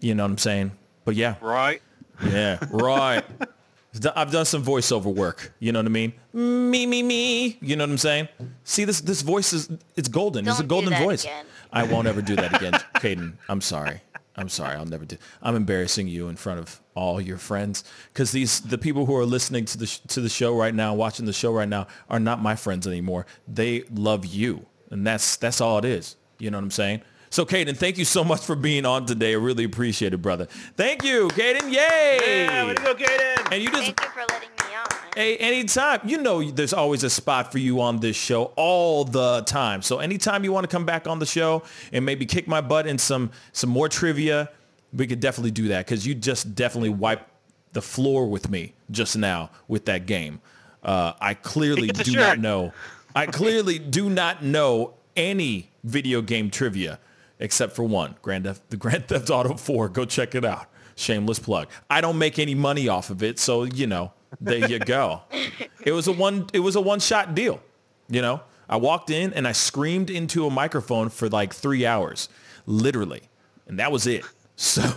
[0.00, 0.72] You know what I'm saying?
[1.04, 1.82] But yeah, Right.
[2.24, 3.24] yeah, right.
[4.16, 5.52] I've done some voiceover work.
[5.58, 6.12] You know what I mean?
[6.32, 7.58] Me, me, me.
[7.60, 8.28] You know what I'm saying?
[8.64, 10.46] See, this this voice is it's golden.
[10.48, 11.24] it's a Don't golden voice.
[11.24, 11.44] again.
[11.72, 13.34] I won't ever do that again, Caden.
[13.48, 14.00] I'm sorry.
[14.36, 14.76] I'm sorry.
[14.76, 15.16] I'll never do.
[15.42, 19.26] I'm embarrassing you in front of all your friends because these the people who are
[19.26, 22.20] listening to the sh- to the show right now, watching the show right now, are
[22.20, 23.26] not my friends anymore.
[23.46, 26.16] They love you, and that's that's all it is.
[26.38, 27.02] You know what I'm saying?
[27.32, 29.32] So, Caden, thank you so much for being on today.
[29.32, 30.44] I really appreciate it, brother.
[30.76, 31.72] Thank you, Caden.
[31.72, 32.44] Yay!
[32.44, 33.50] Yeah, way to go, Caden.
[33.50, 34.98] And you just Thank you for letting me on.
[35.16, 36.00] Hey, anytime.
[36.04, 39.80] You know there's always a spot for you on this show all the time.
[39.80, 42.86] So anytime you want to come back on the show and maybe kick my butt
[42.86, 44.50] in some some more trivia,
[44.92, 47.30] we could definitely do that because you just definitely wiped
[47.72, 50.42] the floor with me just now with that game.
[50.82, 52.40] Uh, I clearly He gets a do not shirt.
[52.40, 52.74] know.
[53.16, 56.98] I clearly do not know any video game trivia
[57.42, 59.90] except for one, Grand Theft, the Grand Theft Auto 4.
[59.90, 60.66] Go check it out.
[60.94, 61.68] Shameless plug.
[61.90, 65.22] I don't make any money off of it, so you know, there you go.
[65.84, 67.60] it was a one it was a one shot deal.
[68.08, 68.42] You know?
[68.68, 72.28] I walked in and I screamed into a microphone for like three hours.
[72.66, 73.22] Literally.
[73.66, 74.24] And that was it.
[74.56, 74.82] So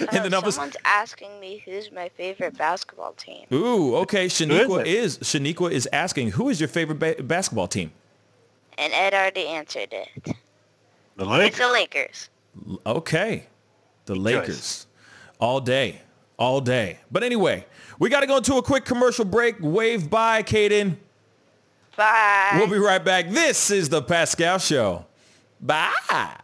[0.00, 3.46] Oh, and then I was someone's asking me who's my favorite basketball team.
[3.52, 4.26] Ooh, okay.
[4.26, 4.86] Shaniqua it?
[4.86, 7.92] is Shaniqua is asking, who is your favorite ba- basketball team?
[8.78, 10.36] And Ed already answered it.
[11.16, 11.58] The It's Lakers.
[11.58, 12.28] the Lakers.
[12.86, 13.46] Okay.
[14.06, 14.22] The choice.
[14.22, 14.86] Lakers.
[15.38, 16.00] All day.
[16.38, 16.98] All day.
[17.10, 17.66] But anyway,
[17.98, 19.56] we got to go into a quick commercial break.
[19.60, 20.96] Wave bye, Caden.
[21.96, 22.52] Bye.
[22.54, 23.28] We'll be right back.
[23.28, 25.04] This is the Pascal Show.
[25.60, 26.36] Bye.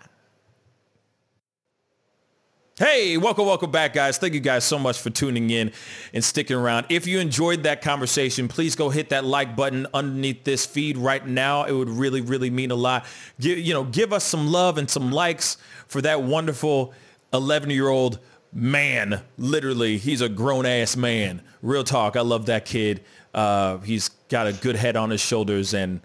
[2.79, 4.19] Hey, welcome, welcome back, guys.
[4.19, 5.73] Thank you guys so much for tuning in
[6.15, 6.87] and sticking around.
[6.91, 11.27] If you enjoyed that conversation, please go hit that like button underneath this feed right
[11.27, 11.65] now.
[11.65, 13.05] It would really, really mean a lot.
[13.41, 15.57] Give, you know, give us some love and some likes
[15.89, 16.95] for that wonderful
[17.33, 18.21] 11-year-old
[18.53, 19.23] man.
[19.39, 21.43] Literally, he's a grown-ass man.
[21.63, 22.15] Real talk.
[22.15, 23.03] I love that kid.
[23.35, 26.01] Uh, he's got a good head on his shoulders and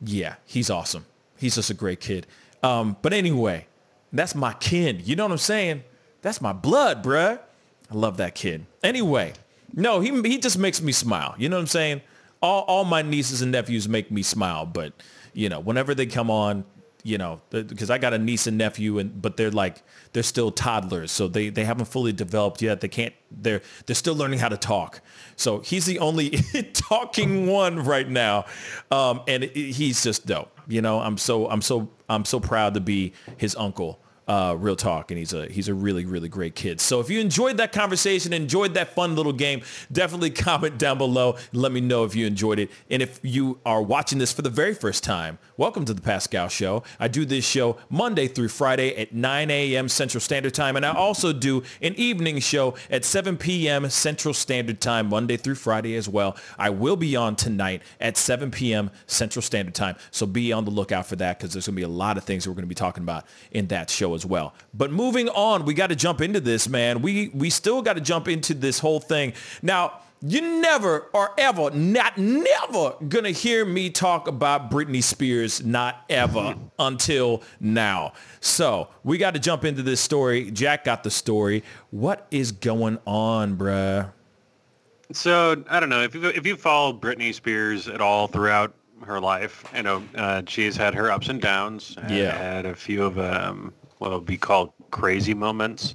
[0.00, 1.04] yeah, he's awesome.
[1.36, 2.28] He's just a great kid.
[2.62, 3.66] Um, but anyway,
[4.12, 5.00] that's my kin.
[5.02, 5.82] You know what I'm saying?
[6.26, 7.38] That's my blood, bruh.
[7.88, 8.66] I love that kid.
[8.82, 9.34] Anyway,
[9.72, 11.36] no, he he just makes me smile.
[11.38, 12.00] You know what I'm saying?
[12.42, 14.92] All all my nieces and nephews make me smile, but
[15.34, 16.64] you know, whenever they come on,
[17.04, 19.84] you know, because I got a niece and nephew, and but they're like
[20.14, 22.80] they're still toddlers, so they they haven't fully developed yet.
[22.80, 23.14] They can't.
[23.30, 25.02] They're they're still learning how to talk.
[25.36, 26.30] So he's the only
[26.72, 28.46] talking one right now,
[28.90, 30.50] um, and he's just dope.
[30.66, 34.00] You know, I'm so I'm so I'm so proud to be his uncle.
[34.28, 36.80] Uh, real talk, and he's a he's a really really great kid.
[36.80, 39.62] So if you enjoyed that conversation, enjoyed that fun little game,
[39.92, 41.36] definitely comment down below.
[41.52, 42.70] Let me know if you enjoyed it.
[42.90, 46.48] And if you are watching this for the very first time, welcome to the Pascal
[46.48, 46.82] Show.
[47.00, 49.88] I do this show Monday through Friday at 9 a.m.
[49.88, 53.88] Central Standard Time, and I also do an evening show at 7 p.m.
[53.88, 56.36] Central Standard Time, Monday through Friday as well.
[56.58, 58.90] I will be on tonight at 7 p.m.
[59.06, 61.84] Central Standard Time, so be on the lookout for that because there's going to be
[61.84, 64.26] a lot of things that we're going to be talking about in that show as
[64.26, 64.54] well.
[64.74, 67.00] But moving on, we got to jump into this, man.
[67.00, 69.32] We we still got to jump into this whole thing.
[69.62, 76.04] Now, you never or ever, not never gonna hear me talk about Britney Spears, not
[76.08, 78.12] ever until now.
[78.40, 80.50] So we got to jump into this story.
[80.50, 81.62] Jack got the story.
[81.90, 84.10] What is going on, bruh?
[85.12, 88.74] So I don't know if you if you follow Britney Spears at all throughout
[89.04, 91.96] her life, you know uh, she's had her ups and downs.
[92.00, 92.36] and Yeah.
[92.36, 95.94] had a few of um, what would be called crazy moments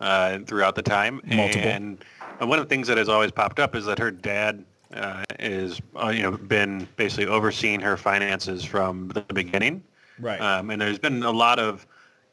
[0.00, 1.20] uh, throughout the time.
[1.24, 1.62] Multiple.
[1.70, 2.04] And
[2.40, 4.64] one of the things that has always popped up is that her dad
[4.94, 9.82] uh, is uh, you know been basically overseeing her finances from the beginning.
[10.18, 10.40] Right.
[10.40, 11.86] Um, and there's been a lot of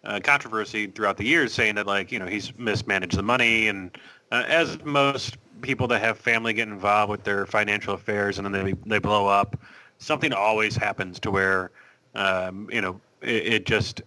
[0.04, 3.98] uh, controversy throughout the years saying that like you know he's mismanaged the money and
[4.32, 8.66] uh, as most people that have family get involved with their financial affairs and then
[8.66, 9.58] they they blow up,
[9.98, 11.72] something always happens to where
[12.16, 14.02] um, you know it, it just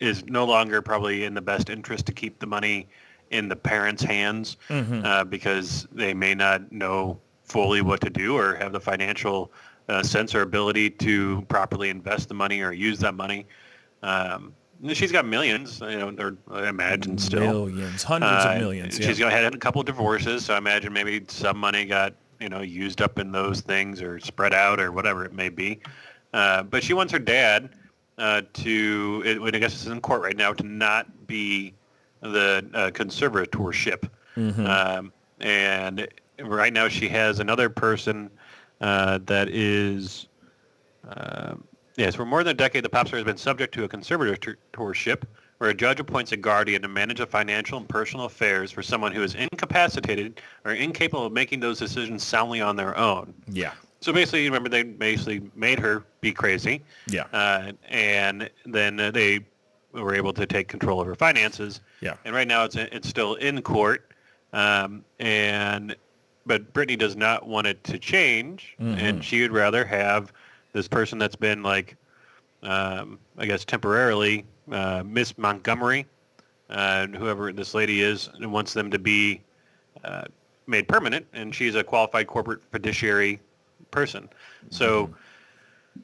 [0.00, 2.88] is no longer probably in the best interest to keep the money
[3.30, 8.54] in the parents' hands uh, because they may not know fully what to do or
[8.56, 9.52] have the financial
[9.88, 13.46] uh, sense or ability to properly invest the money or use that money.
[14.02, 14.52] Um,
[14.92, 17.40] she's got millions, you know, or I imagine still.
[17.40, 18.98] Millions, hundreds Uh, of millions.
[18.98, 19.06] Yeah.
[19.06, 22.48] She's got- had a couple of divorces, so I imagine maybe some money got you
[22.48, 25.80] know used up in those things or spread out or whatever it may be.
[26.32, 27.70] Uh, but she wants her dad
[28.18, 31.72] uh, to, it, I guess it's in court right now, to not be
[32.20, 34.08] the uh, conservatorship.
[34.36, 34.66] Mm-hmm.
[34.66, 36.08] Um, and
[36.40, 38.30] right now she has another person
[38.80, 40.28] uh, that is
[41.08, 41.64] um,
[41.96, 45.22] yes, for more than a decade, the pop star has been subject to a conservatorship,
[45.58, 49.10] where a judge appoints a guardian to manage the financial and personal affairs for someone
[49.12, 53.34] who is incapacitated or incapable of making those decisions soundly on their own.
[53.48, 53.72] yeah.
[54.00, 57.24] So basically, you remember they basically made her be crazy, Yeah.
[57.32, 59.40] uh, and then uh, they
[59.92, 61.80] were able to take control of her finances.
[62.00, 62.14] Yeah.
[62.24, 64.10] And right now, it's it's still in court,
[64.52, 65.96] um, and
[66.46, 68.98] but Britney does not want it to change, Mm-hmm.
[68.98, 70.32] and she would rather have
[70.72, 71.96] this person that's been like,
[72.62, 76.06] um, I guess temporarily, uh, Miss Montgomery,
[76.70, 79.40] uh, whoever this lady is, and wants them to be
[80.04, 80.24] uh,
[80.66, 83.40] made permanent, and she's a qualified corporate fiduciary
[83.90, 84.28] person.
[84.70, 85.10] So,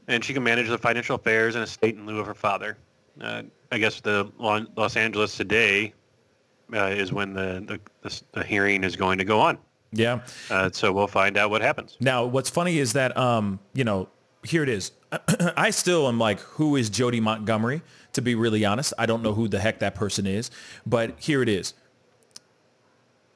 [0.08, 2.76] and she can manage the financial affairs and estate in lieu of her father.
[3.20, 3.42] Uh,
[3.74, 5.94] I guess the Los Angeles today
[6.72, 9.58] uh, is when the, the, the, hearing is going to go on.
[9.90, 10.20] Yeah.
[10.48, 11.96] Uh, so we'll find out what happens.
[11.98, 14.08] Now, what's funny is that, um, you know,
[14.44, 14.92] here it is.
[15.56, 17.82] I still am like, who is Jodi Montgomery?
[18.12, 20.52] To be really honest, I don't know who the heck that person is.
[20.86, 21.74] But here it is.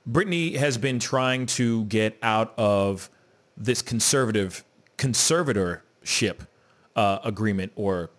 [0.09, 3.11] Britney has been trying to get out of
[3.57, 4.65] this conservative
[4.99, 6.47] conservatorship
[6.95, 8.11] uh, agreement or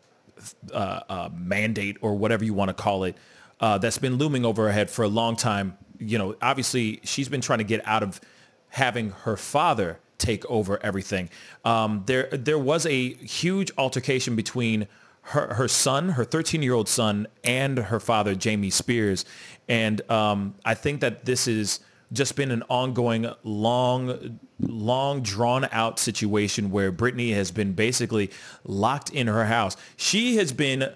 [0.72, 3.16] uh, uh, mandate or whatever you want to call it
[3.60, 5.78] uh, that's been looming over her head for a long time.
[6.00, 8.22] You know, obviously she's been trying to get out of
[8.70, 11.30] having her father take over everything.
[11.66, 14.88] Um, there, there was a huge altercation between
[15.22, 19.26] her, her son, her 13-year-old son, and her father, Jamie Spears.
[19.68, 21.80] And um, I think that this is
[22.12, 28.32] just been an ongoing, long, long drawn out situation where Britney has been basically
[28.64, 29.78] locked in her house.
[29.96, 30.92] She has been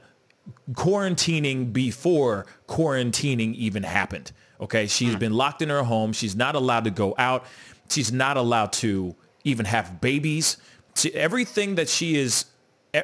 [0.72, 4.32] quarantining before quarantining even happened.
[4.60, 4.88] Okay.
[4.88, 6.14] She's been locked in her home.
[6.14, 7.46] She's not allowed to go out.
[7.90, 10.58] She's not allowed to even have babies.
[10.96, 12.46] She, everything that she is,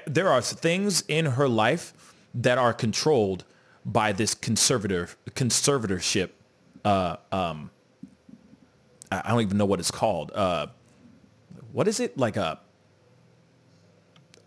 [0.06, 1.94] there are things in her life
[2.34, 3.44] that are controlled
[3.86, 6.30] by this conservative conservatorship.
[6.86, 7.72] Uh, um,
[9.12, 10.32] I don't even know what it's called.
[10.34, 10.68] Uh,
[11.72, 12.60] what is it like a,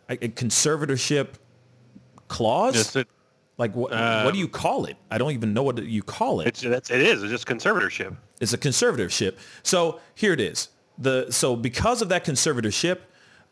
[0.08, 1.28] a conservatorship
[2.28, 2.94] clause?
[2.96, 3.08] It,
[3.58, 3.90] like what?
[3.90, 4.96] what do you call it?
[5.10, 6.48] I don't even know what you call it.
[6.48, 7.22] it's that's it is.
[7.22, 8.16] It's just conservatorship.
[8.40, 9.36] It's a conservatorship.
[9.62, 10.68] So here it is.
[10.98, 12.98] The so because of that conservatorship,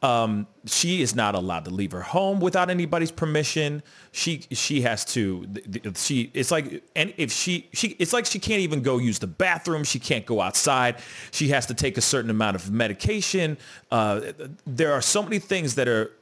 [0.03, 3.83] um, she is not allowed to leave her home without anybody's permission.
[4.13, 5.47] She she has to
[5.95, 9.27] she it's like and if she she it's like she can't even go use the
[9.27, 9.85] bathroom.
[9.85, 10.97] She can't go outside.
[11.33, 13.59] She has to take a certain amount of medication.
[13.91, 14.33] Uh,
[14.67, 16.13] there are so many things that are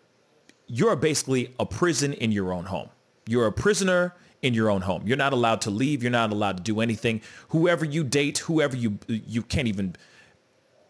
[0.67, 2.89] you're basically a prison in your own home.
[3.27, 5.03] You're a prisoner in your own home.
[5.07, 6.03] You're not allowed to leave.
[6.03, 7.21] You're not allowed to do anything.
[7.51, 9.95] Whoever you date, whoever you you can't even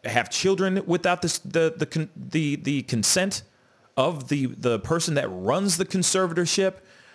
[0.04, 3.42] have children without this, the the the the consent
[3.96, 6.74] of the the person that runs the conservatorship.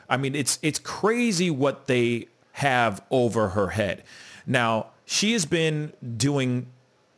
[0.10, 4.03] I mean, it's it's crazy what they have over her head.
[4.45, 6.68] Now, she has been doing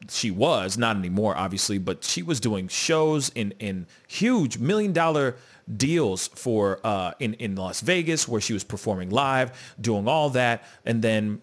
[0.09, 5.35] she was not anymore obviously but she was doing shows in in huge million dollar
[5.77, 10.63] deals for uh in in las vegas where she was performing live doing all that
[10.85, 11.41] and then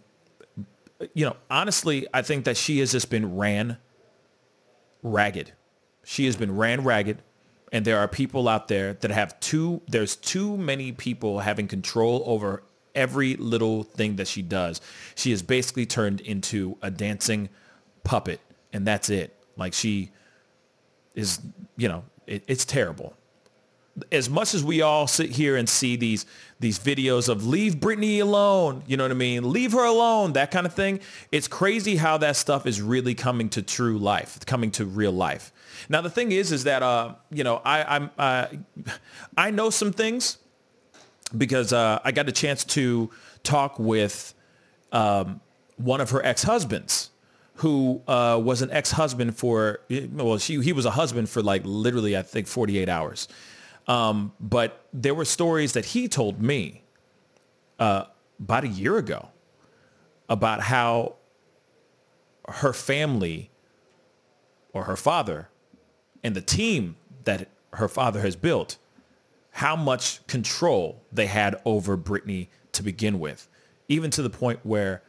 [1.15, 3.77] you know honestly i think that she has just been ran
[5.03, 5.53] ragged
[6.05, 7.19] she has been ran ragged
[7.73, 12.23] and there are people out there that have too there's too many people having control
[12.27, 12.63] over
[12.95, 14.81] every little thing that she does
[15.15, 17.49] she is basically turned into a dancing
[18.05, 18.41] puppet
[18.73, 19.37] and that's it.
[19.57, 20.11] Like she
[21.15, 21.41] is,
[21.77, 23.15] you know, it, it's terrible.
[24.11, 26.25] As much as we all sit here and see these
[26.61, 29.53] these videos of leave Britney alone, you know what I mean?
[29.53, 31.01] Leave her alone, that kind of thing.
[31.31, 35.53] It's crazy how that stuff is really coming to true life, coming to real life.
[35.89, 38.47] Now the thing is, is that uh, you know, I I'm uh,
[39.37, 40.39] I know some things
[41.37, 43.11] because uh, I got a chance to
[43.43, 44.35] talk with
[44.93, 45.41] um,
[45.77, 47.11] one of her ex-husbands
[47.57, 49.81] who uh, was an ex-husband for,
[50.13, 53.29] well, she, he was a husband for like literally, I think, 48 hours.
[53.87, 56.83] Um, but there were stories that he told me
[57.79, 58.05] uh,
[58.39, 59.31] about a year ago
[60.29, 61.17] about how
[62.49, 63.51] her family
[64.73, 65.49] or her father
[66.23, 68.77] and the team that her father has built,
[69.51, 73.49] how much control they had over Britney to begin with,
[73.89, 75.03] even to the point where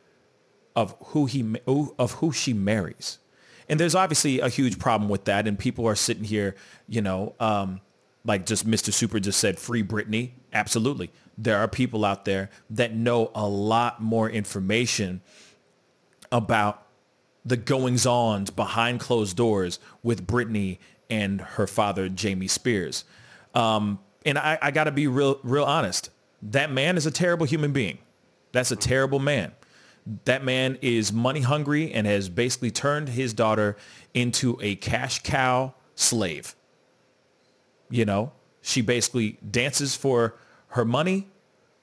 [0.76, 3.20] of who he of who she marries.
[3.70, 5.48] And there's obviously a huge problem with that.
[5.48, 6.56] And people are sitting here,
[6.88, 7.80] you know, um,
[8.26, 8.94] like just Mr.
[8.94, 10.32] Super just said, free Britney.
[10.54, 11.12] Absolutely.
[11.38, 15.22] There are people out there that know a lot more information
[16.32, 16.86] about
[17.46, 20.78] the goings on behind closed doors with Britney
[21.10, 23.04] and her father, Jamie Spears.
[23.54, 26.10] Um, and I, I got to be real, real honest.
[26.42, 27.98] That man is a terrible human being.
[28.52, 29.52] That's a terrible man
[30.26, 33.78] that man is money hungry and has basically turned his daughter
[34.14, 36.56] into a cash cow slave.
[37.90, 38.32] You know,
[38.62, 40.36] she basically dances for
[40.70, 41.28] her money.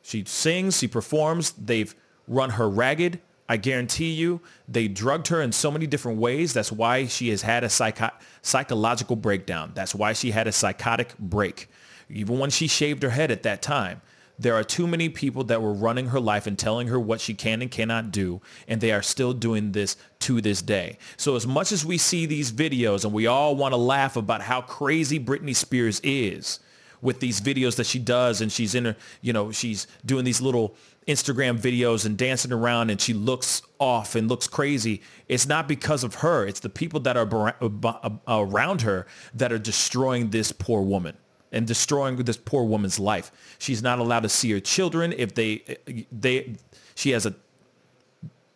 [0.02, 1.52] She sings, she performs.
[1.52, 1.94] They've
[2.26, 3.20] run her ragged.
[3.48, 6.52] I guarantee you, they drugged her in so many different ways.
[6.52, 8.12] That's why she has had a psycho-
[8.42, 9.72] psychological breakdown.
[9.74, 11.68] That's why she had a psychotic break.
[12.08, 14.02] Even when she shaved her head at that time,
[14.40, 17.34] there are too many people that were running her life and telling her what she
[17.34, 20.96] can and cannot do, and they are still doing this to this day.
[21.18, 24.40] So as much as we see these videos and we all want to laugh about
[24.40, 26.58] how crazy Britney Spears is
[27.02, 30.40] with these videos that she does and she's in her, you know, she's doing these
[30.40, 30.74] little
[31.06, 35.02] Instagram videos and dancing around and she looks off and looks crazy.
[35.28, 36.46] It's not because of her.
[36.46, 41.16] It's the people that are uh, uh, around her that are destroying this poor woman
[41.52, 43.32] and destroying this poor woman's life.
[43.58, 45.78] She's not allowed to see her children if they
[46.12, 46.56] they
[46.94, 47.34] she has a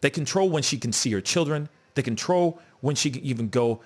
[0.00, 1.68] they control when she can see her children.
[1.94, 3.80] They control when she can even go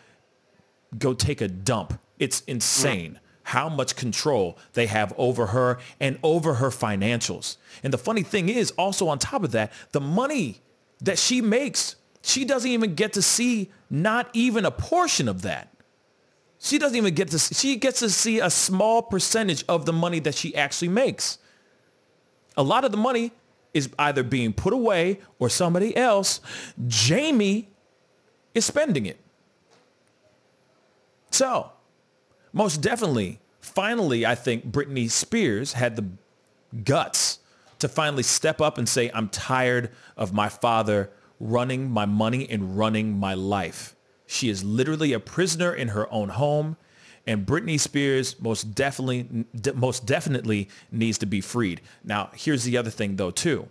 [0.99, 2.01] go take a dump.
[2.19, 7.57] It's insane how much control they have over her and over her financials.
[7.83, 10.61] And the funny thing is also on top of that, the money
[11.01, 15.73] that she makes, she doesn't even get to see not even a portion of that.
[16.59, 20.19] She doesn't even get to, she gets to see a small percentage of the money
[20.21, 21.39] that she actually makes.
[22.57, 23.33] A lot of the money
[23.73, 26.41] is either being put away or somebody else,
[26.89, 27.69] Jamie,
[28.55, 29.19] is spending it.
[31.31, 31.71] So,
[32.53, 36.07] most definitely, finally, I think Britney Spears had the
[36.85, 37.39] guts
[37.79, 42.77] to finally step up and say, I'm tired of my father running my money and
[42.77, 43.95] running my life.
[44.31, 46.77] She is literally a prisoner in her own home.
[47.27, 51.81] And Britney Spears most definitely, most definitely needs to be freed.
[52.05, 53.69] Now, here's the other thing though, too.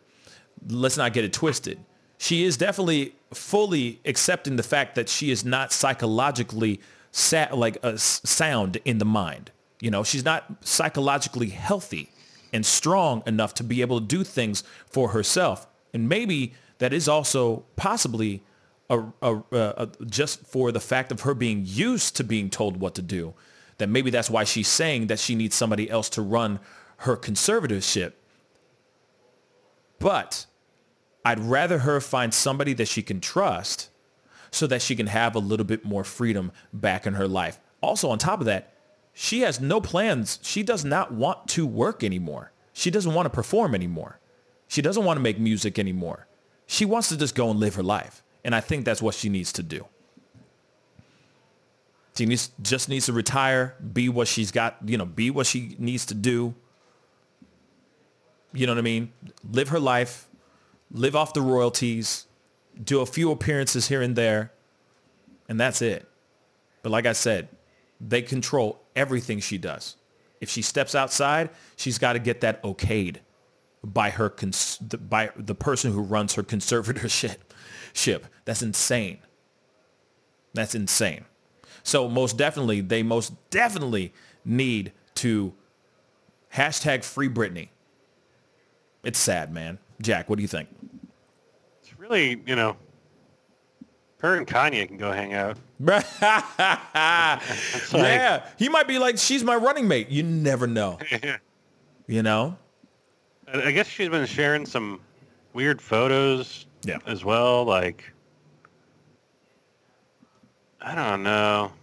[0.68, 1.80] Let's not get it twisted.
[2.18, 6.82] She is definitely fully accepting the fact that she is not psychologically
[7.12, 9.52] sa- like uh, a sound in the mind.
[9.80, 12.10] You know, she's not psychologically healthy
[12.52, 15.68] and strong enough to be able to do things for herself.
[15.94, 18.42] And maybe that is also possibly
[18.90, 22.96] a, a, a, just for the fact of her being used to being told what
[22.96, 23.34] to do,
[23.78, 26.60] that maybe that's why she's saying that she needs somebody else to run
[26.98, 28.14] her conservatorship.
[30.00, 30.46] But
[31.26, 33.90] I'd rather her find somebody that she can trust
[34.52, 37.60] so that she can have a little bit more freedom back in her life.
[37.82, 38.74] Also, on top of that,
[39.14, 40.40] she has no plans.
[40.42, 42.52] She does not want to work anymore.
[42.72, 44.20] She doesn't want to perform anymore.
[44.68, 46.28] She doesn't want to make music anymore.
[46.68, 48.22] She wants to just go and live her life.
[48.44, 49.86] And I think that's what she needs to do.
[52.18, 55.76] She needs, just needs to retire, be what she's got, you know, be what she
[55.78, 56.56] needs to do.
[58.54, 59.12] You know what I mean?
[59.52, 60.28] Live her life,
[60.92, 62.26] live off the royalties,
[62.84, 64.52] do a few appearances here and there,
[65.48, 66.08] and that's it.
[66.82, 67.50] But like I said,
[68.00, 69.96] they control everything she does.
[70.42, 73.18] If she steps outside, she's got to get that okayed
[73.84, 77.38] by her cons- by the person who runs her conservatorship.
[77.94, 78.26] Ship.
[78.46, 79.20] That's insane.
[80.54, 81.26] That's insane.
[81.84, 85.54] So most definitely, they most definitely need to
[86.54, 87.70] hashtag free Britney.
[89.04, 89.80] It's sad, man.
[90.02, 90.70] Jack, what do you think?
[91.82, 92.78] It's really, you know,
[94.20, 95.58] her and Kanye can go hang out.
[97.94, 100.10] yeah, he might be like, she's my running mate.
[100.10, 100.98] You never know.
[102.08, 102.58] you know?
[103.48, 105.00] I I guess she's been sharing some
[105.54, 107.00] weird photos Yeah.
[107.06, 107.64] as well.
[107.66, 108.14] Like,
[110.82, 111.72] I don't know.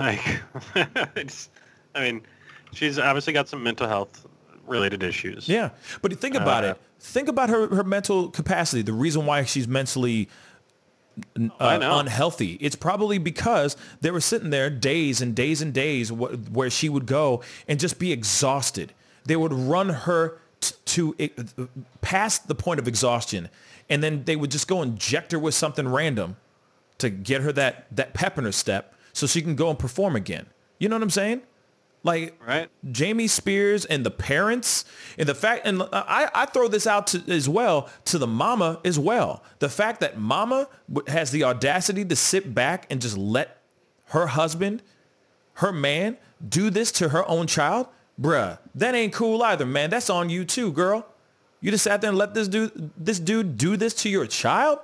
[0.00, 0.40] Like,
[1.14, 1.50] it's,
[1.94, 2.22] I mean,
[2.72, 4.26] she's obviously got some mental health
[4.66, 5.46] related issues.
[5.46, 6.80] Yeah, but think about Uh, it.
[7.00, 8.80] Think about her her mental capacity.
[8.80, 10.30] The reason why she's mentally
[11.38, 12.52] uh, unhealthy.
[12.62, 16.88] It's probably because they were sitting there days and days and days wh- where she
[16.88, 18.94] would go and just be exhausted.
[19.26, 20.38] They would run her
[20.94, 21.68] to
[22.00, 23.48] past the point of exhaustion,
[23.88, 26.36] and then they would just go inject her with something random
[26.98, 30.16] to get her that that pep in her step so she can go and perform
[30.16, 30.46] again.
[30.78, 31.42] You know what I'm saying?
[32.02, 32.68] Like Right?
[32.92, 34.84] Jamie Spears and the parents
[35.18, 38.80] and the fact, and I, I throw this out to, as well to the mama
[38.84, 39.42] as well.
[39.58, 40.68] The fact that mama
[41.08, 43.58] has the audacity to sit back and just let
[44.08, 44.82] her husband,
[45.54, 47.88] her man, do this to her own child,
[48.20, 49.90] bruh, that ain't cool either, man.
[49.90, 51.06] That's on you too, girl.
[51.60, 54.78] You just sat there and let this dude, this dude do this to your child?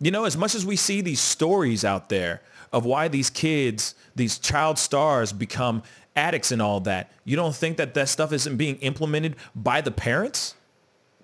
[0.00, 2.42] You know, as much as we see these stories out there
[2.72, 5.82] of why these kids, these child stars become
[6.14, 9.90] addicts and all that, you don't think that that stuff isn't being implemented by the
[9.90, 10.54] parents?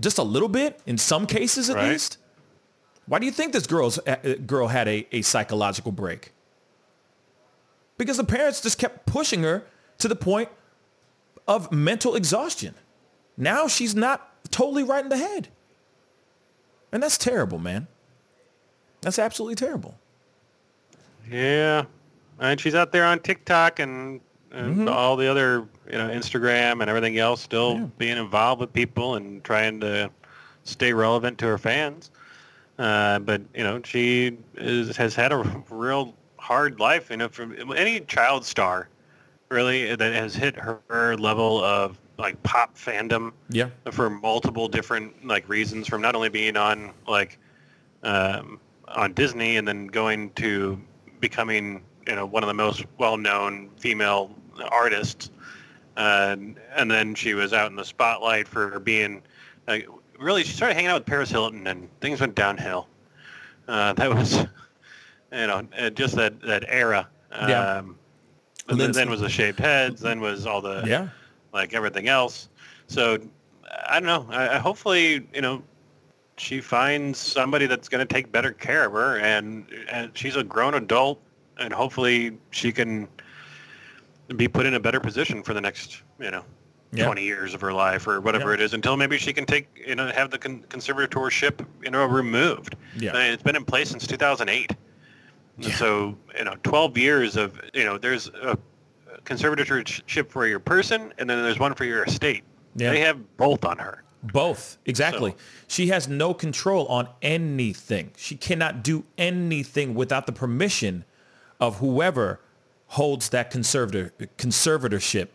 [0.01, 1.90] Just a little bit, in some cases at Right.
[1.93, 2.18] least?
[3.06, 6.32] Why do you think this girl's uh, girl had a, a psychological break?
[7.98, 9.64] Because the parents just kept pushing her
[9.98, 10.48] to the point
[11.48, 12.74] of mental exhaustion.
[13.36, 15.48] Now she's not totally right in the head.
[16.93, 17.86] And that's terrible, man.
[19.01, 19.97] That's absolutely terrible.
[21.31, 21.85] Yeah.
[22.39, 24.20] And she's out there on TikTok and,
[24.51, 24.89] and Mm-hmm.
[24.89, 27.86] all the other, you know, Instagram and everything else, still Yeah.
[27.98, 30.10] being involved with people and trying to
[30.64, 32.10] stay relevant to her fans.
[32.78, 35.39] Uh, but you know, she is, has had a
[35.70, 37.10] real hard life.
[37.10, 38.89] You know, from any child star,
[39.52, 43.68] really, that has hit her, her level of like pop fandom Yeah.
[43.90, 47.38] for multiple different like reasons from not only being on like
[48.02, 50.80] um, on Disney and then going to
[51.20, 54.30] becoming you know one of the most well-known female
[54.70, 55.30] artists
[55.96, 56.36] uh,
[56.74, 59.22] and then she was out in the spotlight for being
[59.68, 59.86] like
[60.18, 62.88] really she started hanging out with Paris Hilton and things went downhill
[63.68, 64.34] uh, that was
[65.32, 67.08] you know uh, just that that era
[67.40, 67.78] Yeah.
[67.78, 67.98] um,
[68.68, 71.09] and then, then was the shaved heads then was all the Yeah.
[71.52, 72.48] like everything else.
[72.86, 73.18] So
[73.89, 74.26] I don't know.
[74.34, 75.62] I, I hopefully you know
[76.39, 80.43] she finds somebody that's going to take better care of her, and and she's a
[80.44, 81.20] grown adult,
[81.59, 83.09] and hopefully she can
[84.36, 86.44] be put in a better position for the next you know.
[86.94, 87.06] Yeah.
[87.06, 88.55] 20 years of her life or whatever Yeah.
[88.56, 92.05] it is until maybe she can take you know have the con- conservatorship you know
[92.05, 93.12] removed Yeah.
[93.12, 94.72] I mean, it's been in place since 2008
[95.56, 98.56] and so you know 12 years of you know there's a
[99.24, 102.42] conservatorship for your person and then there's one for your estate
[102.76, 102.90] Yeah.
[102.90, 104.02] they have both on her
[104.32, 104.78] Both.
[104.86, 105.30] Exactly.
[105.32, 105.36] So-
[105.68, 108.12] She has no control on anything.
[108.16, 111.04] She cannot do anything without the permission
[111.60, 112.38] of whoever
[112.88, 115.28] holds that conservator conservatorship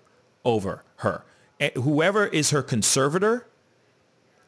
[0.45, 1.23] over her.
[1.59, 3.47] And whoever is her conservator,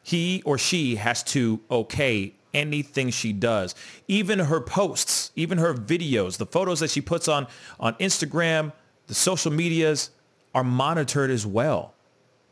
[0.02, 3.74] he or she has to okay anything she does.
[4.08, 7.46] Even her posts, even her videos, the photos that she puts on
[7.78, 8.72] on Instagram,
[9.06, 10.10] the social medias
[10.54, 11.94] are monitored as well.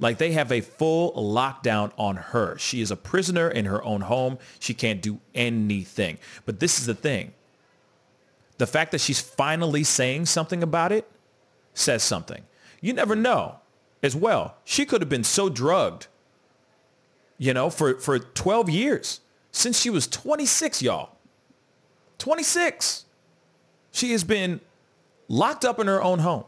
[0.00, 2.56] Like they have a full lockdown on her.
[2.58, 4.38] She is a prisoner in her own home.
[4.60, 6.18] She can't do anything.
[6.46, 7.32] But this is the thing.
[8.58, 11.08] The fact that she's finally saying something about it
[11.74, 12.42] says something.
[12.80, 13.56] You never know
[14.02, 14.56] as well.
[14.64, 16.06] She could have been so drugged,
[17.38, 19.20] you know, for, for 12 years
[19.52, 21.16] since she was 26, y'all.
[22.18, 23.04] 26.
[23.92, 24.60] She has been
[25.28, 26.44] locked up in her own home.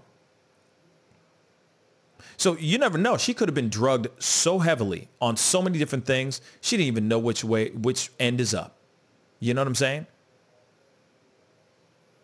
[2.36, 3.18] So you never know.
[3.18, 6.40] She could have been drugged so heavily on so many different things.
[6.60, 8.77] She didn't even know which way, which end is up.
[9.40, 10.06] You know what I'm saying?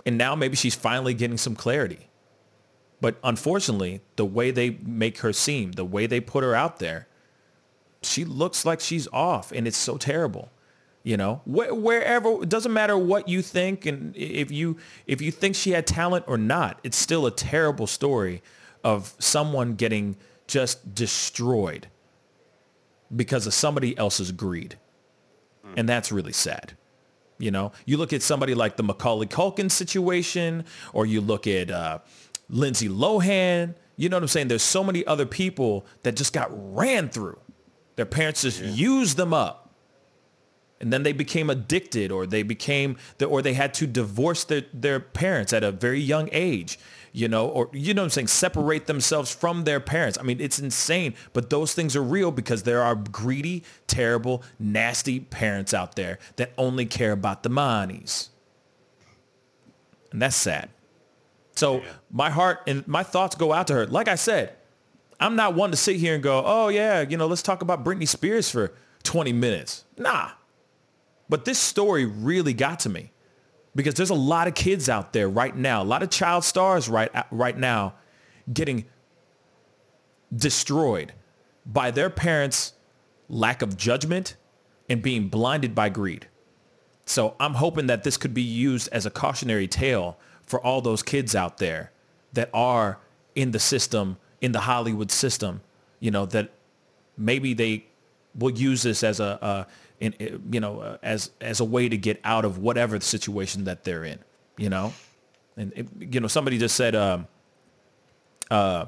[0.07, 2.09] And now maybe she's finally getting some clarity.
[3.01, 7.09] But unfortunately, the way they make her seem, the way they put her out there,
[8.03, 10.51] she looks like she's off and it's so terrible.
[11.07, 14.77] You know, Wh- wherever it doesn't matter what you think and if you
[15.07, 18.43] if you think she had talent or not, it's still a terrible story
[18.83, 20.17] of someone getting
[20.49, 21.87] just destroyed
[23.15, 24.79] because of somebody else's greed.
[25.77, 26.77] And that's really sad.
[27.39, 31.71] You know, you look at somebody like the Macaulay Culkin situation, or you look at
[31.71, 32.01] uh,
[32.49, 33.77] Lindsay Lohan.
[33.97, 34.49] You know what I'm saying?
[34.49, 37.39] There's so many other people that just got ran through.
[37.95, 39.66] Their parents just used them up.
[40.81, 44.63] And then they became addicted or they became, the, or they had to divorce their,
[44.75, 46.79] their parents at a very young age,
[47.13, 50.19] you know, or, you know what I'm saying, separate themselves from their parents.
[50.19, 55.21] I mean, it's insane, but those things are real because there are greedy, terrible, nasty
[55.21, 58.29] parents out there that only care about the monies.
[60.13, 60.69] And that's sad.
[61.55, 63.87] So my heart and my thoughts go out to her.
[63.87, 64.55] Like I said,
[65.19, 67.83] I'm not one to sit here and go, oh yeah, you know, let's talk about
[67.83, 68.75] Britney Spears for
[69.05, 69.85] 20 minutes.
[69.97, 70.33] Nah.
[71.29, 73.13] But this story really got to me
[73.75, 76.89] because there's a lot of kids out there right now, a lot of child stars
[76.89, 77.95] right right now
[78.53, 78.87] getting
[80.35, 81.13] destroyed
[81.65, 82.73] by their parents'
[83.29, 84.37] lack of judgment
[84.89, 86.29] and being blinded by greed.
[87.07, 91.03] So I'm hoping that this could be used as a cautionary tale for all those
[91.03, 91.93] kids out there
[92.33, 92.99] that are
[93.35, 95.61] in the system, in the Hollywood system,
[96.01, 96.51] you know, that
[97.17, 97.87] maybe they
[98.35, 99.67] will use this as a, a
[100.01, 100.15] in,
[100.51, 103.85] you know, uh, as as a way to get out of whatever the situation that
[103.85, 104.19] they're in,
[104.57, 104.93] you know.
[105.57, 107.27] And it, you know, somebody just said, um,
[108.51, 108.87] uh,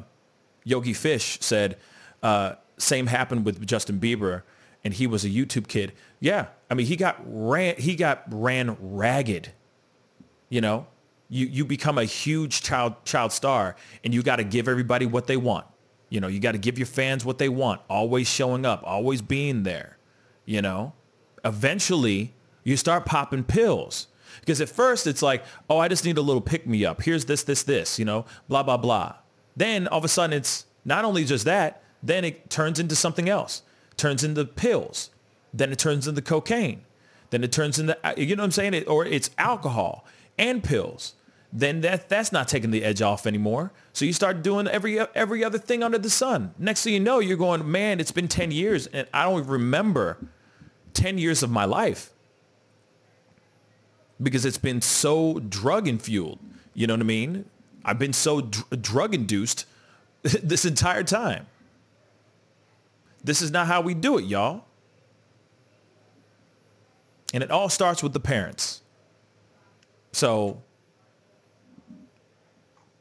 [0.65, 1.79] Yogi Fish said,
[2.23, 4.43] uh, same happened with Justin Bieber,
[4.85, 5.93] and he was a YouTube kid.
[6.21, 9.53] Yeah, I mean, he got ran, he got ran ragged.
[10.51, 10.87] You know,
[11.29, 15.27] you you become a huge child child star, and you got to give everybody what
[15.27, 15.67] they want.
[16.11, 17.81] You know, you got to give your fans what they want.
[17.89, 19.99] Always showing up, always being there.
[20.45, 20.95] You know,
[21.45, 22.35] eventually
[22.65, 24.09] you start popping pills.
[24.41, 27.03] Because at first it's like, oh, I just need a little pick me up.
[27.03, 29.17] Here's this, this, this, you know, blah, blah, blah.
[29.57, 33.29] Then all of a sudden it's not only just that, then it turns into something
[33.29, 33.63] else.
[33.97, 35.11] Turns into pills.
[35.53, 36.83] Then it turns into cocaine.
[37.31, 38.75] Then it turns into, uh, you know what I'm saying?
[38.75, 40.07] It, or it's alcohol
[40.39, 41.15] and pills.
[41.53, 43.73] Then that that's not taking the edge off anymore.
[43.95, 46.53] So you start doing every every other thing under the sun.
[46.59, 50.19] Next thing you know, you're going, man, it's been 10 years and I don't remember
[50.99, 52.11] 10 years of my life
[54.21, 56.41] because it's been so drug fueled.
[56.75, 57.45] You know what I mean?
[57.85, 59.65] I've been so dr- drug induced
[60.23, 61.47] this entire time.
[63.23, 64.65] This is not how we do it, y'all.
[67.33, 68.83] And it all starts with the parents.
[70.11, 70.63] So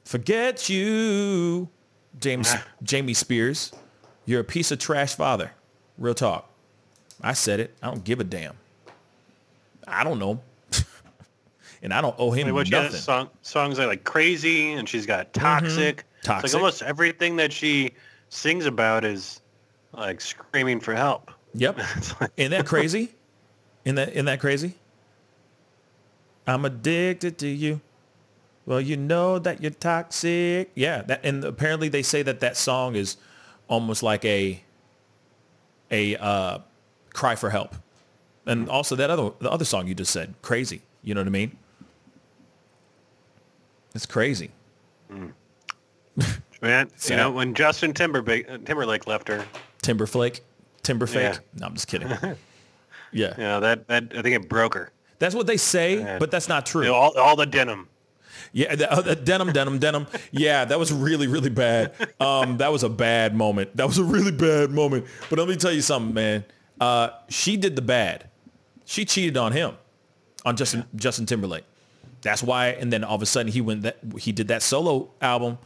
[0.06, 1.68] forget you,
[2.20, 2.64] James ah.
[2.84, 3.72] Jamie Spears.
[4.26, 5.52] You're a piece of trash father.
[5.98, 6.47] Real talk.
[7.22, 7.76] I said it.
[7.82, 8.56] I don't give a damn.
[9.88, 10.42] I don't know.
[11.82, 12.92] and I don't owe him she nothing.
[12.92, 16.06] has song, songs like, like crazy, and she's got toxic.
[16.20, 16.54] It's Toxic.
[16.54, 17.92] like almost everything that she
[18.30, 19.42] sings about is
[19.94, 21.32] like screaming for help.
[21.54, 21.80] Yep.
[21.96, 23.12] It's like- Isn't that crazy?
[23.86, 24.76] Isn't that, isn't that crazy?
[26.46, 27.82] I'm addicted to you.
[28.66, 30.72] Well, you know that you're toxic.
[30.76, 31.02] Yeah.
[31.04, 33.18] That, and apparently they say that that song is
[33.70, 34.62] almost like a,
[35.90, 36.60] a uh,
[37.18, 37.76] cry for help.
[38.46, 40.82] And also that other, the other song you just said, crazy.
[41.04, 41.58] You know what I mean?
[43.94, 44.52] It's crazy.
[45.10, 45.34] Man,
[46.62, 46.90] Sad.
[47.10, 49.44] you know, when Justin Timberlake, Timberlake left her,
[49.84, 50.42] Timberflake,
[50.84, 51.16] Timberfake.
[51.34, 51.38] Yeah.
[51.56, 52.08] No, I'm just kidding.
[53.12, 53.34] yeah.
[53.38, 54.92] you know, that, that I think it broke her.
[55.20, 56.20] That's what they say, Yeah.
[56.20, 56.84] but that's not true.
[56.84, 57.90] You know, all, all the denim.
[58.54, 60.08] Yeah, the, uh, the denim, denim, denim.
[60.32, 61.94] Yeah, that was really, really bad.
[62.20, 63.76] Um, that was a bad moment.
[63.76, 65.06] That was a really bad moment.
[65.30, 66.46] But let me tell you something, man.
[66.80, 68.30] Uh, she did the bad.
[68.86, 69.76] She cheated on him,
[70.46, 71.66] on Justin Justin Timberlake.
[72.22, 72.70] That's why.
[72.70, 75.58] And then all of a sudden he went that he did that solo album,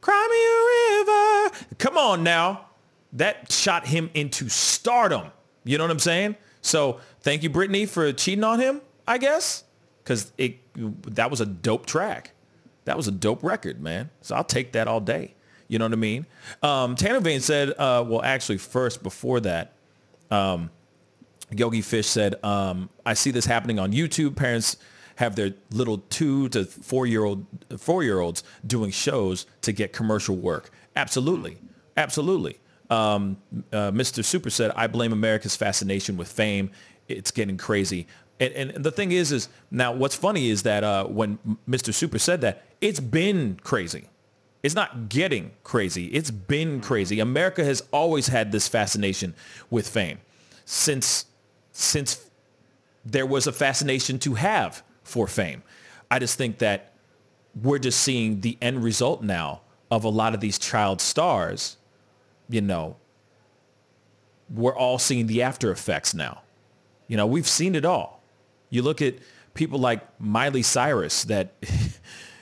[0.00, 1.66] Cry Me a River.
[1.78, 2.66] Come on now,
[3.12, 5.28] that shot him into stardom.
[5.64, 6.36] You know what I'm saying?
[6.62, 8.80] So thank you, Britney, for cheating on him.
[9.06, 9.64] I guess
[10.02, 10.58] because it
[11.14, 12.32] that was a dope track.
[12.84, 14.10] That was a dope record, man.
[14.20, 15.34] So I'll take that all day.
[15.68, 16.26] You know what I mean?
[16.62, 19.72] Um, Tanner Vane said, uh, well, actually, first before that,
[20.30, 20.70] um,
[21.50, 24.36] Yogi Fish said, um, I see this happening on YouTube.
[24.36, 24.76] Parents
[25.16, 27.46] have their little two to four year old
[27.78, 30.70] four year olds doing shows to get commercial work.
[30.96, 31.58] Absolutely.
[31.96, 32.58] Absolutely.
[32.90, 33.36] Um,
[33.72, 34.24] uh, Mr.
[34.24, 36.70] Super said, I blame America's fascination with fame.
[37.08, 38.06] It's getting crazy.
[38.40, 41.38] And, and the thing is, is now what's funny is that uh, when
[41.68, 41.94] Mr.
[41.94, 44.08] Super said that, it's been crazy.
[44.64, 46.06] It's not getting crazy.
[46.06, 47.20] It's been crazy.
[47.20, 49.34] America has always had this fascination
[49.68, 50.20] with fame
[50.64, 51.26] since
[51.70, 52.30] since
[53.04, 55.62] there was a fascination to have for fame.
[56.10, 56.94] I just think that
[57.62, 59.60] we're just seeing the end result now
[59.90, 61.76] of a lot of these child stars,
[62.48, 62.96] you know,
[64.48, 66.40] we're all seeing the after effects now.
[67.06, 68.22] You know, we've seen it all.
[68.70, 69.16] You look at
[69.52, 71.52] people like Miley Cyrus that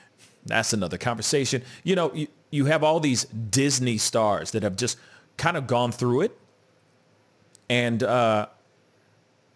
[0.47, 1.63] that's another conversation.
[1.85, 4.99] You know, you, you have all these Disney stars that have just
[5.37, 6.39] kind of gone through it.
[7.69, 8.47] And uh,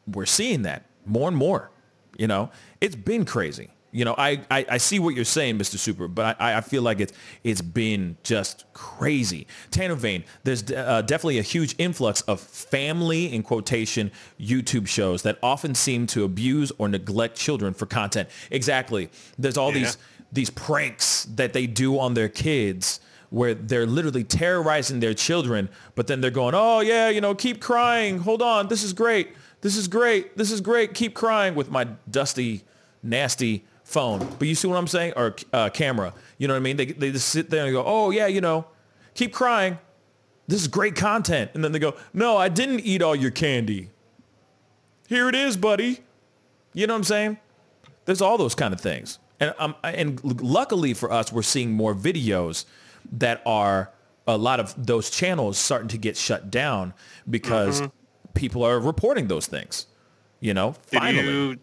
[0.07, 1.71] we're seeing that more and more.
[2.17, 2.51] You know,
[2.81, 3.71] it's been crazy.
[3.93, 5.79] You know, I, I, I, see what you're saying, Mr.
[5.79, 7.15] Super, but I, I feel like it's
[7.45, 9.47] it's been just crazy.
[9.71, 15.39] Tanner Vane, there's uh, definitely a huge influx of family, in quotation, YouTube shows that
[15.43, 18.29] often seem to abuse or neglect children for content.
[18.51, 19.09] Exactly.
[19.39, 19.79] There's all yeah.
[19.79, 19.99] these
[20.37, 23.01] these pranks that they do on their kids
[23.31, 27.61] where they're literally terrorizing their children, but then they're going, oh yeah, you know, keep
[27.61, 28.19] crying.
[28.19, 28.69] Hold on.
[28.69, 29.31] This is great.
[29.63, 30.37] This is great.
[30.37, 30.95] This is great.
[30.95, 32.63] Keep crying with my dusty,
[33.03, 34.21] nasty phone.
[34.39, 35.15] But you see what I'm saying?
[35.17, 36.15] Or uh, camera.
[36.39, 36.77] You know what I mean?
[36.77, 38.67] They, they just sit there and go, oh, yeah, you know,
[39.15, 39.79] keep crying.
[40.47, 41.51] This is great content.
[41.55, 43.91] And then they go, no, I didn't eat all your candy.
[45.09, 46.01] Here it is, buddy.
[46.75, 47.39] You know what I'm saying?
[48.05, 49.19] There's all those kind of things.
[49.41, 52.65] And, um, and luckily for us, we're seeing more videos
[53.13, 53.93] that are
[54.27, 56.95] a lot of those channels starting to get shut down
[57.29, 57.91] because mm-hmm.
[58.35, 59.87] people are reporting those things.
[60.41, 61.23] You know, finally.
[61.23, 61.59] Did you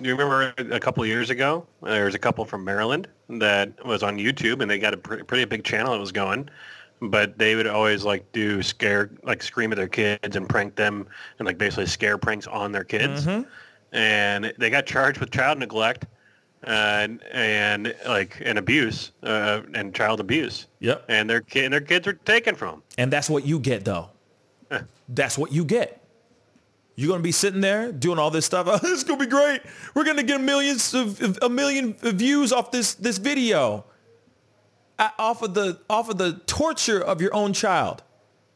[0.00, 4.02] you remember a couple of years ago, there was a couple from Maryland that was
[4.02, 6.48] on YouTube, and they got a pretty big channel that was going.
[7.00, 11.06] But they would always like do scare, like scream at their kids and prank them,
[11.38, 13.26] and like basically scare pranks on their kids.
[13.26, 13.48] Mm-hmm.
[13.96, 16.06] And they got charged with child neglect
[16.66, 20.66] and and like and abuse uh, and child abuse.
[20.80, 21.04] Yep.
[21.08, 22.82] And their kid, and their kids are taken from.
[22.98, 24.10] And that's what you get, though.
[25.08, 26.00] that's what you get.
[26.96, 28.66] You're gonna be sitting there doing all this stuff.
[28.82, 29.62] This is gonna be great.
[29.94, 33.84] We're gonna get millions of a million views off this this video,
[34.98, 38.02] off of the off of the torture of your own child.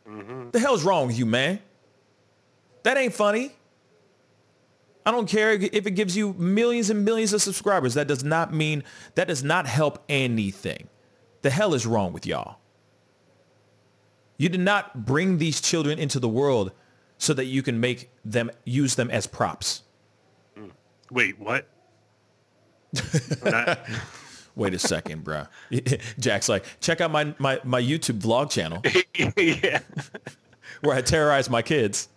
[0.09, 0.51] Mm-hmm.
[0.51, 1.61] The hell's wrong with you, man?
[2.85, 3.53] That ain't funny.
[5.09, 7.95] I don't care if it gives you millions and millions of subscribers.
[7.95, 10.91] That does not mean that does not help anything.
[11.41, 12.59] The hell is wrong with y'all?
[14.37, 16.73] You did not bring these children into the world
[17.17, 19.83] so that you can make them use them as props.
[20.59, 20.73] Mm.
[21.11, 21.67] Wait, what?
[24.57, 25.47] Wait a second, bro.
[26.21, 28.83] Jack's like, check out my, my, my YouTube vlog channel.
[29.39, 29.81] yeah.
[30.83, 32.11] Where I terrorize my kids.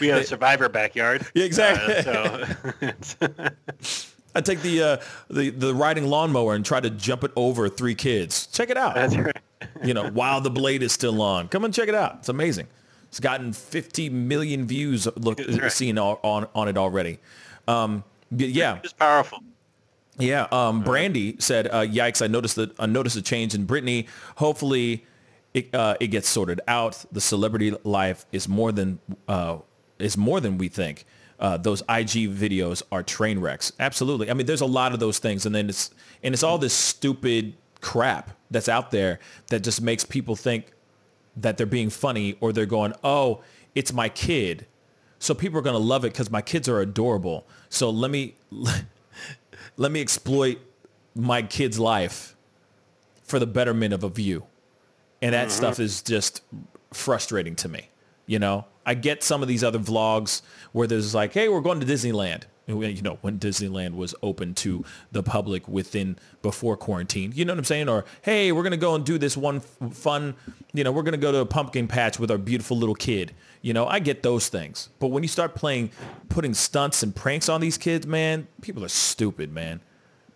[0.00, 1.26] We have a survivor backyard.
[1.34, 1.96] Yeah, exactly.
[1.96, 3.28] Uh, so.
[4.34, 4.96] I take the, uh,
[5.30, 8.46] the the riding lawnmower and try to jump it over three kids.
[8.48, 8.94] Check it out.
[8.94, 9.36] That's right.
[9.82, 11.48] you know, while the blade is still on.
[11.48, 12.16] Come and check it out.
[12.18, 12.66] It's amazing.
[13.08, 15.72] It's gotten 50 million views look right.
[15.72, 17.18] seen on, on, on it already.
[17.66, 18.80] Um, yeah.
[18.84, 19.38] It's powerful.
[20.18, 20.46] Yeah.
[20.52, 24.06] Um, Brandy said, uh, yikes, I noticed that I noticed a change in Britney.
[24.36, 25.04] Hopefully
[25.54, 27.04] it, uh, it gets sorted out.
[27.12, 28.98] The celebrity life is more than,
[29.28, 29.58] uh,
[29.98, 31.04] is more than we think.
[31.38, 33.72] Uh, those IG videos are train wrecks.
[33.78, 34.30] Absolutely.
[34.30, 35.44] I mean, there's a lot of those things.
[35.44, 35.90] And then it's,
[36.22, 40.72] and it's all this stupid crap that's out there that just makes people think
[41.36, 43.42] that they're being funny or they're going, oh,
[43.74, 44.66] it's my kid.
[45.18, 47.46] So people are going to love it because my kids are adorable.
[47.68, 48.36] So let me
[49.76, 50.58] let me exploit
[51.14, 52.36] my kid's life
[53.24, 54.44] for the betterment of a view.
[55.20, 55.56] And that mm-hmm.
[55.56, 56.42] stuff is just
[56.92, 57.88] frustrating to me.
[58.26, 60.42] You know, I get some of these other vlogs
[60.72, 64.84] where there's like, hey, we're going to Disneyland you know, when Disneyland was open to
[65.12, 67.32] the public within before quarantine.
[67.34, 67.88] You know what I'm saying?
[67.88, 70.34] Or hey, we're gonna go and do this one fun.
[70.72, 73.34] You know, we're gonna go to a pumpkin patch with our beautiful little kid.
[73.62, 74.88] You know, I get those things.
[74.98, 75.90] But when you start playing,
[76.28, 79.80] putting stunts and pranks on these kids, man, people are stupid, man.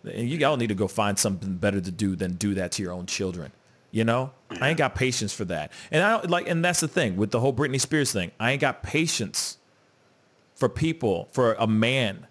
[0.05, 2.83] And you all need to go find something better to do than do that to
[2.83, 3.53] your own children.
[3.93, 5.73] You know, I ain't got patience for that.
[5.91, 8.31] And I like, and that's the thing with the whole Britney Spears thing.
[8.39, 9.59] I ain't got patience
[10.55, 12.29] for people, for a man,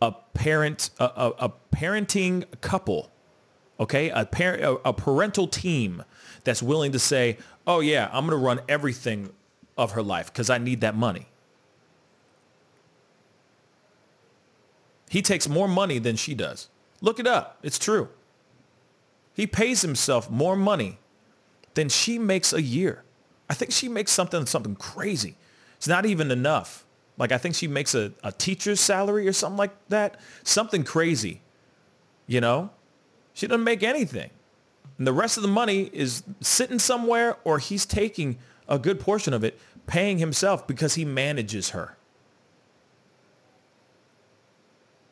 [0.00, 3.10] a parent, a, a, a parenting couple,
[3.80, 6.04] okay, a, parent, a, a parental team
[6.44, 9.32] that's willing to say, oh yeah, I'm going to run everything
[9.76, 11.26] of her life because I need that money.
[15.08, 16.68] He takes more money than she does.
[17.00, 17.58] Look it up.
[17.62, 18.08] It's true.
[19.36, 20.98] He pays himself more money
[21.74, 23.04] than she makes a year.
[23.50, 25.36] I think she makes something something crazy.
[25.76, 26.86] It's not even enough.
[27.18, 30.18] Like I think she makes a, a teacher's salary or something like that.
[30.42, 31.42] Something crazy.
[32.26, 32.70] You know?
[33.34, 34.30] She doesn't make anything.
[34.96, 39.34] And the rest of the money is sitting somewhere or he's taking a good portion
[39.34, 41.98] of it, paying himself because he manages her.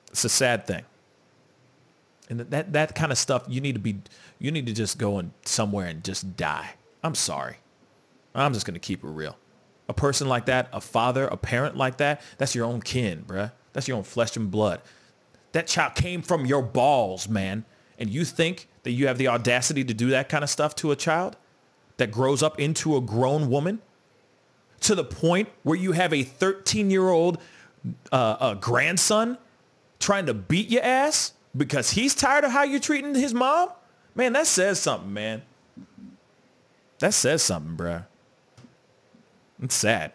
[0.09, 0.84] It's a sad thing.
[2.28, 4.01] And that, that kind of stuff, you need to be,
[4.38, 6.70] you need to just go and somewhere and just die.
[7.02, 7.56] I'm sorry.
[8.34, 9.36] I'm just to keep it real.
[9.88, 13.52] A person like that, a father, a parent like that, that's your own kin, bruh.
[13.74, 14.80] That's your own flesh and blood.
[15.52, 17.64] That child came from your balls, man.
[17.98, 20.90] And you think that you have the audacity to do that kind of stuff to
[20.90, 21.36] a child
[21.96, 23.80] that grows up into a grown woman
[24.80, 27.38] to the point where you have a 13-year-old
[28.10, 29.38] uh, uh, grandson
[30.01, 33.70] trying to beat your ass because he's tired of how you're treating his mom?
[34.14, 35.43] Man, that says something, man.
[37.01, 38.06] That says something, bruh.
[39.62, 40.12] It's sad.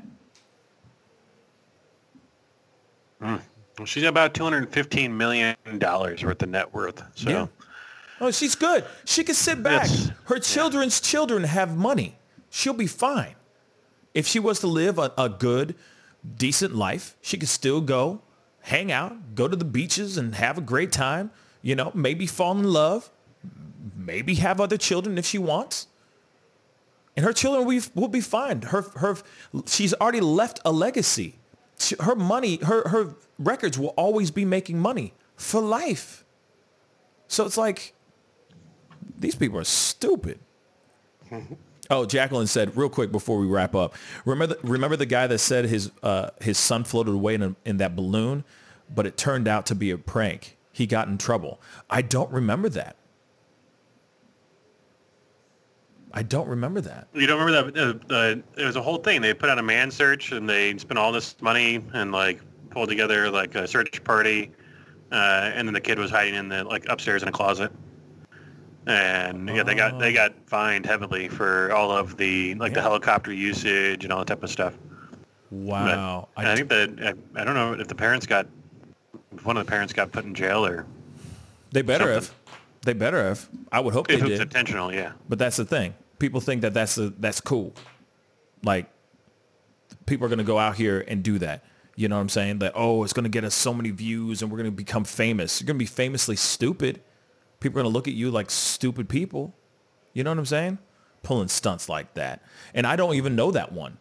[3.22, 7.02] Well, she's about 215 million dollars worth of net worth.
[7.16, 7.48] So Yeah.
[8.22, 8.84] Oh, she's good.
[9.06, 9.84] She can sit back.
[9.90, 10.11] Yes.
[10.26, 12.18] Her children's children have money.
[12.49, 13.36] She'll be fine.
[14.14, 15.76] If she was to live a, a good,
[16.36, 18.22] decent life, she could still go
[18.70, 21.32] hang out, go to the beaches and have a great time.
[21.64, 23.10] You know, maybe fall in love,
[23.98, 25.88] maybe have other children if she wants.
[27.18, 28.62] And her children will be, will be fine.
[28.62, 29.18] Her, her,
[29.66, 31.36] she's already left a legacy.
[31.80, 36.24] She- her money, her, her records will always be making money for life.
[37.28, 37.94] So it's like,
[39.18, 40.40] these people are stupid.
[41.91, 43.96] Oh, Jacqueline said real quick before we wrap up.
[44.24, 47.56] Remember, the, remember the guy that said his uh, his son floated away in, a,
[47.66, 48.44] in that balloon,
[48.94, 50.57] but it turned out to be a prank.
[50.72, 51.61] He got in trouble.
[51.90, 52.95] I don't remember that.
[56.11, 57.07] I don't remember that.
[57.14, 58.02] you don't remember that?
[58.10, 59.22] Uh, uh, it was a whole thing.
[59.22, 62.40] They put out a man search and they spent all this money and like
[62.72, 64.52] pulled together like a search party,
[65.11, 67.72] uh, and then the kid was hiding in the like upstairs in a closet.
[68.88, 73.32] And yeah, they got they got fined heavily for all of the like the helicopter
[73.32, 74.78] usage and all that type of stuff.
[75.52, 76.30] Wow.
[76.38, 78.48] I, think that I, I don't know if the parents got
[79.44, 80.86] one of the parents got put in jail or
[81.72, 82.15] they better something.
[82.15, 82.56] have.
[82.84, 83.49] They better have.
[83.72, 84.41] I would hope they if was did.
[84.41, 84.94] intentional.
[84.94, 85.14] Yeah.
[85.27, 85.94] But that's the thing.
[86.18, 87.73] People think that that's a, that's cool.
[88.64, 88.88] Like
[90.06, 91.64] people are going to go out here and do that.
[91.95, 92.60] You know what I'm saying?
[92.60, 95.03] That oh, it's going to get us so many views and we're going to become
[95.03, 95.60] famous.
[95.60, 97.02] You're going to be famously stupid.
[97.60, 99.53] People are going to look at you like stupid people.
[100.14, 100.77] You know what I'm saying?
[101.23, 102.41] Pulling stunts like that.
[102.73, 103.98] And I don't even know that one.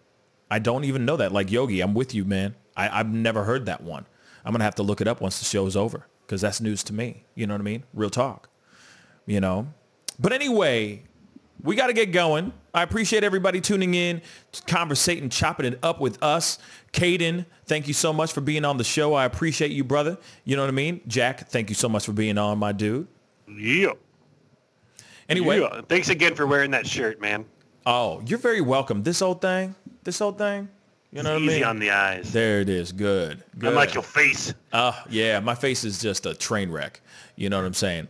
[0.51, 1.33] I don't even know that.
[1.33, 2.55] Like Yogi, I'm with you, man.
[2.77, 4.07] I, I've never heard that one.
[4.45, 6.83] I'm going to have to look it up once the show's over because that's news
[6.85, 7.25] to me.
[7.35, 7.85] You know what I mean?
[7.95, 8.49] Real talk
[9.29, 9.69] you know.
[10.19, 11.05] But anyway,
[11.63, 12.53] we got to get going.
[12.75, 14.23] I appreciate everybody tuning in,
[14.67, 16.59] conversating, chopping it up with us.
[16.93, 19.15] Caden, thank you so much for being on the show.
[19.15, 20.19] I appreciate you, brother.
[20.45, 21.03] You know what I mean?
[21.07, 23.07] Jack, thank you so much for being on, my dude.
[23.47, 23.93] Yeah.
[25.29, 25.83] Anyway, Yeah.
[25.89, 27.45] Thanks again for wearing that shirt, man.
[27.87, 29.03] oh, you're very welcome.
[29.03, 30.69] This old thing, this old thing,
[31.13, 31.65] you know what I mean?
[31.65, 32.33] on the eyes.
[32.33, 32.93] there it is.
[32.93, 33.43] Good.
[33.59, 33.71] Good.
[33.71, 34.53] Unlike your face.
[34.73, 37.01] Uh, yeah, my face is just a train wreck.
[37.37, 38.09] You know what I'm saying?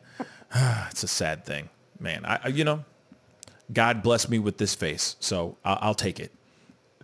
[0.91, 1.69] it's a sad thing,
[2.01, 2.25] man.
[2.25, 2.85] I, I- you know,
[3.73, 6.33] God bless me with this face, so I'll, I'll take it.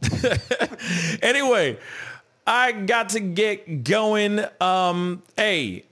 [1.22, 1.78] anyway,
[2.46, 4.44] I got to get going.
[4.60, 5.84] Um, hey,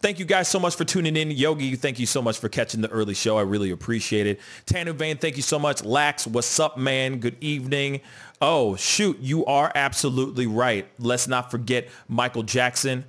[0.00, 1.30] thank you guys so much for tuning in.
[1.30, 3.38] Yogi, thank you so much for catching the early show.
[3.38, 4.40] I really appreciate it.
[4.66, 5.82] Tanner Vane, thank you so much.
[5.84, 7.18] Lax, what's up, man?
[7.18, 8.00] Good evening.
[8.40, 10.86] Oh, shoot, you are absolutely right.
[10.98, 13.04] Let's not forget Michael Jackson,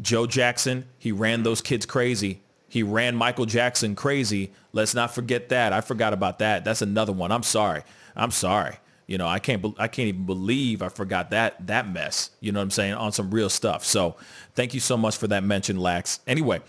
[0.00, 0.86] Joe Jackson.
[0.98, 2.40] He ran those kids crazy.
[2.68, 4.52] He ran Michael Jackson crazy.
[4.72, 5.72] Let's not forget that.
[5.72, 6.64] I forgot about that.
[6.64, 7.32] That's another one.
[7.32, 7.82] I'm sorry.
[8.14, 8.76] I'm sorry.
[9.06, 9.62] You know, I can't.
[9.62, 12.30] be- I can't even believe I forgot that that mess.
[12.40, 13.82] You know what I'm saying on some real stuff.
[13.82, 14.16] So,
[14.54, 16.20] thank you so much for that mention, Lax.
[16.26, 16.60] Anyway,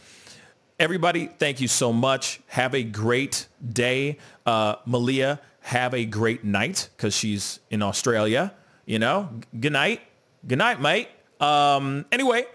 [0.79, 2.39] everybody, thank you so much.
[2.47, 5.41] Have a great day, uh, Malia.
[5.69, 8.55] Have a great night because she's in Australia.
[8.87, 9.29] You know,
[9.59, 10.01] good night.
[10.47, 11.09] Good night, mate.
[11.39, 12.45] Um, anyway,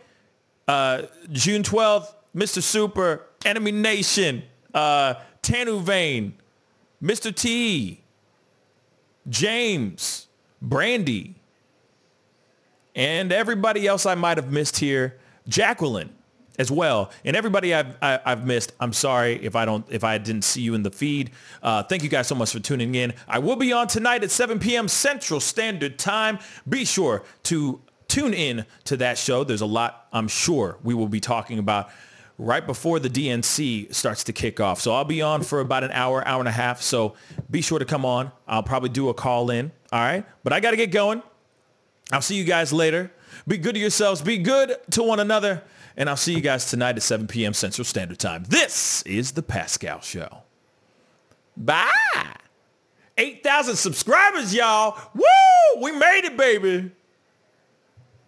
[0.66, 2.60] uh, June 12th, Mr.
[2.60, 4.42] Super, Enemy Nation,
[4.74, 6.34] uh, Tanner Vane,
[7.00, 7.32] Mr.
[7.32, 8.00] T,
[9.28, 10.26] James,
[10.60, 11.36] Brandy,
[12.96, 16.12] and everybody else I might have missed here, Jacqueline
[16.59, 17.10] as well.
[17.24, 20.44] And everybody I've, I, i have missed, I'm sorry if I don't if I didn't
[20.44, 21.31] see you in the feed.
[21.62, 23.14] Uh, thank you guys so much for tuning in.
[23.28, 24.89] I will be on tonight at 7 p.m.
[24.89, 26.39] Central Standard Time.
[26.68, 29.44] Be sure to tune in to that show.
[29.44, 31.90] There's a lot I'm sure we will be talking about
[32.39, 34.81] right before the DNC starts to kick off.
[34.81, 36.82] So I'll be on for about an hour, hour and a half.
[36.82, 37.14] So
[37.51, 38.32] be sure to come on.
[38.47, 39.70] I'll probably do a call in.
[39.93, 40.24] All right.
[40.43, 41.22] But I got to get going.
[42.12, 43.10] I'll see you guys later.
[43.47, 44.20] Be good to yourselves.
[44.20, 45.62] Be good to one another.
[45.96, 47.54] And I'll see you guys tonight at 7 p.m.
[47.54, 48.44] Central Standard Time.
[48.48, 50.42] This is The Pascal Show.
[51.56, 51.90] Bye.
[53.16, 54.98] 8,000 subscribers, y'all.
[55.14, 55.82] Woo!
[55.82, 56.90] We made it, baby.